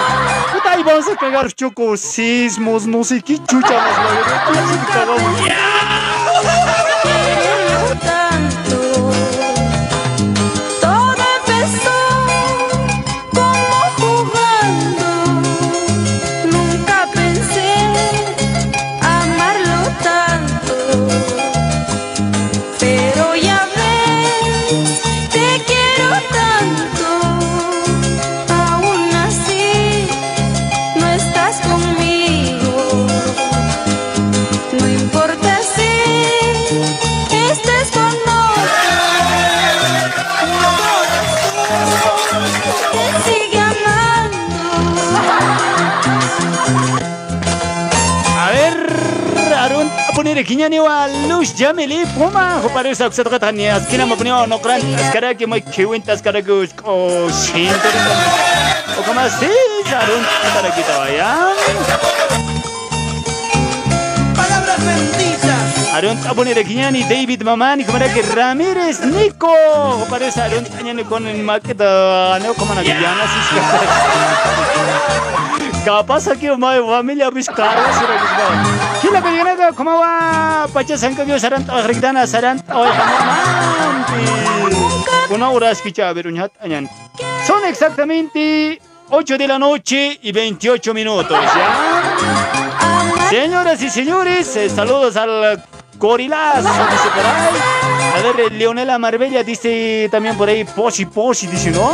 [0.57, 1.53] Puta, ahí vamos a cagar.
[1.53, 3.99] Chocos, sismos, no sé qué chucha más.
[5.07, 6.06] la
[54.95, 57.89] es que era que me cuentas cara que o siento,
[58.99, 59.47] o como así,
[59.87, 61.37] Arun, para que te vaya.
[64.35, 65.95] Palabras benditas.
[65.95, 70.27] Arun, a poner aquí ya ni David Mamani, como era que Ramírez Nico, o para
[70.27, 73.39] esa Arun, ya con el maqueta, no como una villana, así
[75.87, 78.47] que- aquí my familia biscara sira bisga.
[79.03, 80.11] Kila ka yana ka kuma wa
[80.75, 82.91] pacha sanka gyo sarant agregdana sarant oy
[85.57, 86.89] uras kicha berunyat anyan.
[87.47, 91.69] Son exactamente 8 de la noche y 28 minutos, ¿ya?
[93.31, 95.63] Señoras y señores, eh, saludos al
[95.99, 97.59] Gorilazo, dice por ahí.
[98.17, 101.93] A ver, Leonela Marbella dice también por ahí, Posi Posi, dice, ¿no?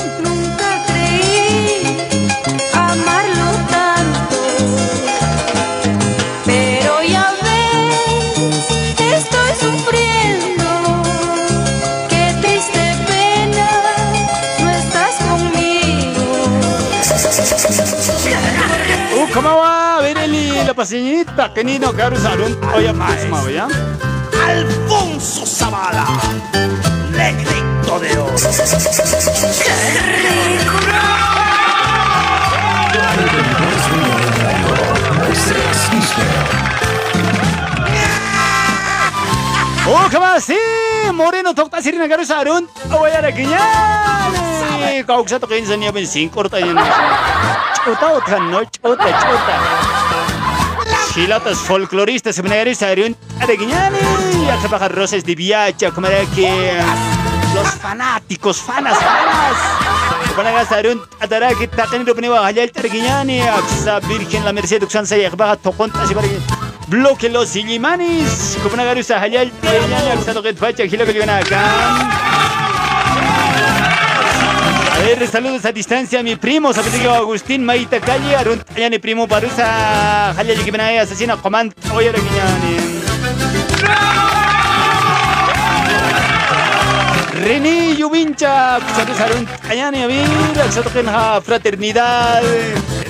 [19.34, 19.98] ¿Cómo va?
[19.98, 21.64] A ver, Eli, la paseñita, que
[22.92, 23.68] más, más, ¿ya?
[24.46, 26.06] Alfonso Zavala,
[27.10, 28.34] negrito de oro.
[39.84, 40.56] ¡Oh, cómo así!
[41.12, 42.68] Moreno, tokta sirina quiero salud.
[42.98, 44.12] Oye, ahora que ya.
[45.06, 46.06] Kauksa to kayo sa niya ben
[47.82, 49.54] Chuta otra no, chuta, chuta.
[51.10, 53.74] Silatas folcloristas sebenarnya sarun ada gini
[54.46, 56.78] ya sepakat roses di viaja kemarin que
[57.50, 59.58] los fanáticos fanas fanas.
[60.30, 64.78] Kepada sarun adara kita kan hidup ni wah halal terginya ni aksa virgen la merced
[64.86, 66.38] uksan saya kebahat tokon tasih bari
[66.86, 72.21] bloque los ilimanis kepada garusa halal terginya ni aksa toket baca hilo kan A
[75.04, 80.30] ver, saludos a distancia a mi primo, Zapatero Agustín Maita Calle, Arun Ayane primo Parusa,
[80.30, 82.12] Halia Yikibenaya, asesina Command, Oye.
[87.42, 92.42] René Yubincha, saludos a Arun Ayane, a ver, Fraternidad,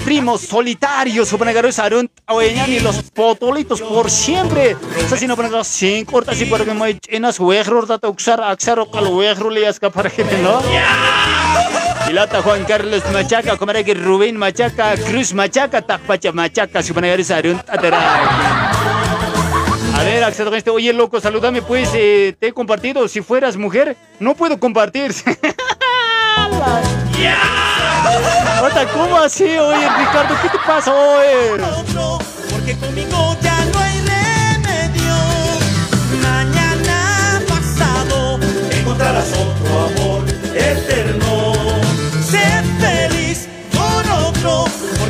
[0.05, 4.77] primos solitarios, Supanagaros Arun Oyeñani, los potolitos por siempre.
[5.05, 9.51] Asesino Panagas, sin cortas y por que me enas wejro, tata uxar, axaro, cal wejro,
[9.51, 10.63] le escapar gente, ¿no?
[12.13, 17.99] Pilota Juan Carlos Machaca, que Rubén Machaca, Cruz Machaca, Takpacha Machaca, su panagaris Arun Atara.
[19.97, 20.23] A ver,
[20.55, 20.69] este.
[20.69, 21.89] Oye, loco, salúdame, pues.
[21.95, 23.09] eh, te he compartido.
[23.09, 25.15] Si fueras mujer, no puedo compartir.
[28.93, 30.35] ¿Cómo así, oye, Ricardo?
[30.43, 31.65] ¿Qué te pasa, oye?
[32.51, 33.52] Porque conmigo ya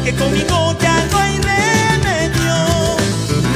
[0.02, 2.56] porque conmigo ya no hay remedio.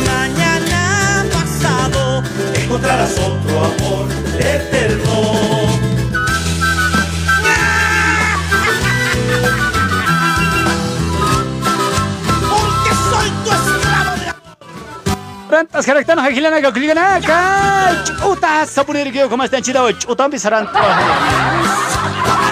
[0.07, 2.23] Mañana pasado
[2.55, 4.07] encontrarás otro amor
[4.39, 5.16] eterno.
[12.49, 13.50] Porque soy tu
[15.50, 17.39] Rantas karaktan hakilana kakuligana ka
[18.05, 20.66] chuta sapunir kyo kumasta chida chuta bisaran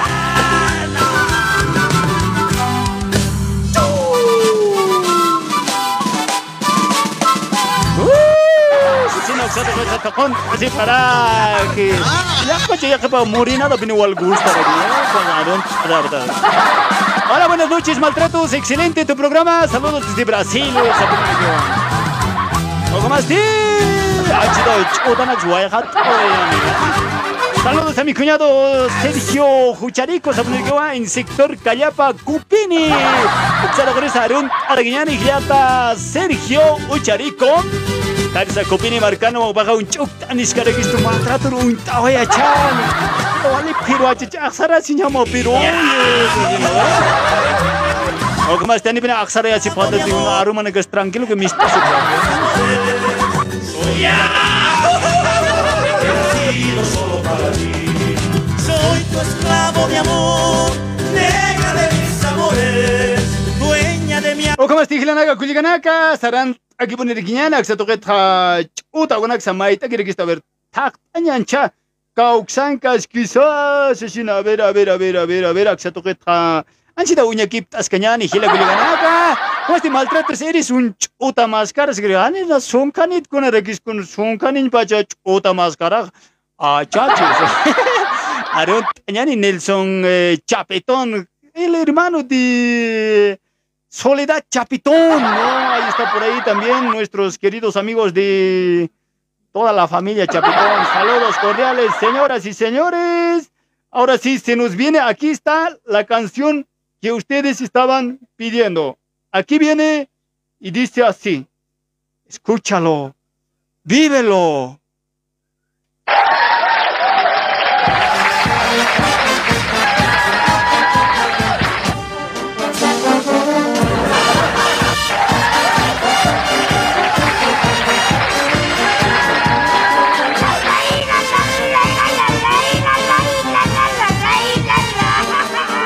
[9.44, 11.92] Kasi para que
[12.46, 14.50] ya coche ya que pa morina do pini wal gusta
[15.12, 15.24] Con
[17.30, 18.52] Hola, buenas noches, maltratos.
[18.54, 19.68] Excelente tu programa.
[19.68, 20.72] Saludos desde Brasil.
[22.96, 23.24] Ojo más.
[27.62, 30.32] Saludos a mi cuñado Sergio Jucharico,
[30.92, 32.88] en sector Cayapa, Cupini.
[33.76, 35.18] Saludos a Arun Arguiñani,
[35.96, 37.62] Sergio Jucharico.
[38.34, 42.76] Tarisa Cupini Marcano, baga un chuk, tanis karegis tu maltrato, un tawaya chan.
[43.46, 45.54] Wali piru aja aksara si nyamo piru.
[48.50, 51.62] O como este pina aksara ya si pada di una aruma negas tranquilo que mista
[51.68, 51.78] su
[56.84, 57.70] solo para ti.
[58.66, 60.70] Soy tu esclavo, mi amor,
[67.76, 71.72] toque ta chuta una que se maita que está ver tak anyancha.
[72.14, 75.90] Kauksankas quizás, sin a ver, a ver, a ver, a ver, a ver, que se
[75.92, 76.64] toque ta
[76.96, 79.38] Anchita uña kiptas cañani hila kuliganaka.
[79.66, 84.06] Como este maltratas eres un chuta máscara, se cree, ane la sonkanit con erekis con
[84.06, 85.52] sonkanin pacha chuta.
[86.56, 87.18] Ah, chachos.
[88.54, 93.40] Aaron Tañani Nelson eh, Chapetón, el hermano de
[93.94, 95.68] Soledad Chapetón, ¿no?
[95.72, 98.90] Ahí está por ahí también nuestros queridos amigos de
[99.52, 100.84] toda la familia Chapetón.
[100.92, 103.52] Saludos cordiales, señoras y señores.
[103.92, 106.66] Ahora sí, se nos viene, aquí está la canción
[107.00, 108.98] que ustedes estaban pidiendo.
[109.30, 110.10] Aquí viene
[110.58, 111.46] y dice así,
[112.26, 113.14] escúchalo,
[113.84, 114.80] vívelo.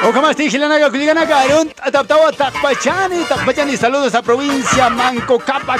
[0.08, 5.76] O como este Gilanaga, Culiganaga, Arun, Ataptawa, Takpachani, Takpachani, saludos a provincia Manco, Capa,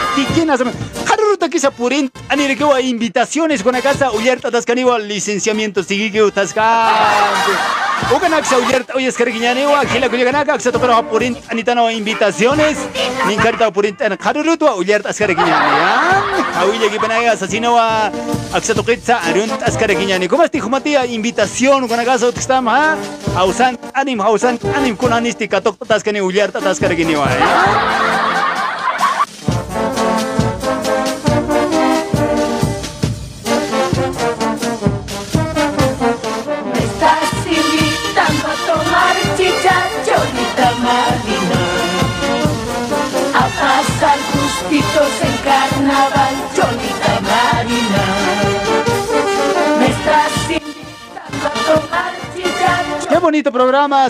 [1.39, 5.83] Tiquinas, Haruruta, Kisapurin, Anirekewa, invitaciones con la casa, Uyerta, Tascaniwa, licenciamiento.
[8.15, 12.79] Uganaxa, Uyerta, Oyes, Carguiñanewa, Gila, Culiganaga, Xatopero, Apurin, Anitano, invitaciones,
[13.27, 16.23] Nincarta, Apurin, Harurutua, Uyerta, Ascaraguiñania,
[16.57, 18.11] Ahuilla, Gipanaga, Asasinoa,
[18.53, 20.29] Axatokitza, Arun, Ascaraguiñani.
[20.29, 21.07] ¿Cómo este Jumatia?
[21.07, 22.97] Invitación con la casa, Otkstama,
[23.37, 26.79] Ausan, anim hausan anim kunanisti katok tatas kani uliar tatas
[44.79, 48.05] gustitos en carnaval, cholita marina.
[49.79, 52.19] Me estás invitando a tomar
[53.09, 54.09] Qué bonito programa,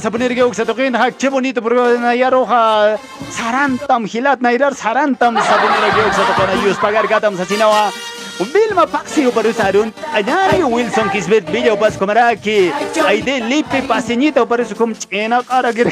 [1.18, 2.12] qué bonito programa
[2.48, 2.96] ha.
[3.30, 4.40] Sarantam hilat
[4.74, 7.90] sarantam ayus pagar gatam sa sinawa.
[8.38, 12.70] Vilma Paxi para usarun anyari Wilson Kisbet Billo pas komaraki
[13.04, 15.84] ay de lipe paseñita para su com chena cara que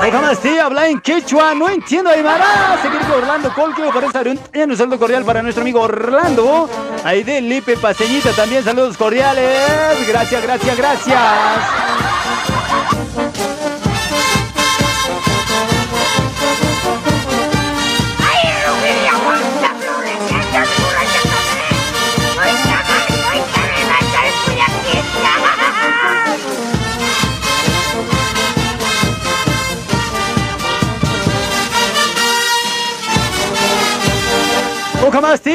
[0.00, 2.78] Ay, jamás sí, habla en quechua, no entiendo Aymara.
[2.82, 6.68] Seguir con Orlando Colque, parece un, un saludo cordial para nuestro amigo Orlando.
[7.04, 10.06] Ahí de Lipe Paseñita también, saludos cordiales.
[10.08, 11.89] Gracias, gracias, gracias.
[35.10, 35.50] O kamasti,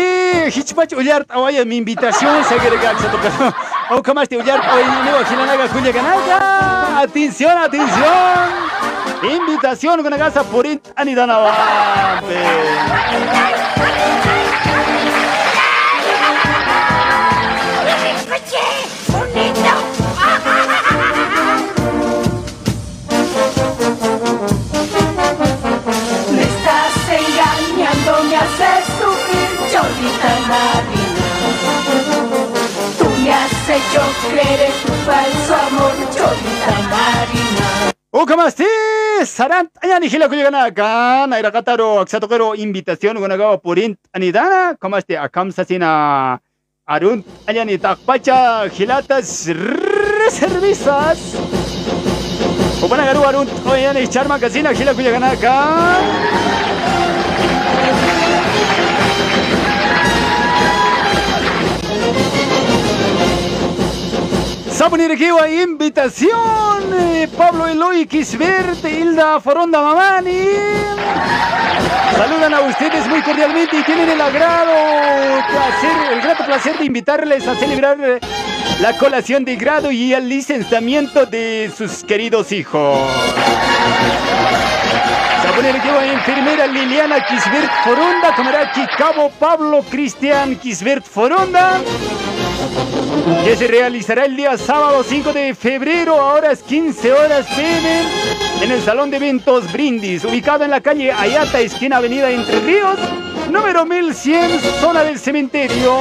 [0.51, 3.56] hichpach ullar tawaya mi invitación se agrega se toca.
[3.95, 7.00] O kamasti ullar tawaya ni wa hilanaga kunya ganaga.
[7.00, 8.50] Atención, atención.
[9.24, 10.43] Invitación con la casa
[10.98, 11.38] anidana
[33.76, 37.92] me has hecho creer en tu falso amor, Cholita Marina.
[38.14, 38.66] Ukamasti,
[39.26, 46.40] sarant ayani hila kuyaganaka, naira kataro aksatokero invitación gunagawa purint anidana, kamasti akam sasina
[46.88, 51.36] arun ayani takpacha hilatas reservisas.
[52.82, 54.40] Upanagaru arun ayani charma
[64.90, 65.46] kasina hila kuyaganaka.
[65.46, 70.48] Sabunirikiwa invitación, eh, Pablo Eloy Kisbert, Hilda Foronda Mamani.
[72.16, 74.74] Saludan a ustedes muy cordialmente y tienen el agrado,
[75.50, 78.20] placer, el grato placer de invitarles a celebrar eh,
[78.82, 83.00] la colación de grado y el licenciamiento de sus queridos hijos.
[85.44, 91.80] Sabunirikiwa enfermera Liliana Kisbert Foronda, Comeraki Cabo Pablo Cristian Kisbert Foronda
[93.44, 98.02] que se realizará el día sábado 5 de febrero a horas 15 horas pm
[98.62, 102.98] en el Salón de Eventos Brindis, ubicado en la calle Ayata, esquina Avenida Entre Ríos,
[103.52, 105.95] número 1100, zona del cementerio.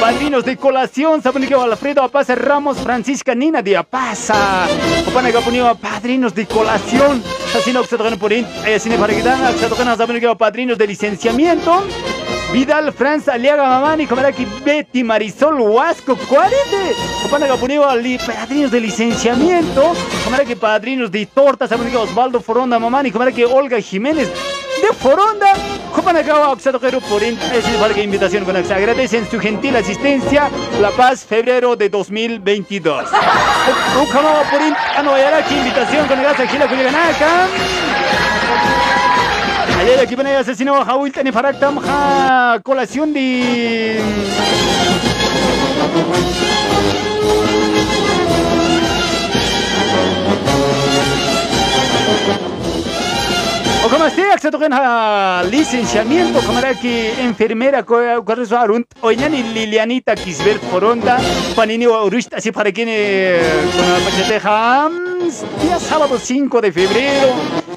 [0.00, 4.66] Padrinos de colación, Saboniqueo Alfredo Apaza Ramos, Francisca Nina de Apaza.
[5.06, 7.22] Opanagapunio, padrinos de colación.
[7.56, 11.84] Asino Oxatocan por Ayacine Paraguitana, Oxatocan Saboniqueo, padrinos de licenciamiento.
[12.52, 16.56] Vidal Franz Aliaga Mamani, Comeraki Betty Marisol Huasco, 40.
[17.26, 19.92] Opanaga Puneo Ali, padrinos de licenciamiento.
[20.24, 24.30] Comeraki padrinos de tortas, Osvaldo Foronda Mamani, Comeraki Olga Jiménez
[24.80, 25.52] de Foronda.
[25.96, 27.36] Opanaga Oxatoquero por es
[27.80, 28.76] para que invitación con Axa.
[28.76, 30.48] Agradecen su gentil asistencia.
[30.80, 33.08] La Paz, febrero de 2022.
[34.02, 34.60] Ucamaba por
[34.96, 37.46] Anoyaraki, invitación con Axa Gila Culiganaka.
[39.80, 44.00] Ayer aquí viene asesino Hawil Tani Faraktam ha colación de
[53.84, 54.72] O como esté, acceso con
[55.50, 56.40] licenciamiento,
[56.80, 57.84] que enfermera,
[58.42, 61.18] es Arunt, Oñani Lilianita Kisbert Foronda,
[61.54, 64.90] Panini Urust, así para quien con la pachateja,
[65.62, 67.28] día sábado 5 de febrero,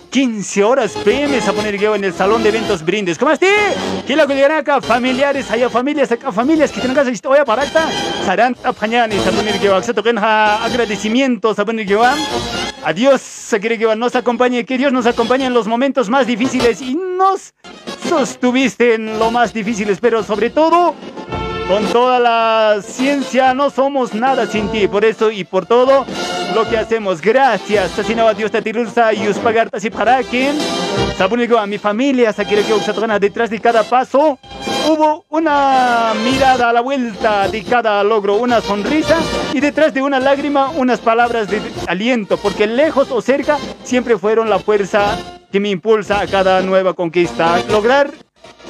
[0.10, 3.18] 15 horas PM, a poner que en el salón de eventos Brindes.
[3.18, 3.54] ¿Cómo esté?
[4.08, 4.82] ¿Qué la que acá?
[4.82, 7.88] Familiares, allá familias, acá familias que tienen casa historia para acá,
[8.26, 11.96] Sarant Apañani, a poner que acceso con agradecimientos, a poner que
[12.84, 16.82] Adiós, se quiere que nos acompañe, que Dios nos acompañe en los momentos más difíciles
[16.82, 17.54] y nos
[18.10, 20.96] sostuviste en lo más difíciles, pero sobre todo
[21.72, 26.06] con toda la ciencia no somos nada sin ti, por eso y por todo
[26.54, 27.22] lo que hacemos.
[27.22, 29.80] Gracias, Sasinaba Dios Tatirulsa y Uspagarta
[30.30, 30.52] que
[31.18, 32.74] Sabunigo a mi familia, Sakire que
[33.20, 34.38] detrás de cada paso.
[34.90, 39.20] Hubo una mirada a la vuelta de cada logro, una sonrisa
[39.54, 44.50] y detrás de una lágrima unas palabras de aliento, porque lejos o cerca siempre fueron
[44.50, 45.18] la fuerza
[45.50, 47.64] que me impulsa a cada nueva conquista.
[47.70, 48.12] Lograr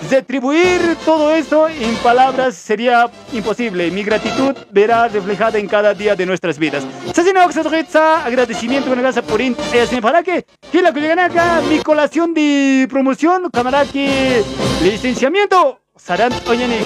[0.09, 3.91] retribuir todo eso en palabras sería imposible.
[3.91, 6.83] Mi gratitud verá reflejada en cada día de nuestras vidas.
[8.25, 9.41] Agradecimiento gracias por.
[10.01, 10.23] ¿Para?
[10.23, 11.61] ¿Quién la que llegan acá?
[11.67, 14.07] Mi colación de promoción, camaraki,
[14.83, 15.79] licenciamiento.
[15.97, 16.77] Sarant Oñani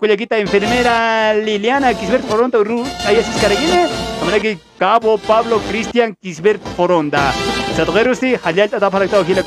[0.00, 2.58] Cuyaquita, enfermera Liliana Kisbert Foronda,
[3.06, 7.32] Ayasis Caragine, camaraki Cabo Pablo Cristian Kisbert Foronda.
[7.76, 9.42] Satogerusti, Hayal Tata Parakta Ojila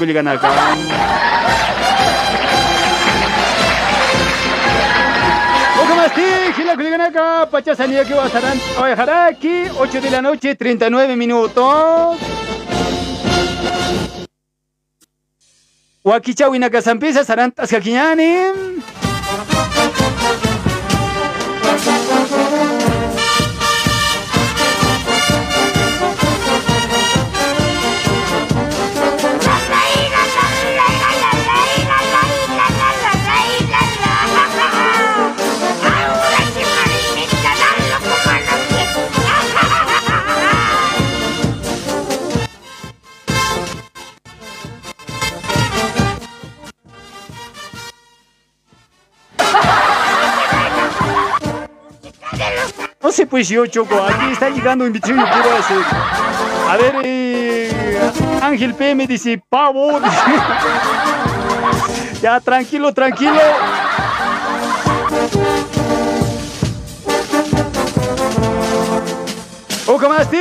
[6.68, 12.18] Gila Culiganaka, Pachasania que Basarán, Oejaraki, 8 de la noche, 39 minutos.
[16.04, 17.54] Wakicha Winaka Sampisa, Sarán
[53.08, 55.78] No sé, pues yo, Choco, aquí está llegando invitación, yo quiero hacer.
[56.68, 57.72] A ver, eh,
[58.42, 60.02] Ángel P me dice, pavo.
[62.22, 63.40] ya, tranquilo, tranquilo.
[69.88, 70.38] Ukamasti,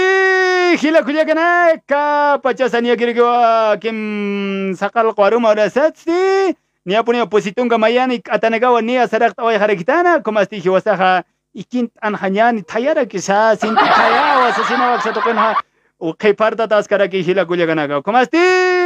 [0.80, 6.56] Gila Kuliakanaka, Pachasania Kirigua, Kim Sakal Quarum, ahora Satsi.
[6.84, 11.24] Ni ha ponido positunga mayani atanagawa ni asarakta oy harakitana como asti hiwasaja
[11.56, 15.54] ikint anhañani tayara quizás sinti tayawa asesina waksa tokenha
[15.98, 18.36] o que parta taskara que hila kuya ganaga como asti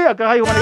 [0.09, 0.53] acá hay una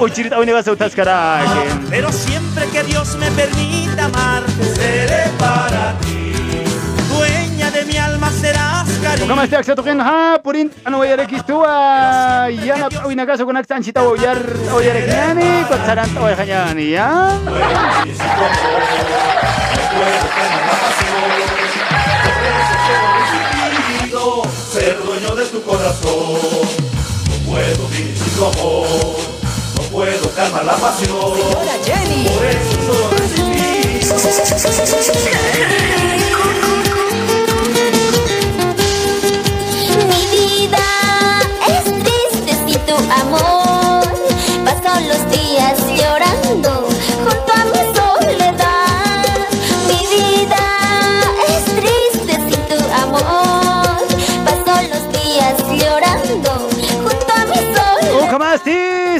[0.00, 1.42] o chirita una vas a taskara
[1.90, 4.42] Pero siempre que Dios me permita amar,
[4.76, 6.34] seré para ti.
[7.10, 9.26] Dueña de mi alma serás, cariño.
[9.28, 14.02] como asti aksa token ha purin ano yare kistua yana oy nagaso con aksan chita
[14.02, 14.38] oyar
[14.70, 16.08] oyar knani ko saran
[19.98, 20.74] oy hanyani
[22.88, 24.22] ya decidido
[24.72, 26.38] ser dueño de tu corazón.
[27.28, 28.88] No puedo vivir sin tu amor,
[29.76, 31.34] no puedo calmar la pasión.
[32.28, 33.58] Por eso solo decidí.
[40.08, 40.88] Mi vida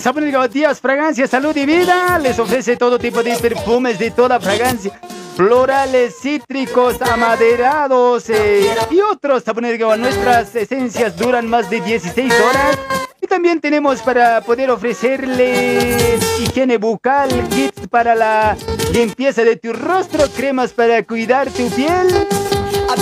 [0.08, 2.18] Sabonil Gabatías, fragancias, salud y vida.
[2.18, 4.98] Les ofrece todo tipo de perfumes de toda fragancia.
[5.36, 9.44] Florales, cítricos, amaderados eh, y otros.
[9.44, 12.78] Gabá, nuestras esencias duran más de 16 horas.
[13.20, 18.56] Y también tenemos para poder ofrecerles higiene bucal, kits para la
[18.94, 22.08] limpieza de tu rostro, cremas para cuidar tu piel.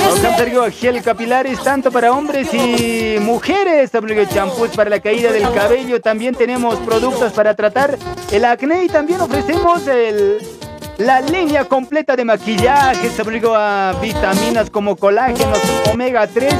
[0.04, 3.90] Alcanzargo gel capilares tanto para hombres y mujeres.
[4.28, 6.00] Champús para la caída del cabello.
[6.00, 7.96] También tenemos productos para tratar
[8.30, 10.38] el acné y también ofrecemos el,
[10.98, 13.08] la línea completa de maquillaje.
[13.54, 15.58] A vitaminas como colágenos,
[15.92, 16.54] omega 3,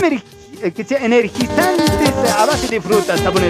[0.00, 0.22] emer-
[0.62, 3.20] eh, que sea energizantes a base de frutas.
[3.22, 3.46] También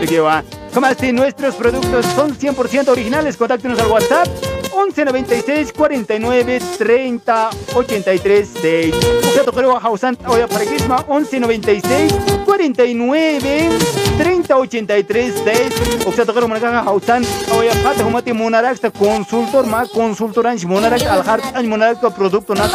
[0.73, 3.37] como así nuestros productos son 100% originales.
[3.37, 4.29] Contáctenos al WhatsApp
[4.73, 8.97] 11 96 49 30 83 6.
[9.31, 13.79] Usato creo Hausan Oya Paraquisma 11 96 49
[14.19, 16.07] 30 83 6.
[16.07, 17.25] Usato creo Managaja Hausan
[17.59, 22.69] Oya Pata Humati Monarax consultor ma consultoranch Monarax al hart an Monarax producto 11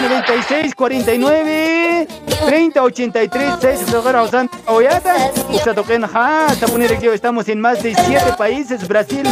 [0.00, 3.80] 96 49 30 83 6.
[3.82, 5.30] Usato creo Hausan Oyata.
[5.50, 9.22] Usato creo Ha, Tapunere que estamos en más de 7 países, Brasil,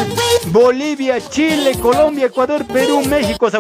[0.47, 3.51] Bolivia, Chile, Colombia, Ecuador, Perú, México,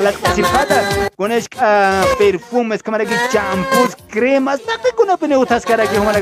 [0.00, 0.12] la
[1.16, 1.48] con es
[2.18, 2.82] perfumes,
[3.30, 4.60] champús, cremas,
[6.00, 6.20] una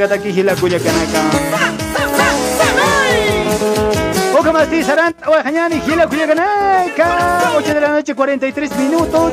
[4.43, 4.51] peneutas cara que humana gata que hila cuya canaka.
[4.51, 9.33] Poco más de Sarant, oye, Jañani, Gila, Cuya Canaka, 8 de la noche, 43 minutos.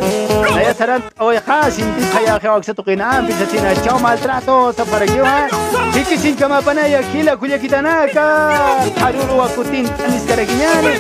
[0.54, 5.22] Allá Sarant, oye, Ja, sin ti, Jaya, Jaya, Oxato, Kina, Pizatina, Chao, maltrato, para que
[5.22, 5.48] va.
[5.94, 11.00] Kiki, sin cama, Panaya, Gila, Cuya Kitanaka, Haruru, Akutin, Anis Karagiñani.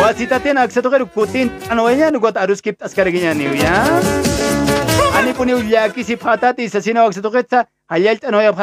[0.00, 4.00] Wasitatina, Oxato, Kutin, Anoeñani, Got Arus Kip, Askaragiñani, ya.
[5.18, 8.54] Ani puni ulyaki si patati sa sinawag sa tukit sa hayalt ano yung